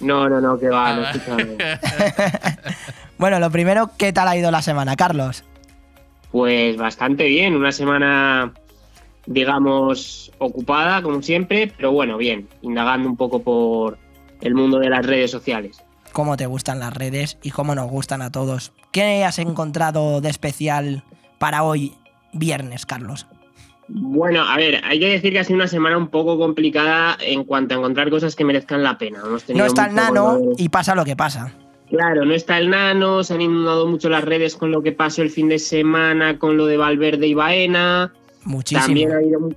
[0.02, 1.80] No, no, no, que va, no nada.
[3.18, 5.44] Bueno, lo primero, ¿qué tal ha ido la semana, Carlos?
[6.32, 8.52] Pues bastante bien, una semana,
[9.26, 13.96] digamos, ocupada, como siempre, pero bueno, bien, indagando un poco por
[14.40, 15.84] el mundo de las redes sociales.
[16.12, 18.72] ¿Cómo te gustan las redes y cómo nos gustan a todos?
[18.90, 21.04] ¿Qué has encontrado de especial
[21.38, 21.94] para hoy,
[22.32, 23.28] viernes, Carlos?
[23.94, 27.44] Bueno, a ver, hay que decir que ha sido una semana un poco complicada en
[27.44, 29.20] cuanto a encontrar cosas que merezcan la pena.
[29.24, 31.52] Hemos No está el nano y pasa lo que pasa.
[31.90, 35.20] Claro, no está el nano, se han inundado mucho las redes con lo que pasó
[35.20, 38.14] el fin de semana, con lo de Valverde y Baena.
[38.44, 38.86] Muchísimo.
[38.86, 39.50] También ha habido,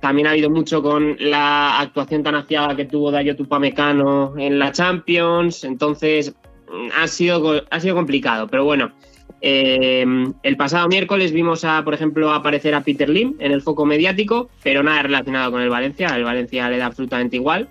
[0.00, 4.72] también ha habido mucho con la actuación tan aciaga que tuvo Dayo Tupamecano en la
[4.72, 5.64] Champions.
[5.64, 6.34] Entonces,
[6.70, 8.48] mm, ha sido, ha sido complicado.
[8.48, 8.92] Pero bueno,
[9.40, 10.04] eh,
[10.42, 14.48] el pasado miércoles vimos, a, por ejemplo, aparecer a Peter Lim en el foco mediático,
[14.62, 16.08] pero nada relacionado con el Valencia.
[16.16, 17.68] El Valencia le da absolutamente igual.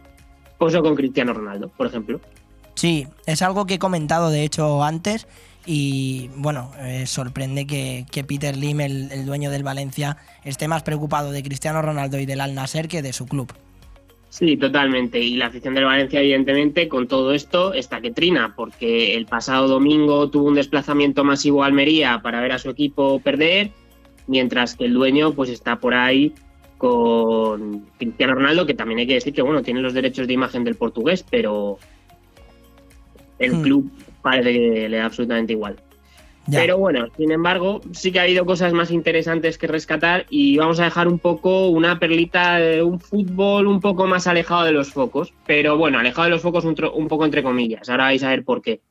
[0.58, 2.22] Pues o con Cristiano Ronaldo, por ejemplo.
[2.76, 5.28] Sí, es algo que he comentado de hecho antes
[5.66, 10.84] y bueno, eh, sorprende que, que Peter Lim, el, el dueño del Valencia, esté más
[10.84, 13.54] preocupado de Cristiano Ronaldo y del Al Nasser que de su club.
[14.36, 15.18] Sí, totalmente.
[15.18, 19.70] Y la afición del Valencia, evidentemente, con todo esto está que trina, porque el pasado
[19.70, 23.72] domingo tuvo un desplazamiento masivo a Almería para ver a su equipo perder,
[24.28, 26.34] mientras que el dueño pues está por ahí
[26.78, 30.66] con Cristiano Ronaldo, que también hay que decir que bueno, tiene los derechos de imagen
[30.66, 31.78] del portugués, pero
[33.40, 33.62] el Hmm.
[33.62, 33.90] club
[34.22, 35.78] parece que le da absolutamente igual.
[36.48, 36.60] Ya.
[36.60, 40.80] Pero bueno, sin embargo, sí que ha habido cosas más interesantes que rescatar y vamos
[40.80, 44.92] a dejar un poco una perlita de un fútbol un poco más alejado de los
[44.92, 45.34] focos.
[45.48, 46.76] Pero bueno, alejado de los focos un,
[47.08, 47.90] poco entre comillas.
[47.90, 48.82] Ahora vais a ver por qué.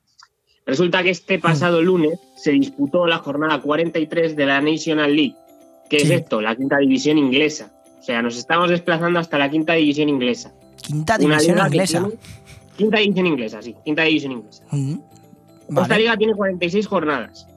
[0.65, 5.35] Resulta que este pasado lunes se disputó la jornada 43 de la National League,
[5.89, 7.71] que es esto, la quinta división inglesa.
[7.99, 10.53] O sea, nos estamos desplazando hasta la quinta división inglesa.
[10.81, 11.99] Quinta división inglesa.
[11.99, 12.19] tiene-
[12.75, 14.63] Quinta división inglesa, sí, quinta división inglesa.
[15.69, 15.97] Vale.
[15.97, 17.47] liga tiene 46 jornadas.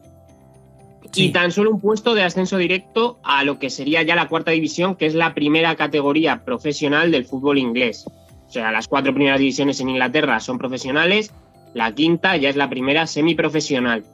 [1.14, 4.50] Y tan solo un puesto de ascenso directo a lo que sería ya la cuarta
[4.50, 8.06] división, que es la primera categoría profesional del fútbol inglés.
[8.06, 11.32] O sea, las cuatro primeras divisiones en Inglaterra son profesionales,
[11.74, 14.04] la quinta ya es la primera semiprofesional.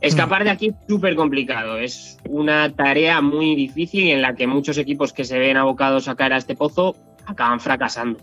[0.00, 4.78] Escapar de aquí es súper complicado, es una tarea muy difícil en la que muchos
[4.78, 6.94] equipos que se ven abocados a caer a este pozo
[7.26, 8.20] acaban fracasando.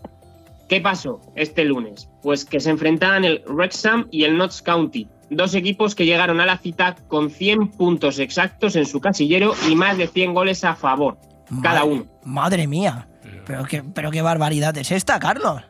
[0.68, 2.08] ¿Qué pasó este lunes?
[2.22, 6.46] Pues que se enfrentaban el Wrexham y el Notts County, dos equipos que llegaron a
[6.46, 10.74] la cita con 100 puntos exactos en su casillero y más de 100 goles a
[10.74, 11.18] favor,
[11.62, 12.06] cada uno.
[12.24, 13.08] Madre mía.
[13.46, 15.62] Pero qué, pero qué barbaridad es esta, Carlos.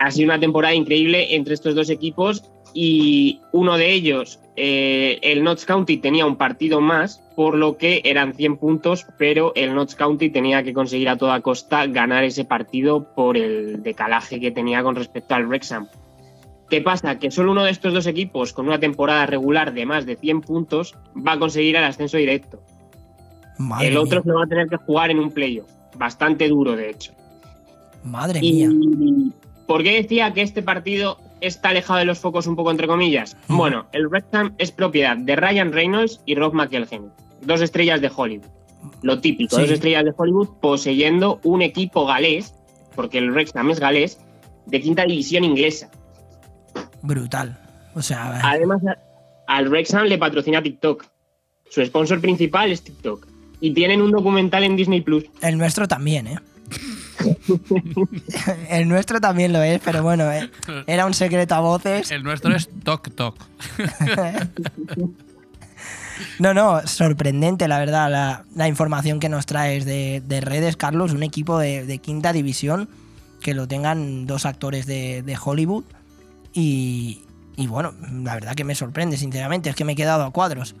[0.00, 2.44] Ha sido una temporada increíble entre estos dos equipos
[2.74, 8.02] y uno de ellos, eh, el Notts County, tenía un partido más, por lo que
[8.04, 12.44] eran 100 puntos, pero el Notts County tenía que conseguir a toda costa ganar ese
[12.44, 15.86] partido por el decalaje que tenía con respecto al Wrexham.
[16.68, 17.18] ¿Qué pasa?
[17.18, 20.40] Que solo uno de estos dos equipos, con una temporada regular de más de 100
[20.42, 22.62] puntos, va a conseguir el ascenso directo.
[23.58, 24.32] Madre el otro mía.
[24.32, 27.12] se va a tener que jugar en un playoff, bastante duro de hecho.
[28.04, 29.32] Madre Y- mía.
[29.66, 33.36] ¿Por qué decía que este partido está alejado de los focos un poco entre comillas?
[33.48, 37.10] Bueno, el Wrexham es propiedad de Ryan Reynolds y Rob McElhenney,
[37.42, 38.46] dos estrellas de Hollywood.
[39.02, 39.62] Lo típico, Sí.
[39.62, 42.54] dos estrellas de Hollywood poseyendo un equipo galés,
[42.96, 44.18] porque el Wrexham es galés,
[44.66, 45.90] de quinta división inglesa.
[47.02, 47.58] Brutal.
[47.94, 48.80] O sea, Además,
[49.46, 51.04] al Wrexham le patrocina TikTok.
[51.70, 53.26] Su sponsor principal es TikTok.
[53.60, 55.24] Y tienen un documental en Disney Plus.
[55.42, 56.38] el nuestro también, ¿eh?
[58.70, 60.50] el nuestro también lo es, pero bueno, eh,
[60.86, 62.10] era un secreto a voces.
[62.10, 63.36] El nuestro es Tok Tok.
[66.38, 71.12] No, no, sorprendente, la verdad, la, la información que nos traes de, de redes, Carlos.
[71.12, 72.88] Un equipo de, de quinta división
[73.40, 75.84] que lo tengan dos actores de, de Hollywood.
[76.52, 77.22] Y,
[77.56, 79.70] y bueno, la verdad que me sorprende, sinceramente.
[79.70, 80.74] Es que me he quedado a cuadros.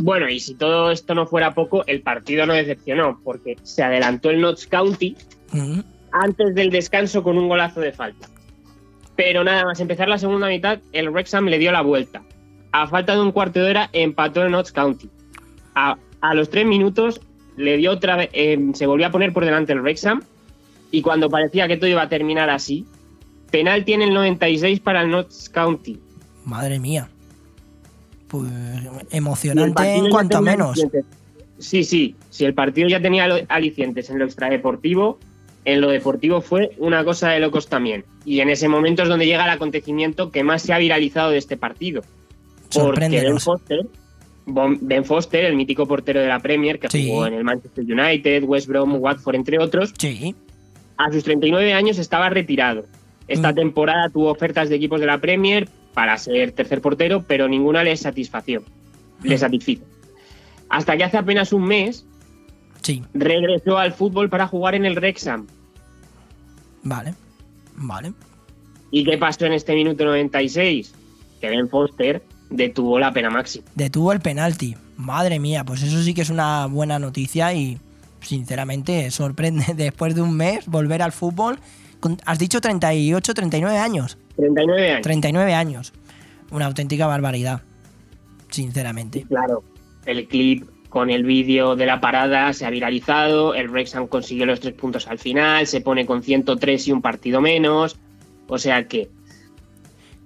[0.00, 4.30] Bueno, y si todo esto no fuera poco, el partido no decepcionó, porque se adelantó
[4.30, 5.16] el Notts County
[6.12, 8.28] Antes del descanso con un golazo de falta.
[9.16, 12.22] Pero nada más empezar la segunda mitad, el Wrexham le dio la vuelta.
[12.72, 15.10] A falta de un cuarto de hora empató el Notts County.
[15.74, 17.20] A, a los tres minutos
[17.56, 20.22] le dio otra vez, eh, se volvió a poner por delante el Wrexham
[20.90, 22.86] y cuando parecía que todo iba a terminar así,
[23.50, 25.98] penal tiene el 96 para el Notts County.
[26.44, 27.08] Madre mía.
[28.28, 28.50] Pues
[29.10, 30.70] emocionante en cuanto menos.
[30.70, 31.04] alicientes.
[31.58, 35.18] Sí, sí, si el partido ya tenía alicientes en lo extradeportivo,
[35.64, 38.04] en lo deportivo fue una cosa de locos también.
[38.24, 41.38] Y en ese momento es donde llega el acontecimiento que más se ha viralizado de
[41.38, 42.02] este partido.
[42.72, 43.38] Porque Ben.
[43.38, 43.86] Foster,
[44.46, 47.06] Ben Foster, el mítico portero de la Premier, que Sí.
[47.08, 50.34] jugó en el Manchester United, West Brom, Watford, entre otros, Sí.
[50.96, 52.84] a sus 39 años estaba retirado.
[53.28, 53.54] Esta Mm.
[53.54, 57.96] temporada tuvo ofertas de equipos de la Premier para ser tercer portero, pero ninguna le
[57.96, 58.62] satisfació.
[59.22, 59.38] Le Mm.
[59.38, 59.84] satisfizo.
[60.68, 62.04] Hasta que hace apenas un mes
[62.82, 65.46] Sí, regresó al fútbol para jugar en el Wrexham.
[66.82, 67.14] vale.
[67.74, 68.12] Vale.
[68.90, 70.92] ¿Y qué pasó en este minuto 96?
[71.40, 73.64] Que Ben Foster detuvo la pena máxima.
[73.74, 74.76] Detuvo el penalti.
[74.98, 77.78] Madre mía, pues eso sí que es una buena noticia y
[78.20, 81.58] sinceramente sorprende después de un mes volver al fútbol.
[82.26, 84.18] Has dicho 38, 39 años.
[84.36, 85.02] 39 años.
[85.02, 85.92] 39 años.
[86.50, 87.62] Una auténtica barbaridad.
[88.50, 89.24] Sinceramente.
[89.28, 89.64] Claro,
[90.04, 94.60] el clip con el vídeo de la parada se ha viralizado, el Wrexham consiguió los
[94.60, 97.96] tres puntos al final, se pone con 103 y un partido menos,
[98.46, 99.08] o sea que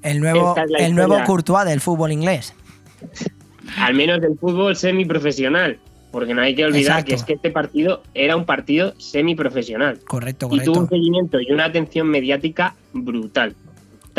[0.02, 1.22] El nuevo, es el nuevo.
[1.24, 2.52] Courtois del fútbol inglés.
[3.78, 5.78] al menos del fútbol semiprofesional,
[6.10, 7.10] porque no hay que olvidar Exacto.
[7.10, 10.97] que es que este partido era un partido semiprofesional Correcto, y tuvo un correcto.
[10.97, 13.55] seguimiento y una atención mediática brutal.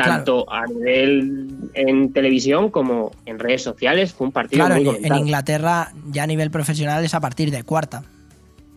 [0.04, 5.16] Tanto a nivel en televisión como en redes sociales, fue un partido Claro, muy en.
[5.16, 8.04] Inglaterra ya a nivel profesional es a partir de cuarta.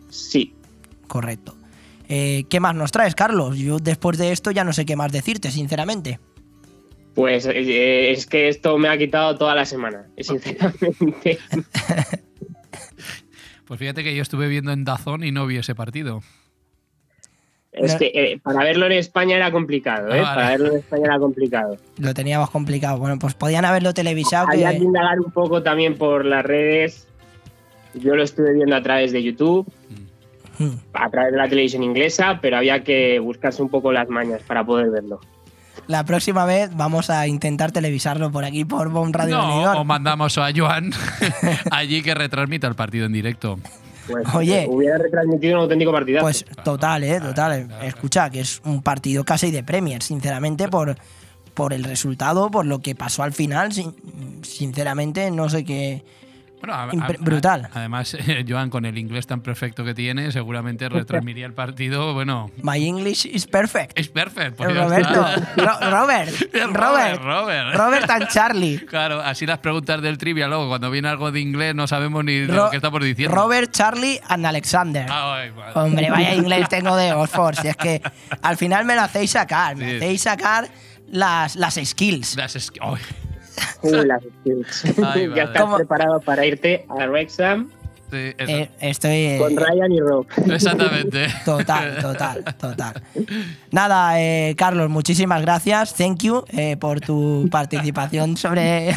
[0.09, 0.53] Sí.
[1.07, 1.55] Correcto.
[2.09, 3.57] Eh, ¿Qué más nos traes, Carlos?
[3.57, 6.19] Yo después de esto ya no sé qué más decirte, sinceramente.
[7.13, 11.39] Pues eh, es que esto me ha quitado toda la semana, sinceramente.
[13.71, 16.21] Pues fíjate que yo estuve viendo en Dazón y no vi ese partido.
[17.85, 20.19] Es que eh, para verlo en España era complicado, ¿eh?
[20.19, 20.35] Ah, vale.
[20.35, 21.77] Para verlo en España era complicado.
[21.97, 22.97] Lo teníamos complicado.
[22.97, 24.47] Bueno, pues podían haberlo televisado.
[24.49, 24.83] Había que Que...
[24.83, 27.07] indagar un poco también por las redes.
[27.93, 29.71] Yo lo estuve viendo a través de YouTube,
[30.59, 30.75] Hmm.
[30.93, 34.63] a través de la televisión inglesa, pero había que buscarse un poco las mañas para
[34.63, 35.19] poder verlo.
[35.87, 40.37] La próxima vez vamos a intentar televisarlo por aquí, por Bon Radio No, o mandamos
[40.37, 40.91] a Joan
[41.71, 43.57] allí que retransmita el partido en directo.
[44.11, 44.67] Pues, Oye.
[44.69, 46.23] hubiera retransmitido un auténtico partidazo.
[46.25, 47.69] Pues total, eh, total.
[47.83, 50.95] Escucha, que es un partido casi de Premier, sinceramente, por,
[51.53, 53.71] por el resultado, por lo que pasó al final.
[53.73, 53.95] sin-
[54.43, 56.03] sinceramente, no sé qué.
[56.61, 57.69] Bueno, a- Impre- a- brutal.
[57.73, 62.13] Además, eh, Joan, con el inglés tan perfecto que tiene, seguramente retransmitiría el partido.
[62.13, 63.97] Bueno, My English is perfect.
[63.97, 64.63] es perfecto.
[64.63, 65.25] pues ya Roberto.
[65.57, 66.31] Ro- Robert,
[66.73, 68.09] Robert, Robert, Robert.
[68.09, 68.79] And Charlie.
[68.85, 72.39] Claro, así las preguntas del trivia, luego cuando viene algo de inglés no sabemos ni
[72.39, 73.35] de Ro- lo que estamos diciendo.
[73.35, 75.07] Robert, Charlie and Alexander.
[75.09, 75.71] Ay, madre.
[75.75, 77.55] Hombre, vaya inglés tengo de Oxford.
[77.61, 78.01] Si es que
[78.41, 79.95] al final me lo hacéis sacar, me Sí.
[79.97, 80.67] hacéis sacar
[81.09, 82.35] las, las skills.
[82.35, 82.71] Las es-
[85.03, 85.77] Ay, ya estás ¿Cómo?
[85.77, 87.69] preparado para irte a Wrexham
[88.11, 88.33] sí.
[88.37, 89.37] Eh, estoy.
[89.39, 90.25] con Ryan y Rob.
[90.51, 91.27] Exactamente.
[91.45, 93.01] Total, total, total.
[93.71, 95.95] Nada, eh, Carlos, muchísimas gracias.
[95.95, 98.95] Thank you eh, por tu participación sobre,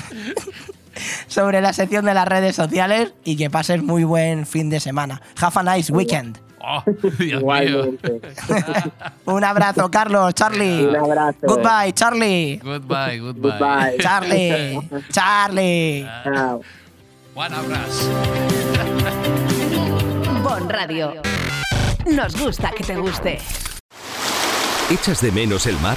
[1.28, 5.22] sobre la sección de las redes sociales y que pases muy buen fin de semana.
[5.40, 6.43] Have a nice weekend.
[6.66, 7.38] Oh, Dios mío.
[7.40, 8.20] Igualmente.
[9.26, 10.86] Un abrazo, Carlos, Charlie.
[10.86, 11.38] Un abrazo.
[11.42, 12.60] Goodbye, Charlie.
[12.62, 13.50] Goodbye, goodbye.
[13.50, 13.96] Goodbye.
[13.98, 14.80] Charlie,
[15.10, 16.06] Charlie.
[16.24, 16.62] Chao.
[17.34, 18.10] Un abrazo.
[20.42, 21.20] Bon Radio.
[22.06, 23.38] Nos gusta que te guste.
[24.90, 25.96] ¿Echas de menos el mar?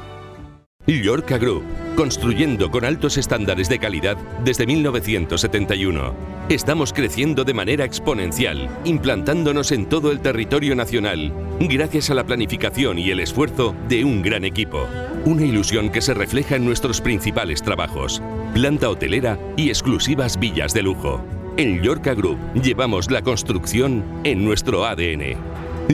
[0.87, 1.63] Llorca Group,
[1.95, 6.13] construyendo con altos estándares de calidad desde 1971.
[6.49, 12.97] Estamos creciendo de manera exponencial, implantándonos en todo el territorio nacional, gracias a la planificación
[12.97, 14.87] y el esfuerzo de un gran equipo.
[15.23, 18.21] Una ilusión que se refleja en nuestros principales trabajos,
[18.55, 21.21] planta hotelera y exclusivas villas de lujo.
[21.57, 25.35] En Llorca Group llevamos la construcción en nuestro ADN.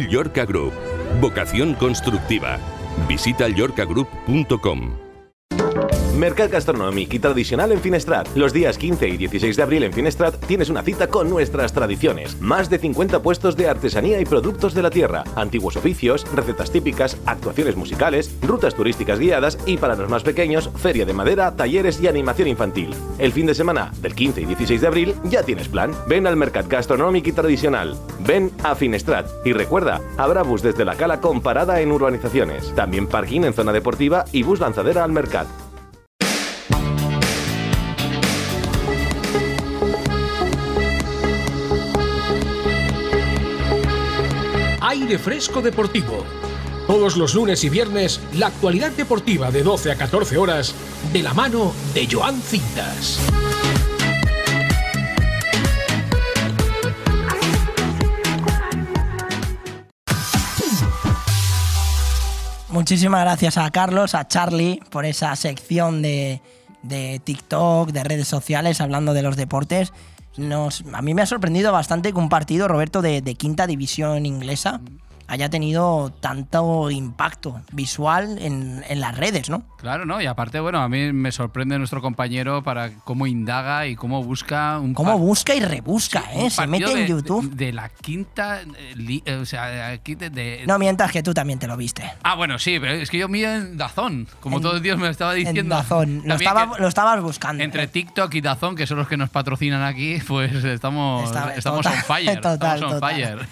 [0.10, 0.72] Llorca Group,
[1.20, 2.58] vocación constructiva.
[3.06, 5.07] Visita llorcagroup.com.
[6.18, 8.28] Mercat Gastronòmic y Tradicional en Finestrat.
[8.36, 12.42] Los días 15 y 16 de abril en Finestrat tienes una cita con nuestras tradiciones.
[12.42, 17.18] Más de 50 puestos de artesanía y productos de la tierra, antiguos oficios, recetas típicas,
[17.28, 22.08] actuaciones musicales, rutas turísticas guiadas y para los más pequeños, feria de madera, talleres y
[22.08, 22.96] animación infantil.
[23.20, 25.92] El fin de semana del 15 y 16 de abril ya tienes plan.
[26.08, 27.96] Ven al Mercat Gastronòmic y Tradicional.
[28.26, 29.28] Ven a Finestrat.
[29.46, 32.74] Y recuerda, habrá bus desde la cala con parada en urbanizaciones.
[32.74, 35.67] También parking en zona deportiva y bus lanzadera al Mercat.
[45.00, 46.26] Aire Fresco Deportivo.
[46.88, 50.74] Todos los lunes y viernes, la actualidad deportiva de 12 a 14 horas,
[51.14, 53.20] de la mano de Joan Cintas.
[62.70, 66.42] Muchísimas gracias a Carlos, a Charlie, por esa sección de,
[66.82, 69.94] de TikTok, de redes sociales, hablando de los deportes.
[70.38, 74.26] Nos, a mí me ha sorprendido bastante que un partido, Roberto, de, de quinta división
[74.26, 74.82] inglesa
[75.28, 79.64] haya tenido tanto impacto visual en, en las redes, ¿no?
[79.78, 80.22] Claro, ¿no?
[80.22, 84.80] Y aparte, bueno, a mí me sorprende nuestro compañero para cómo indaga y cómo busca
[84.80, 86.50] un Cómo busca y rebusca, ¿eh?
[86.50, 87.50] Se mete en de- YouTube.
[87.52, 91.22] De, de la quinta, eh, li- eh, o sea, aquí de, de- No mientas que
[91.22, 92.04] tú también te lo viste.
[92.24, 94.98] Ah, bueno, sí, pero es que yo miro en Dazón, como En- todo el Dios
[94.98, 95.60] me lo estaba diciendo.
[95.62, 96.22] En Dazón.
[96.26, 97.64] Lo, estaba- lo estabas buscando.
[97.64, 101.82] Entre TikTok y Dazón, que son los que nos patrocinan aquí, pues estamos, Está- estamos
[101.84, 102.36] total, on fire.
[102.42, 103.16] total, estamos on total.
[103.16, 103.48] fire.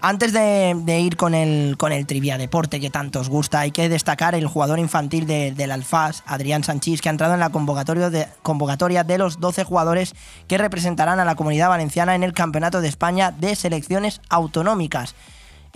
[0.00, 3.88] Antes de, de con el, con el trivia deporte que tanto os gusta, hay que
[3.88, 8.10] destacar el jugador infantil de- del Alfaz, Adrián Sanchís, que ha entrado en la convocatoria
[8.10, 10.14] de, convocatoria de los 12 jugadores
[10.48, 15.14] que representarán a la comunidad valenciana en el Campeonato de España de Selecciones Autonómicas.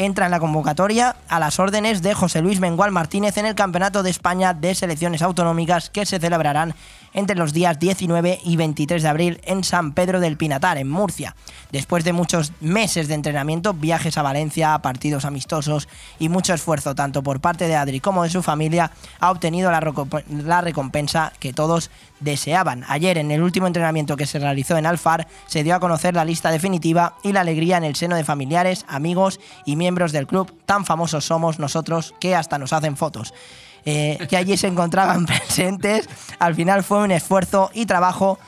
[0.00, 4.04] Entra en la convocatoria a las órdenes de José Luis Mengual Martínez en el Campeonato
[4.04, 6.74] de España de Selecciones Autonómicas que se celebrarán
[7.12, 11.34] entre los días 19 y 23 de abril en San Pedro del Pinatar, en Murcia.
[11.72, 17.22] Después de muchos meses de entrenamiento, viajes a Valencia, partidos amistosos y mucho esfuerzo tanto
[17.22, 18.90] por parte de Adri como de su familia,
[19.20, 19.80] ha obtenido la,
[20.44, 21.90] la recompensa que todos
[22.20, 22.84] deseaban.
[22.88, 26.24] Ayer, en el último entrenamiento que se realizó en Alfar, se dio a conocer la
[26.24, 30.52] lista definitiva y la alegría en el seno de familiares, amigos y miembros del club.
[30.66, 33.32] Tan famosos somos nosotros que hasta nos hacen fotos.
[33.90, 36.10] Eh, que allí se encontraban presentes.
[36.38, 38.38] Al final fue un esfuerzo y trabajo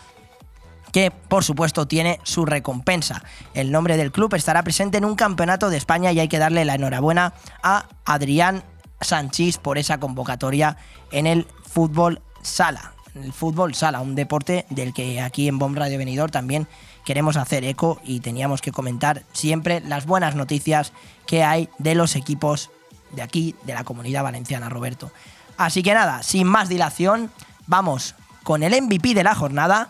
[0.92, 3.22] que por supuesto tiene su recompensa.
[3.54, 6.66] El nombre del club estará presente en un campeonato de España y hay que darle
[6.66, 8.64] la enhorabuena a Adrián
[9.00, 10.76] Sanchís por esa convocatoria
[11.10, 12.92] en el fútbol sala.
[13.14, 16.68] El fútbol sala, un deporte del que aquí en Bomb Radio Venidor también
[17.06, 20.92] queremos hacer eco y teníamos que comentar siempre las buenas noticias
[21.26, 22.70] que hay de los equipos
[23.12, 25.11] de aquí, de la comunidad valenciana, Roberto.
[25.57, 27.31] Así que nada, sin más dilación,
[27.66, 28.15] vamos
[28.45, 29.89] con el MVP de la jornada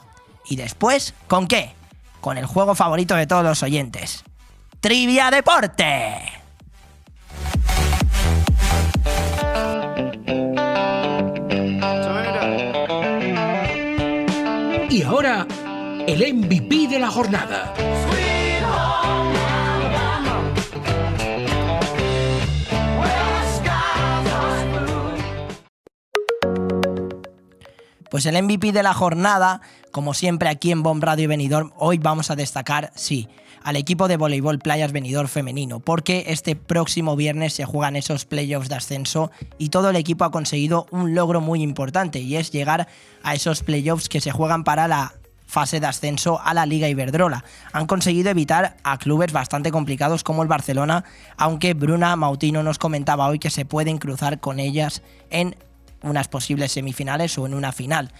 [0.48, 1.74] y después, ¿con qué?
[2.20, 4.24] Con el juego favorito de todos los oyentes.
[4.80, 6.40] Trivia Deporte.
[14.90, 15.46] Y ahora,
[16.06, 17.72] el MVP de la jornada.
[28.10, 29.60] Pues el MVP de la jornada,
[29.92, 33.28] como siempre aquí en Bomb Radio y Benidorm, hoy vamos a destacar, sí,
[33.62, 38.68] al equipo de voleibol Playas Benidorm femenino, porque este próximo viernes se juegan esos playoffs
[38.68, 42.88] de ascenso y todo el equipo ha conseguido un logro muy importante y es llegar
[43.22, 45.14] a esos playoffs que se juegan para la
[45.46, 47.44] fase de ascenso a la Liga Iberdrola.
[47.72, 51.04] Han conseguido evitar a clubes bastante complicados como el Barcelona,
[51.36, 55.54] aunque Bruna Mautino nos comentaba hoy que se pueden cruzar con ellas en
[56.02, 58.12] unas posibles semifinales o en una final.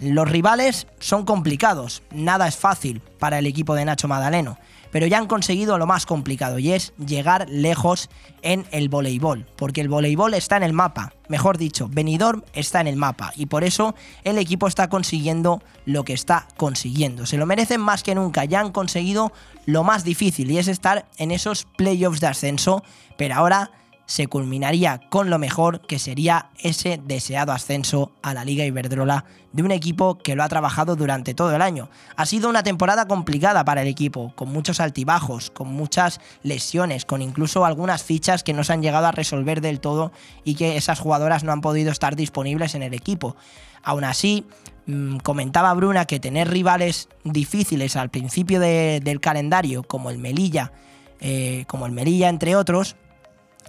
[0.00, 4.58] Los rivales son complicados, nada es fácil para el equipo de Nacho Madaleno,
[4.90, 8.10] pero ya han conseguido lo más complicado y es llegar lejos
[8.42, 12.88] en el voleibol, porque el voleibol está en el mapa, mejor dicho, Benidorm está en
[12.88, 13.94] el mapa y por eso
[14.24, 17.24] el equipo está consiguiendo lo que está consiguiendo.
[17.24, 19.32] Se lo merecen más que nunca, ya han conseguido
[19.66, 22.82] lo más difícil y es estar en esos playoffs de ascenso,
[23.16, 23.70] pero ahora
[24.06, 29.62] se culminaría con lo mejor que sería ese deseado ascenso a la Liga Iberdrola de
[29.62, 31.88] un equipo que lo ha trabajado durante todo el año.
[32.16, 37.22] Ha sido una temporada complicada para el equipo, con muchos altibajos, con muchas lesiones, con
[37.22, 40.12] incluso algunas fichas que no se han llegado a resolver del todo
[40.44, 43.36] y que esas jugadoras no han podido estar disponibles en el equipo.
[43.82, 44.46] Aún así,
[44.86, 50.72] mmm, comentaba Bruna que tener rivales difíciles al principio de, del calendario, como el Melilla,
[51.20, 52.96] eh, como el Melilla entre otros,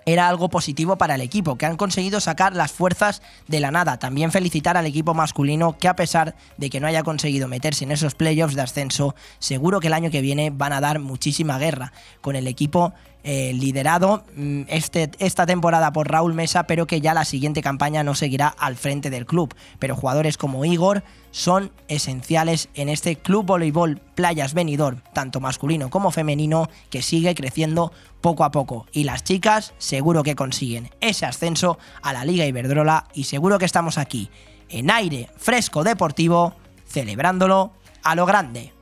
[0.05, 3.97] era algo positivo para el equipo, que han conseguido sacar las fuerzas de la nada.
[3.97, 7.91] También felicitar al equipo masculino que a pesar de que no haya conseguido meterse en
[7.91, 11.93] esos playoffs de ascenso, seguro que el año que viene van a dar muchísima guerra
[12.21, 12.93] con el equipo
[13.23, 18.03] eh, liderado mm, este, esta temporada por Raúl Mesa, pero que ya la siguiente campaña
[18.03, 19.53] no seguirá al frente del club.
[19.79, 26.11] Pero jugadores como Igor son esenciales en este club voleibol Playas Benidorm, tanto masculino como
[26.11, 28.87] femenino, que sigue creciendo poco a poco.
[28.91, 33.65] Y las chicas seguro que consiguen ese ascenso a la Liga Iberdrola y seguro que
[33.65, 34.29] estamos aquí,
[34.69, 36.55] en aire fresco deportivo,
[36.85, 37.71] celebrándolo
[38.03, 38.73] a lo grande.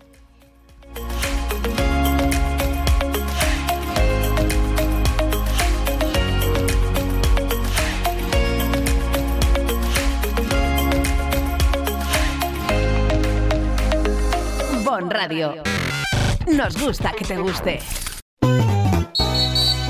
[15.11, 15.55] Radio.
[16.47, 17.79] Nos gusta que te guste.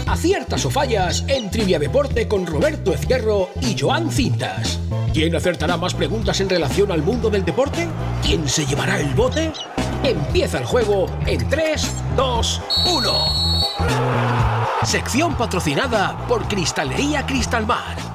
[0.07, 4.79] Aciertas o fallas en Trivia Deporte con Roberto Ezquerro y Joan Cintas.
[5.13, 7.87] ¿Quién acertará más preguntas en relación al mundo del deporte?
[8.23, 9.51] ¿Quién se llevará el bote?
[10.03, 13.11] Empieza el juego en 3, 2, 1.
[14.83, 18.10] Sección patrocinada por Cristalería Cristalmar.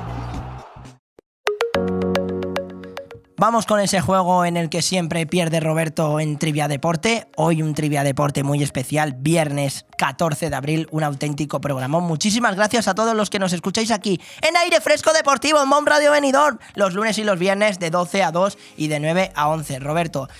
[3.38, 7.28] Vamos con ese juego en el que siempre pierde Roberto en Trivia Deporte.
[7.36, 12.04] Hoy un Trivia Deporte muy especial, viernes 14 de abril, un auténtico programón.
[12.04, 15.84] Muchísimas gracias a todos los que nos escucháis aquí en Aire Fresco Deportivo en Mom
[15.84, 19.48] Radio Benidorm, los lunes y los viernes de 12 a 2 y de 9 a
[19.48, 19.80] 11.
[19.80, 20.30] Roberto,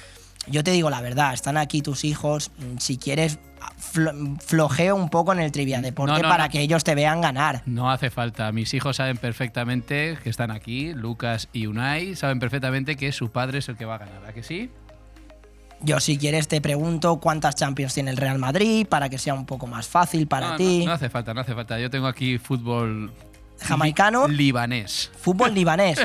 [0.47, 3.39] yo te digo la verdad, están aquí tus hijos, si quieres
[3.97, 6.51] flo- flojeo un poco en el Trivia Deporte No, no, para no.
[6.51, 7.63] que ellos te vean ganar.
[7.67, 8.53] No hace falta.
[8.53, 13.59] Mis hijos saben perfectamente que están aquí, Lucas y Unai, saben perfectamente que su padre
[13.59, 14.25] es el que va a ganar.
[14.27, 14.71] ¿A que sí?
[15.83, 19.45] Yo si quieres te pregunto cuántas Champions tiene el Real Madrid para que sea un
[19.45, 20.85] poco más fácil para ti.
[20.87, 21.79] no hace falta, no hace falta.
[21.79, 23.13] Yo tengo aquí fútbol
[23.61, 24.29] Jamaicano.
[24.29, 25.11] libanés.
[25.21, 25.99] Fútbol libanés.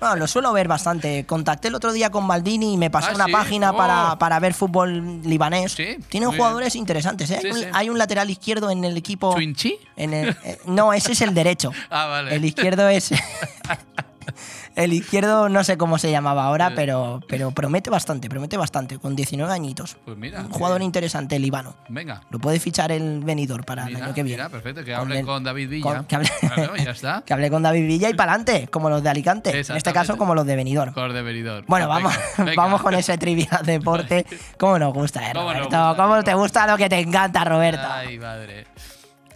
[0.00, 1.24] Bueno, lo suelo ver bastante.
[1.26, 3.32] Contacté el otro día con Maldini y me pasó Ah, una ¿sí?
[3.32, 3.76] página Oh.
[3.76, 5.74] para, para ver fútbol libanés.
[6.08, 7.38] Tienen jugadores interesantes, ¿eh?
[7.40, 7.64] Sí, Hay un- sí.
[7.72, 9.34] Hay un lateral izquierdo en el equipo.
[9.34, 9.78] ¿Twinchi?
[9.96, 11.72] En el, eh, no, ese es el derecho.
[11.90, 12.34] Ah, vale.
[12.34, 13.10] El izquierdo es.
[14.76, 16.46] el izquierdo no sé cómo se llamaba Eh.
[16.46, 19.96] ahora, pero, pero promete bastante, promete bastante, con 19 añitos.
[20.04, 20.40] Pues mira.
[20.40, 21.74] Un jugador interesante, el Libano.
[21.88, 22.22] Venga.
[22.30, 24.36] Lo puede fichar el venidor para el Mira, año que viene.
[24.36, 24.84] mira, perfecto.
[24.84, 25.82] Que Con hable con David Villa.
[25.82, 27.22] con- que hable- Claro, ya está.
[27.26, 29.50] Que hable con David Villa y para adelante, como los de Alicante.
[29.50, 30.92] En este caso, como los de Benidorm.
[30.92, 31.64] Cor de Benidorm.
[31.68, 34.26] Bueno, vamos, Venga, vamos con ese trivia deporte.
[34.58, 35.88] ¿Cómo nos gusta, eh, ¿Cómo nos Roberto?
[35.88, 37.86] gusta, ¿Cómo te gusta lo que te encanta, Roberto?
[37.88, 38.66] Ay, madre.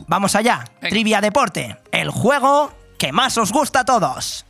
[0.08, 0.64] Vamos allá.
[0.80, 1.76] Trivia deporte.
[1.92, 4.44] El juego que más os gusta a todos.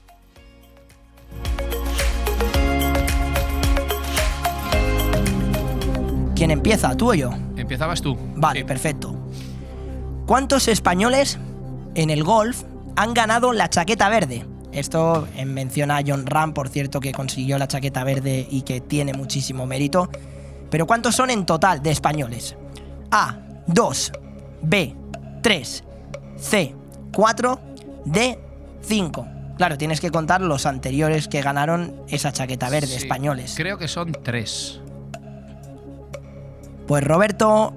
[6.43, 6.93] ¿Quién empieza?
[6.97, 7.31] ¿Tú o yo?
[7.57, 8.19] Empezabas tú.
[8.35, 9.15] Vale, perfecto.
[10.27, 11.39] ¿Cuántos españoles
[11.95, 12.65] en el golf
[12.97, 14.45] han ganado la chaqueta verde?
[14.73, 18.81] Esto en mención a John Ram, por cierto, que consiguió la chaqueta verde y que
[18.81, 20.11] tiene muchísimo mérito.
[20.69, 22.57] Pero ¿cuántos son en total de españoles?
[23.13, 23.39] A,
[23.69, 24.13] 2,
[24.63, 24.97] B,
[25.43, 25.85] 3,
[26.39, 26.75] C,
[27.15, 27.61] 4,
[28.05, 28.39] D,
[28.81, 29.27] 5.
[29.59, 33.55] Claro, tienes que contar los anteriores que ganaron esa chaqueta verde, Sí, españoles.
[33.57, 34.81] Creo que son tres.
[36.87, 37.73] Pues Roberto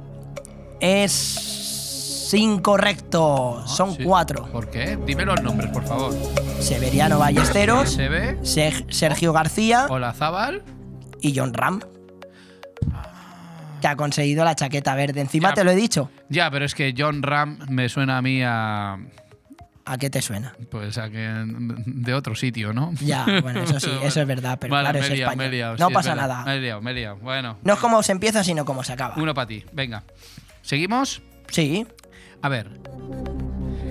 [0.80, 3.64] es incorrecto.
[3.68, 4.04] Son sí.
[4.04, 4.46] cuatro.
[4.52, 4.98] ¿Por qué?
[5.06, 6.14] Dime los nombres, por favor.
[6.60, 10.64] Severiano Ballesteros, SB, Ser- Sergio García Olazábal.
[11.22, 11.82] y John Ram.
[13.82, 15.22] Que ha conseguido la chaqueta verde.
[15.22, 15.54] Encima Ya.
[15.56, 16.10] te lo he dicho.
[16.30, 18.98] Ya, pero es que John Ram me suena a mí a.
[19.88, 20.56] ¿A qué te suena?
[20.72, 21.44] Pues a que.
[21.86, 22.92] de otro sitio, ¿no?
[23.02, 25.88] Ya, bueno, eso sí, eso es verdad, pero Vale, claro, me es liado, liado, no
[25.90, 26.44] sí, pasa nada.
[26.44, 27.18] Me he liado, me he liado.
[27.18, 27.58] Bueno.
[27.64, 29.14] No es como se empieza, sino como se acaba.
[29.18, 30.04] Uno para ti, venga.
[30.64, 31.22] ¿Seguimos?
[31.50, 31.86] Sí.
[32.42, 32.70] A ver.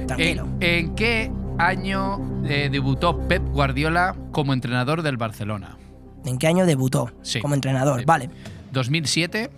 [0.08, 0.48] Tranquilo.
[0.60, 5.76] ¿En, en qué año eh, debutó Pep Guardiola como entrenador del Barcelona?
[6.24, 7.40] ¿En qué año debutó Sí.
[7.40, 8.00] como entrenador?
[8.00, 8.04] Sí.
[8.06, 8.30] Vale.
[8.72, 9.50] ¿2007,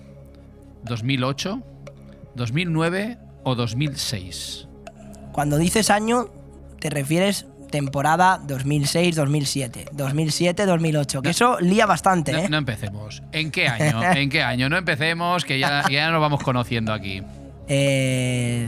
[0.84, 1.62] 2008,
[2.34, 4.68] 2009 o 2006?
[5.36, 6.30] Cuando dices año,
[6.80, 9.90] te refieres temporada 2006-2007.
[9.90, 11.20] 2007-2008.
[11.20, 12.48] Que eso lía bastante, No, ¿eh?
[12.48, 13.22] no empecemos.
[13.32, 14.02] ¿En qué año?
[14.14, 14.70] ¿En qué año?
[14.70, 17.22] No empecemos, que ya, ya nos vamos conociendo aquí.
[17.68, 18.66] Eh,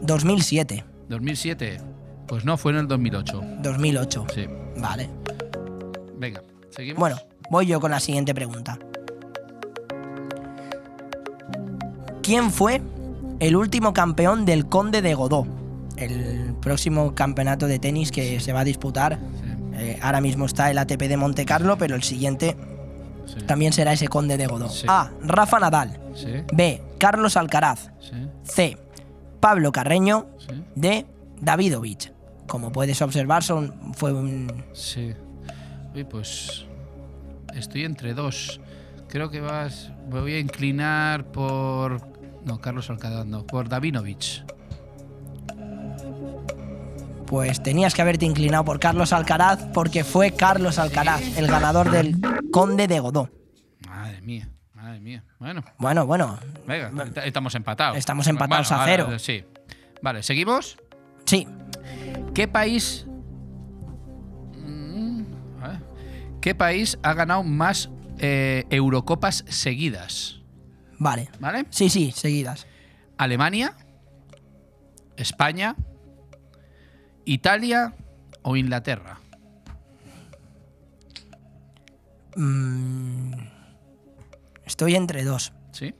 [0.00, 0.84] 2007.
[1.08, 1.80] ¿2007?
[2.26, 3.40] Pues no, fue en el 2008.
[3.62, 4.26] 2008.
[4.34, 4.46] Sí.
[4.78, 5.08] Vale.
[6.18, 6.98] Venga, seguimos.
[6.98, 7.18] Bueno,
[7.50, 8.80] voy yo con la siguiente pregunta.
[12.20, 12.82] ¿Quién fue
[13.38, 15.46] el último campeón del Conde de Godó?
[15.98, 19.18] El próximo campeonato de tenis que se va a disputar.
[19.74, 22.56] Eh, ahora mismo está el ATP de Monte Carlo, pero el siguiente
[23.46, 24.68] también será ese Conde de Godó.
[24.68, 24.86] Sí.
[24.88, 25.10] A.
[25.22, 26.00] Rafa Nadal.
[26.14, 26.82] Sí, B.
[26.98, 27.90] Carlos Alcaraz.
[28.42, 28.76] C.
[29.40, 30.26] Pablo Carreño.
[30.74, 31.06] D.
[31.40, 32.12] Davidovich.
[32.46, 35.12] Como puedes observar, son, fue un, Sí.
[35.94, 36.64] Uy, pues
[37.54, 38.60] estoy entre dos.
[39.08, 39.90] Creo que vas.
[40.10, 42.00] Me voy a inclinar por.
[42.44, 43.46] No, Carlos Alcaraz, no.
[43.46, 44.44] Por Davinovich.
[47.28, 52.16] Pues tenías que haberte inclinado por Carlos Alcaraz porque fue Carlos Alcaraz el ganador del
[52.50, 53.30] Conde de Godó.
[53.86, 55.24] Madre mía, madre mía.
[55.38, 57.98] Bueno, Bueno, bueno, venga, est- estamos empatados.
[57.98, 59.18] Estamos empatados a cero.
[59.18, 59.44] sí.
[60.02, 60.78] Vale, ¿seguimos?
[61.26, 61.46] sí.
[62.34, 63.04] ¿Qué país.
[64.64, 65.22] Mm.
[66.40, 70.40] ¿Qué país ha ganado más eh, Eurocopas seguidas?
[70.98, 71.28] Vale.
[71.40, 71.66] ¿Vale?
[71.70, 72.66] Sí, sí, seguidas.
[73.16, 73.74] ¿Alemania?
[75.16, 75.74] ¿España?
[77.28, 77.94] ¿Italia
[78.42, 79.20] o Inglaterra?
[82.36, 83.32] Mm,
[84.64, 85.52] estoy entre dos.
[85.72, 85.94] ¿Sí?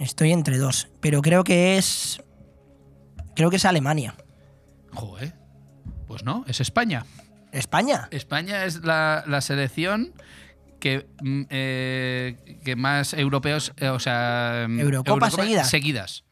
[0.00, 0.88] Estoy entre dos.
[1.00, 2.20] Pero creo que es.
[3.36, 4.16] Creo que es Alemania.
[4.92, 5.34] Joder.
[6.08, 7.06] Pues no, es España.
[7.52, 8.08] ¿España?
[8.10, 10.12] España es la, la selección
[10.80, 15.70] que, mm, eh, que más europeos, eh, o sea, mm, ¿Eurocopas seguidas?
[15.70, 16.24] seguidas.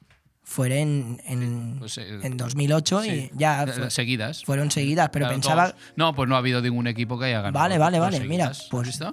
[0.44, 3.31] Fueron en, en, Pues, eh, en 2008 sí.
[3.35, 3.64] y ya.
[3.66, 4.44] Fue- seguidas.
[4.44, 5.70] Fueron seguidas, pero Claro, pensaba.
[5.70, 5.81] todos.
[5.97, 7.59] No, pues no ha habido ningún equipo que haya ganado.
[7.62, 9.12] Vale, vale, vale, mira, pues- ¿Has visto?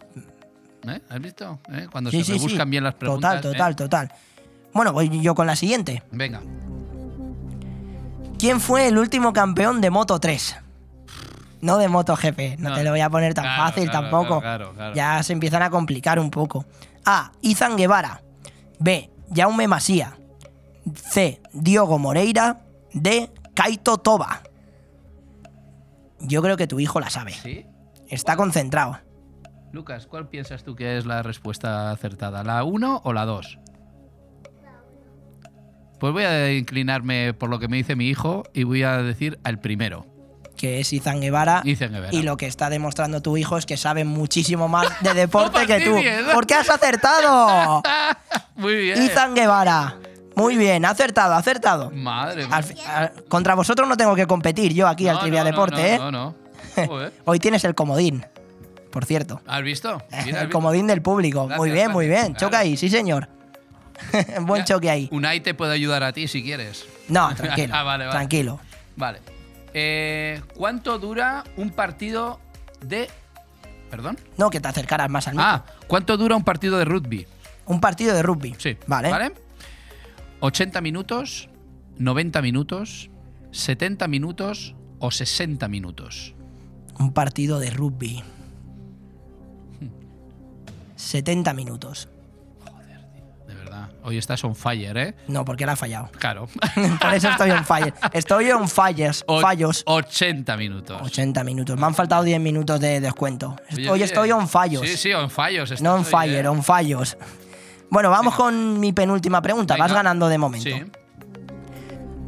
[0.88, 1.02] ¿Eh?
[1.10, 1.60] ¿Has visto?
[1.72, 1.88] ¿Eh?
[1.92, 3.36] Cuando Sí, se sí, buscan bien las preguntas.
[3.42, 3.76] Total, total, ¿eh?
[3.76, 4.12] total.
[4.74, 6.04] Bueno, voy yo con la siguiente.
[6.12, 6.42] Venga.
[8.38, 10.56] ¿Quién fue el último campeón de Moto 3?
[11.62, 12.76] No de MotoGP, no, No.
[12.76, 14.44] te lo voy a poner tan Claro, fácil claro, tampoco.
[14.96, 16.66] Ya se empiezan a complicar un poco.
[17.06, 17.34] A.
[17.42, 18.22] Izan Guevara.
[18.80, 19.10] B.
[19.36, 20.16] Jaume Masía.
[20.96, 21.42] C.
[21.54, 22.62] Diogo Moreira.
[22.94, 23.32] D.
[23.54, 24.42] Kaito Toba.
[26.22, 27.34] Yo creo que tu hijo la sabe.
[27.34, 27.66] ¿Sí?
[28.08, 28.98] Está concentrado.
[29.72, 32.44] Lucas, ¿cuál piensas tú que es la respuesta acertada?
[32.44, 33.60] ¿La 1 o la 2?
[36.00, 39.40] Pues voy a inclinarme por lo que me dice mi hijo y voy a decir
[39.44, 40.06] al primero.
[40.56, 41.62] Que es Izan Guevara.
[41.66, 42.14] Izan Guevara.
[42.14, 45.82] Y lo que está demostrando tu hijo es que sabe muchísimo más de deporte que
[45.82, 45.92] tú.
[45.94, 46.22] fastidies.
[46.34, 47.82] ¿Por qué has acertado?
[48.56, 49.02] Muy bien.
[49.04, 49.98] Izan Guevara.
[50.36, 51.92] Muy bien, acertado, acertado.
[51.92, 52.56] Madre mía.
[52.86, 55.76] Al contra vosotros no tengo que competir yo aquí al No, Trivia no, no, Deporte,
[55.82, 55.98] no, ¿eh?
[56.00, 56.36] No, no.
[56.88, 57.14] Joder.
[57.26, 58.26] Hoy tienes el comodín,
[58.92, 59.42] por cierto.
[59.48, 60.02] ¿Has visto?
[60.12, 60.50] Mira, has El visto.
[60.52, 61.46] comodín del público.
[61.48, 62.28] Gracias, muy bien, muy gracias.
[62.30, 62.38] bien.
[62.38, 63.28] Choca ahí, sí, señor.
[64.42, 65.10] Buen choque ahí.
[65.12, 66.86] Unai te puede ayudar a ti si quieres.
[67.10, 67.74] No, tranquilo.
[67.76, 68.16] Ah, vale, vale.
[68.16, 68.60] Tranquilo.
[68.96, 69.20] Vale.
[69.74, 72.40] Eh, ¿Cuánto dura un partido
[72.82, 73.10] de.
[73.92, 74.18] Perdón?
[74.38, 75.48] No, que te acercaras más al micro.
[75.50, 77.28] Ah, ¿cuánto dura un partido de rugby?
[77.66, 78.56] Un partido de rugby.
[78.58, 78.78] Sí.
[78.88, 79.10] Vale.
[79.10, 79.32] ¿Vale?
[80.42, 81.50] 80 minutos,
[81.98, 83.10] 90 minutos,
[83.52, 86.34] 70 minutos o 60 minutos.
[87.00, 88.24] Un partido de rugby.
[90.96, 92.10] 70 minutos.
[93.48, 93.90] De verdad.
[94.04, 95.16] Hoy estás on fire, ¿eh?
[95.28, 96.10] No, porque la ha fallado.
[96.20, 96.48] Claro.
[97.02, 97.94] Por eso estoy on fire.
[98.14, 99.84] Estoy on fires, O- fallos.
[99.86, 101.02] 80 minutos.
[101.02, 101.78] 80 minutos.
[101.80, 103.56] Me han faltado 10 minutos de descuento.
[103.90, 104.82] Hoy estoy on fallos.
[104.88, 105.82] Sí, sí, on fallos.
[105.82, 106.48] no on fire, ¿eh?
[106.48, 107.18] on fallos.
[107.90, 109.76] Bueno, vamos con mi penúltima pregunta.
[109.78, 110.70] Vas ganando de momento.
[110.70, 110.84] Sí.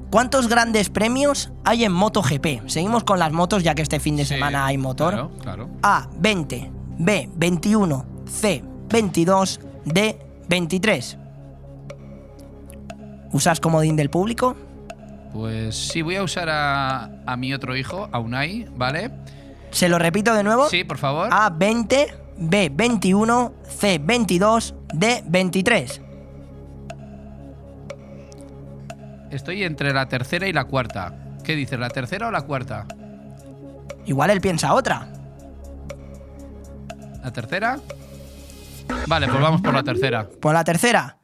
[0.10, 2.68] ¿Cuántos grandes premios hay en MotoGP?
[2.68, 5.14] Seguimos con las motos ya que este fin de semana hay motor.
[5.14, 5.70] Claro, claro.
[5.84, 6.72] A, 20.
[6.98, 8.06] B, 21.
[8.30, 9.62] C, 22.
[9.86, 10.20] D,
[10.50, 11.18] 23.
[13.32, 14.58] ¿Usas comodín del público?
[15.32, 19.12] Pues sí, voy a usar a, a mi otro hijo, a Unai, ¿vale?
[19.70, 20.68] ¿Se lo repito de nuevo?
[20.68, 21.30] Sí, por favor.
[21.32, 22.14] A, 20.
[22.38, 23.54] B, 21.
[23.64, 24.76] C, 22.
[24.94, 26.02] D, 23.
[29.32, 31.14] Estoy entre la tercera y la cuarta.
[31.44, 32.86] ¿Qué dices, la tercera o la cuarta?
[34.06, 35.08] Igual él piensa otra.
[37.24, 37.80] ¿La tercera?
[39.08, 40.28] Vale, pues vamos por la tercera.
[40.28, 41.18] Por la tercera.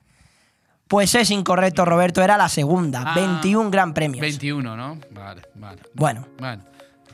[0.88, 2.24] Pues es incorrecto, Roberto.
[2.24, 3.04] Era la segunda.
[3.08, 3.14] Ah.
[3.16, 4.22] 21 gran premios.
[4.22, 5.00] 21, ¿no?
[5.12, 5.82] Vale, vale.
[5.94, 6.62] Bueno, Vale.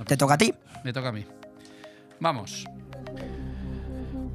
[0.06, 0.54] te toca a ti.
[0.84, 1.26] Me toca a mí.
[2.20, 2.66] Vamos.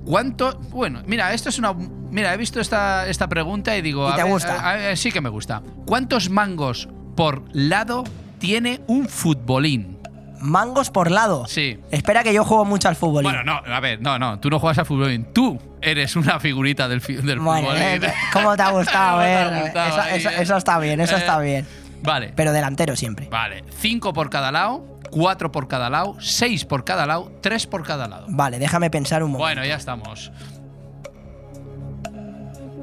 [0.08, 0.58] ¿Cuánto?
[0.70, 1.74] Bueno, mira, esto es una.
[1.74, 4.08] Mira, he visto esta, esta pregunta y digo.
[4.08, 4.54] ¿Y a te ver, gusta?
[4.60, 5.62] a- a- sí que me gusta.
[5.84, 8.04] ¿Cuántos mangos por lado
[8.38, 9.98] tiene un futbolín?
[10.40, 11.46] Mangos por lado.
[11.46, 11.78] Sí.
[11.90, 13.24] Espera que yo juego mucho al fútbol.
[13.24, 15.26] Bueno, no, a ver, no, no, tú no juegas al futbolín.
[15.34, 18.04] Tú eres una figurita del, del Bueno, futbolín.
[18.04, 19.12] eh, ¿cómo te ha gustado?
[19.18, 19.62] ¿Cómo te ha eh?
[19.62, 20.34] gustado eso, ahí, eso- eh?
[20.38, 21.66] eso está bien, eso Eh, está bien.
[22.02, 22.32] Vale.
[22.36, 23.26] Pero delantero siempre.
[23.28, 23.64] Vale.
[23.78, 28.06] Cinco por cada lado, cuatro por cada lado, seis por cada lado, tres por cada
[28.08, 28.26] lado.
[28.28, 29.44] Vale, déjame pensar un momento.
[29.44, 30.30] Bueno, ya estamos.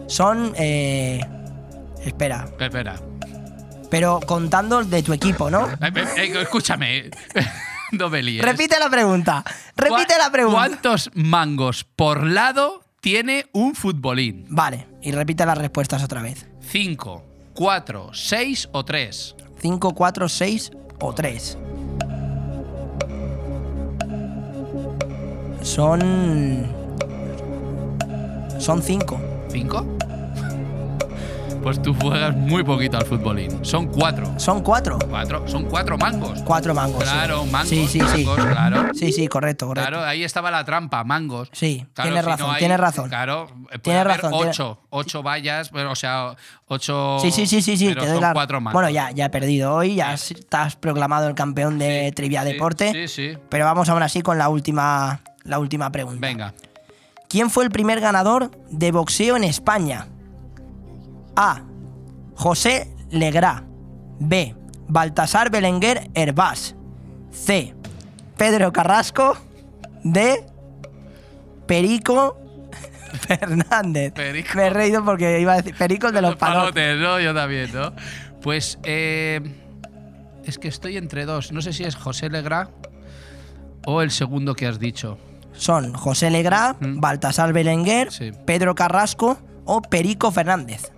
[0.08, 0.54] Son.
[0.58, 1.20] eh,
[2.04, 2.48] espera.
[2.60, 2.96] Espera.
[3.90, 5.68] Pero contando de tu equipo, ¿no?
[5.68, 7.10] Eh, eh, eh, escúchame.
[7.92, 8.44] no me líes.
[8.44, 9.44] Repite la pregunta.
[9.76, 10.58] Repite ¿Cuá- la pregunta.
[10.58, 14.46] ¿Cuántos mangos por lado tiene un futbolín?
[14.50, 16.48] Vale, y repite las respuestas otra vez.
[16.62, 17.24] ¿Cinco,
[17.54, 19.36] cuatro, seis o tres?
[19.62, 21.58] 5, 4, 6 o 3.
[25.66, 26.68] Son.
[28.60, 29.20] Son 5.
[29.50, 29.86] ¿Cinco?
[31.64, 33.66] Pues tú juegas muy poquito al futbolín.
[33.66, 34.32] Son cuatro.
[34.40, 35.00] Son 4.
[35.10, 35.48] Cuatro.
[35.48, 36.40] Son cuatro mangos.
[36.44, 37.04] 4 mangos.
[37.04, 37.10] sí.
[37.10, 37.70] Claro, mangos.
[37.70, 38.24] Sí, sí, sí.
[38.24, 38.90] claro.
[38.94, 39.90] Sí, sí, correcto, correcto.
[39.90, 41.50] Claro, ahí estaba la trampa, mangos.
[41.52, 43.10] Sí, Claro, tienes si no razón, hay- tienes razón.
[43.10, 46.36] Claro, puede Tienes haber razón, Ocho, ocho vallas, bueno, o sea,
[46.68, 47.18] ocho.
[47.20, 47.88] Sí, sí, sí, sí, sí.
[47.90, 48.74] pero te doy son la- cuatro mangos.
[48.74, 52.92] Bueno, ya, ya he perdido hoy, ya estás proclamado el campeón de Trivia Sí, Deporte.
[52.92, 53.38] Sí, sí.
[53.50, 56.20] Pero vamos aún así con la última, la última pregunta.
[56.20, 56.54] Venga.
[57.30, 60.08] ¿Quién fue el primer ganador de boxeo en España?
[61.36, 61.62] A.
[62.36, 63.64] José Legrá.
[64.20, 64.56] B.
[64.88, 66.76] Baltasar Belenguer Herbás.
[67.32, 67.74] C.
[68.38, 69.38] Pedro Carrasco.
[70.04, 70.46] D.
[71.66, 72.38] Perico
[73.28, 74.14] Fernández.
[74.14, 74.50] Perico.
[74.56, 76.74] Me he reído porque iba a decir Perico el de los palotes.
[76.74, 77.20] Palotes, ¿no?
[77.20, 77.94] Yo también, ¿no?
[78.42, 79.42] Pues eh,
[80.44, 81.52] es que estoy entre dos.
[81.52, 82.70] No sé si es José Legrá
[83.86, 85.18] o el segundo que has dicho.
[85.58, 88.32] Son José Legrá, Baltasar Belenguer, Sí.
[88.46, 90.92] Pedro Carrasco o Perico Fernández.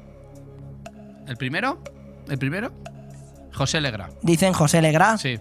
[1.28, 1.80] ¿El primero?
[2.28, 2.72] ¿El primero?
[3.54, 4.10] José Legrá.
[4.22, 5.18] Dicen José Legrá.
[5.18, 5.40] Sí.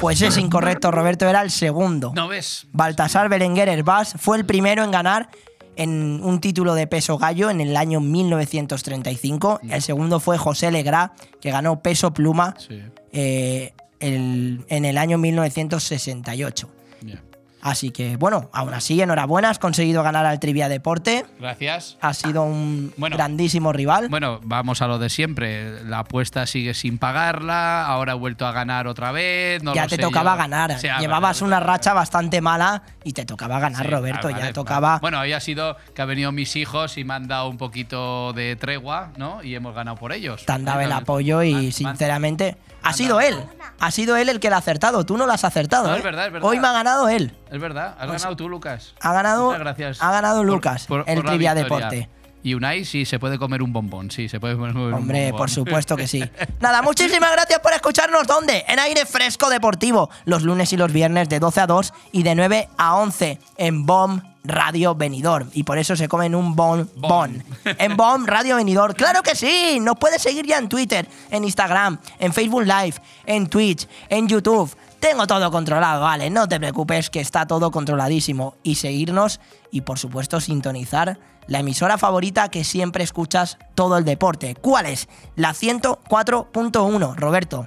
[0.00, 2.12] Pues es incorrecto, Roberto era el segundo.
[2.14, 2.66] ¿No ves?
[2.72, 5.28] Baltasar Berenguer Herbás fue el primero en ganar
[5.76, 9.60] en un título de peso gallo en el año 1935.
[9.68, 12.80] El segundo fue José Legrá, que ganó peso pluma Sí.
[13.12, 16.68] eh, el- en el año 1968.
[17.00, 17.20] Bien.
[17.68, 21.24] Así que, bueno, aún así, enhorabuena, has conseguido ganar al Trivia Deporte.
[21.38, 21.96] Gracias.
[22.00, 23.16] Has sido un Bueno.
[23.16, 24.08] grandísimo rival.
[24.08, 25.84] Bueno, vamos a lo de siempre.
[25.84, 27.84] La apuesta sigue sin pagarla.
[27.86, 29.62] Ahora he vuelto a ganar otra vez.
[29.62, 30.38] No ya lo te sé tocaba yo.
[30.38, 30.70] ganar.
[30.72, 34.30] O sea, Llevabas una racha bastante mala y te tocaba ganar, Sí, Roberto.
[34.30, 34.98] ya tocaba.
[35.00, 38.32] Bueno, hoy ha sido que han venido mis hijos y me han dado un poquito
[38.32, 39.42] de tregua, ¿no?
[39.42, 40.44] Y hemos ganado por ellos.
[40.46, 43.42] te han dado el apoyo y man- sinceramente ha sido él.
[43.80, 45.06] Ha sido él el que lo ha acertado.
[45.06, 45.88] Tú no lo has acertado.
[45.88, 45.98] No, ¿eh?
[45.98, 46.48] es verdad, es verdad.
[46.48, 47.36] Hoy me ha ganado él.
[47.50, 48.94] Es verdad, has Pues- ganado tú, Lucas.
[49.00, 50.02] Ha ganado, Muchas gracias.
[50.02, 51.88] ha ganado Lucas, por- el por la Trivia victoria.
[51.90, 52.10] Deporte.
[52.42, 55.38] Y Unai sí se puede comer un bombón, sí, se puede comer un Hombre, bombón.
[55.38, 56.24] por supuesto que sí.
[56.60, 58.26] Nada, muchísimas gracias por escucharnos.
[58.26, 58.64] ¿Dónde?
[58.68, 60.08] En Aire Fresco Deportivo.
[60.24, 63.86] Los lunes y los viernes de 12 a 2 y de 9 a 11 en
[63.86, 65.50] BOM Radio Benidorm.
[65.52, 67.42] Y por eso se comen un bon bon.
[67.64, 68.94] En BOM Radio Benidorm.
[68.94, 69.78] ¡Claro que sí!
[69.80, 72.94] Nos puedes seguir ya en Twitter, en Instagram, en Facebook Live,
[73.26, 74.74] en Twitch, en YouTube.
[75.00, 78.56] Tengo todo controlado, vale, no te preocupes que está todo controladísimo.
[78.62, 79.38] Y seguirnos
[79.70, 84.54] y por supuesto sintonizar la emisora favorita que siempre escuchas todo el deporte.
[84.54, 85.08] ¿Cuál es?
[85.34, 87.66] La 104.1, Roberto.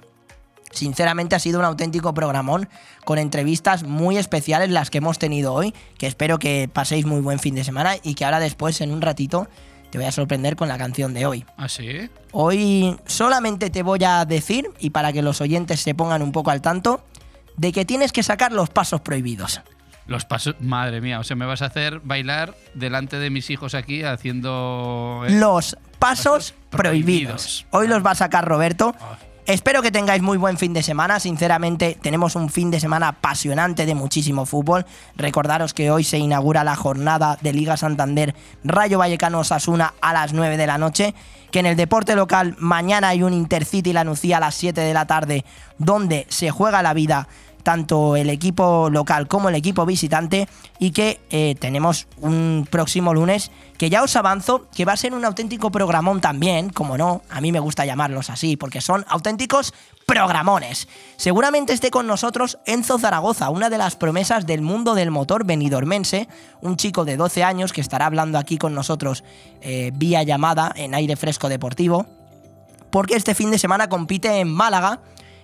[0.72, 2.70] Sinceramente ha sido un auténtico programón
[3.04, 7.40] con entrevistas muy especiales las que hemos tenido hoy, que espero que paséis muy buen
[7.40, 9.50] fin de semana y que ahora después en un ratito
[9.90, 11.46] te voy a sorprender con la canción de hoy.
[11.58, 12.10] ¿Ah, sí?
[12.32, 16.52] Hoy solamente te voy a decir, y para que los oyentes se pongan un poco
[16.52, 17.04] al tanto,
[17.58, 19.62] de que tienes que sacar los pasos prohibidos.
[20.08, 23.76] Los pasos, madre mía, o sea, me vas a hacer bailar delante de mis hijos
[23.76, 25.24] aquí haciendo...
[25.28, 27.66] eh, Los pasos prohibidos.
[27.72, 28.96] Hoy los va a sacar Roberto.
[29.48, 31.20] Espero que tengáis muy buen fin de semana.
[31.20, 34.86] Sinceramente, tenemos un fin de semana apasionante de muchísimo fútbol.
[35.16, 40.34] Recordaros que hoy se inaugura la jornada de Liga Santander Rayo Vallecano Osasuna a las
[40.34, 41.16] 9 de la noche.
[41.52, 45.06] Que en el deporte local mañana hay un Intercity Lanucía a las 7 de la
[45.06, 45.44] tarde,
[45.80, 47.28] donde se juega la vida
[47.64, 50.48] tanto el equipo local como el equipo visitante
[50.80, 55.14] y que eh, tenemos un próximo lunes que ya os avanzo que va a ser
[55.14, 59.74] un auténtico programón también, como no, a mí me gusta llamarlos así porque son auténticos
[60.06, 60.88] programones.
[61.16, 66.28] Seguramente esté con nosotros Enzo Zaragoza, una de las promesas del mundo del motor benidormense,
[66.62, 69.24] un chico de 12 años que estará hablando aquí con nosotros
[69.62, 72.06] eh, vía llamada en aire fresco deportivo,
[72.90, 75.00] porque este fin de semana compite en Málaga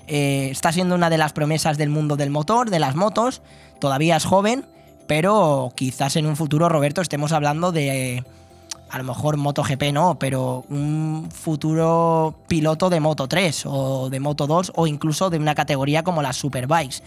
[0.07, 3.41] eh, está siendo una de las promesas del mundo del motor, de las motos.
[3.79, 4.65] Todavía es joven,
[5.05, 8.23] pero quizás en un futuro, Roberto, estemos hablando de.
[8.89, 14.47] A lo mejor MotoGP no, pero un futuro piloto de Moto 3 o de Moto
[14.47, 17.03] 2 o incluso de una categoría como las Superbikes.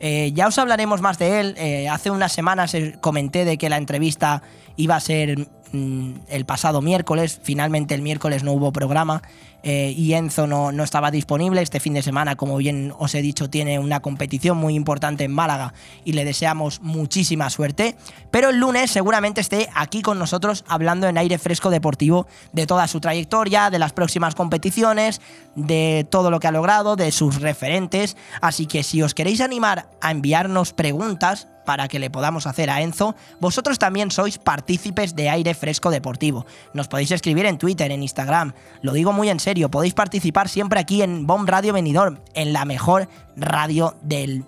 [0.00, 1.54] Eh, ya os hablaremos más de él.
[1.58, 4.42] Eh, hace unas semanas comenté de que la entrevista
[4.76, 7.40] iba a ser el pasado miércoles.
[7.42, 9.22] Finalmente el miércoles no hubo programa
[9.62, 11.62] eh, y Enzo no, no estaba disponible.
[11.62, 15.32] Este fin de semana, como bien os he dicho, tiene una competición muy importante en
[15.32, 15.74] Málaga
[16.04, 17.96] y le deseamos muchísima suerte.
[18.30, 22.86] Pero el lunes seguramente esté aquí con nosotros hablando en aire fresco deportivo de toda
[22.86, 25.20] su trayectoria, de las próximas competiciones,
[25.54, 28.16] de todo lo que ha logrado, de sus referentes.
[28.40, 32.80] Así que si os queréis animar a enviarnos preguntas, para que le podamos hacer a
[32.80, 36.46] Enzo, vosotros también sois partícipes de Aire Fresco Deportivo.
[36.72, 38.54] Nos podéis escribir en Twitter, en Instagram.
[38.80, 42.64] Lo digo muy en serio, podéis participar siempre aquí en Bomb Radio Benidorm, en la
[42.64, 44.46] mejor radio del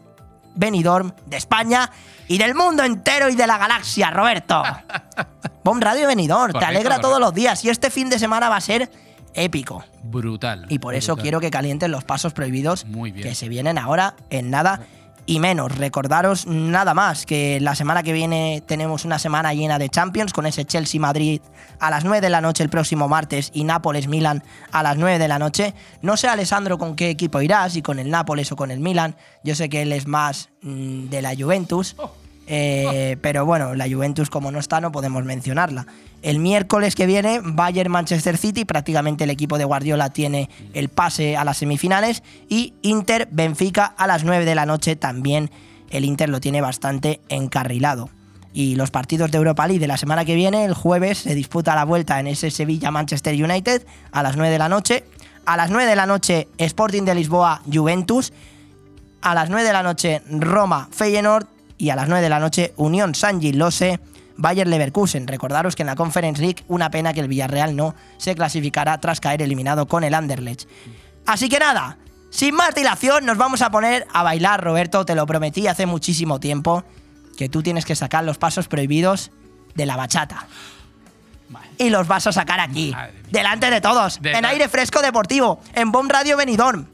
[0.55, 1.91] Benidorm de España
[2.27, 4.63] y del mundo entero y de la galaxia, Roberto.
[5.63, 8.63] Bomb Radio Benidorm, te alegra todos los días y este fin de semana va a
[8.63, 8.91] ser
[9.35, 9.85] épico.
[10.05, 10.65] Brutal.
[10.71, 13.29] Y por eso quiero que calienten los pasos prohibidos Muy bien.
[13.29, 14.87] que se vienen ahora en nada
[15.31, 15.79] y menos.
[15.79, 20.45] Recordaros nada más que la semana que viene tenemos una semana llena de Champions con
[20.45, 21.41] ese Chelsea Madrid
[21.79, 24.43] a las 9 de la noche el próximo martes y Nápoles Milan
[24.73, 25.73] a las 9 de la noche.
[26.03, 29.15] No sé Alessandro con qué equipo irá, si con el Nápoles o con el Milan.
[29.45, 31.95] Yo sé que él es más mm, de la Juventus.
[32.53, 35.87] Eh, pero bueno, la Juventus como no está no podemos mencionarla.
[36.21, 41.39] El miércoles que viene, Bayern Manchester City, prácticamente el equipo de Guardiola tiene el pase
[41.39, 45.51] a las semifinales y Inter Benfica a las 9 de la noche también
[45.91, 48.11] el Inter lo tiene bastante encarrilado.
[48.53, 51.75] Y los partidos de Europa League de la semana que viene, el jueves, se disputa
[51.75, 55.05] la vuelta en ese Sevilla-Manchester United a las 9 de la noche.
[55.47, 58.33] A las 9 de la noche, Sporting de Lisboa, Juventus.
[59.21, 61.47] A las 9 de la noche, Roma, Feyenoord.
[61.81, 64.01] Y a las 9 de la noche, Unión San Gilose,
[64.37, 65.27] Bayer Leverkusen.
[65.27, 69.19] Recordaros que en la Conference League, una pena que el Villarreal no se clasificara tras
[69.19, 70.69] caer eliminado con el Anderlecht.
[71.25, 71.97] Así que nada,
[72.29, 75.07] sin más dilación, nos vamos a poner a bailar, Roberto.
[75.07, 76.85] Te lo prometí hace muchísimo tiempo
[77.39, 79.31] que tú tienes que sacar los pasos prohibidos
[79.75, 80.49] de la bachata.
[81.79, 82.95] Y los vas a sacar aquí,
[83.31, 86.87] delante de todos, De en aire fresco deportivo, en Bomb Radio Benidorm.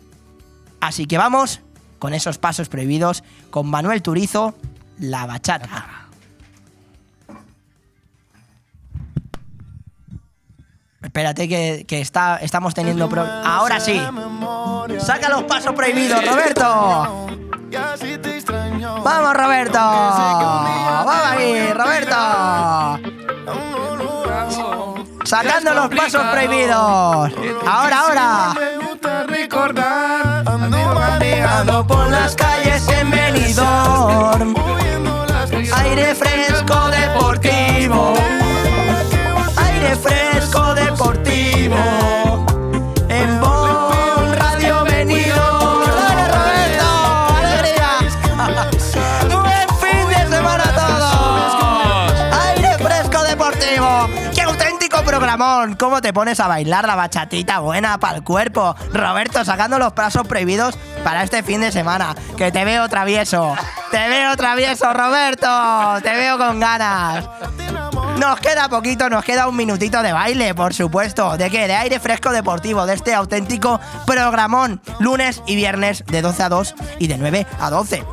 [0.81, 1.61] Así que vamos
[1.99, 4.55] con esos pasos prohibidos con Manuel Turizo,
[4.99, 6.07] la bachata.
[11.03, 13.09] Espérate que, que está, estamos teniendo...
[13.09, 14.01] pro- Ahora sí.
[15.01, 17.27] Saca los pasos prohibidos, Roberto.
[19.05, 19.79] Vamos, Roberto.
[19.79, 22.17] Vamos aquí, Roberto.
[25.25, 27.33] Sacando los pasos prohibidos.
[27.67, 28.55] Ahora, ahora.
[31.59, 34.55] Ando por las calles en Benidorm.
[35.99, 36.36] Aire
[55.37, 55.77] programón.
[55.77, 58.75] ¿Cómo te pones a bailar la bachatita buena para el cuerpo?
[58.93, 62.15] Roberto, sacando los pasos prohibidos para este fin de semana.
[62.37, 63.55] Que te veo travieso.
[63.91, 65.49] Te veo travieso, Roberto.
[66.03, 67.29] Te veo con ganas.
[68.19, 71.37] Nos queda poquito, nos queda un minutito de baile, por supuesto.
[71.37, 71.67] ¿De qué?
[71.67, 74.81] De aire fresco deportivo, de este auténtico programón.
[75.01, 78.05] Lunes y viernes de 12 a 2 y de 9 a 12.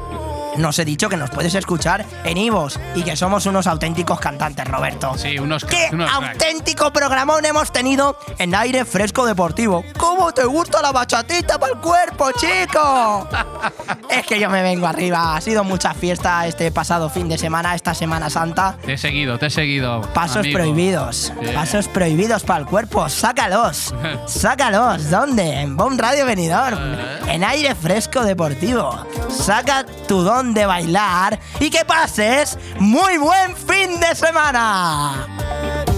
[0.58, 4.66] Nos he dicho que nos puedes escuchar en Ivos y que somos unos auténticos cantantes,
[4.68, 5.18] Roberto.
[5.18, 6.30] Sí, unos ¡Qué unos cracks.
[6.32, 9.84] auténtico programón hemos tenido en aire fresco deportivo!
[9.98, 13.28] ¿Cómo te gusta la bachatita para el cuerpo, chico?
[14.10, 15.36] es que yo me vengo arriba.
[15.36, 18.78] Ha sido mucha fiesta este pasado fin de semana, esta Semana Santa.
[18.86, 20.02] Te he seguido, te he seguido.
[20.14, 20.58] Pasos amigo.
[20.58, 21.32] prohibidos.
[21.40, 21.48] Sí.
[21.54, 23.08] Pasos prohibidos para el cuerpo.
[23.10, 23.94] Sácalos.
[24.28, 25.10] Sácalos.
[25.10, 25.62] ¿Dónde?
[25.62, 26.78] En Bon Radio Venidor.
[27.28, 29.06] En aire fresco deportivo.
[29.30, 35.93] Saca tu don de bailar y que pases muy buen fin de semana.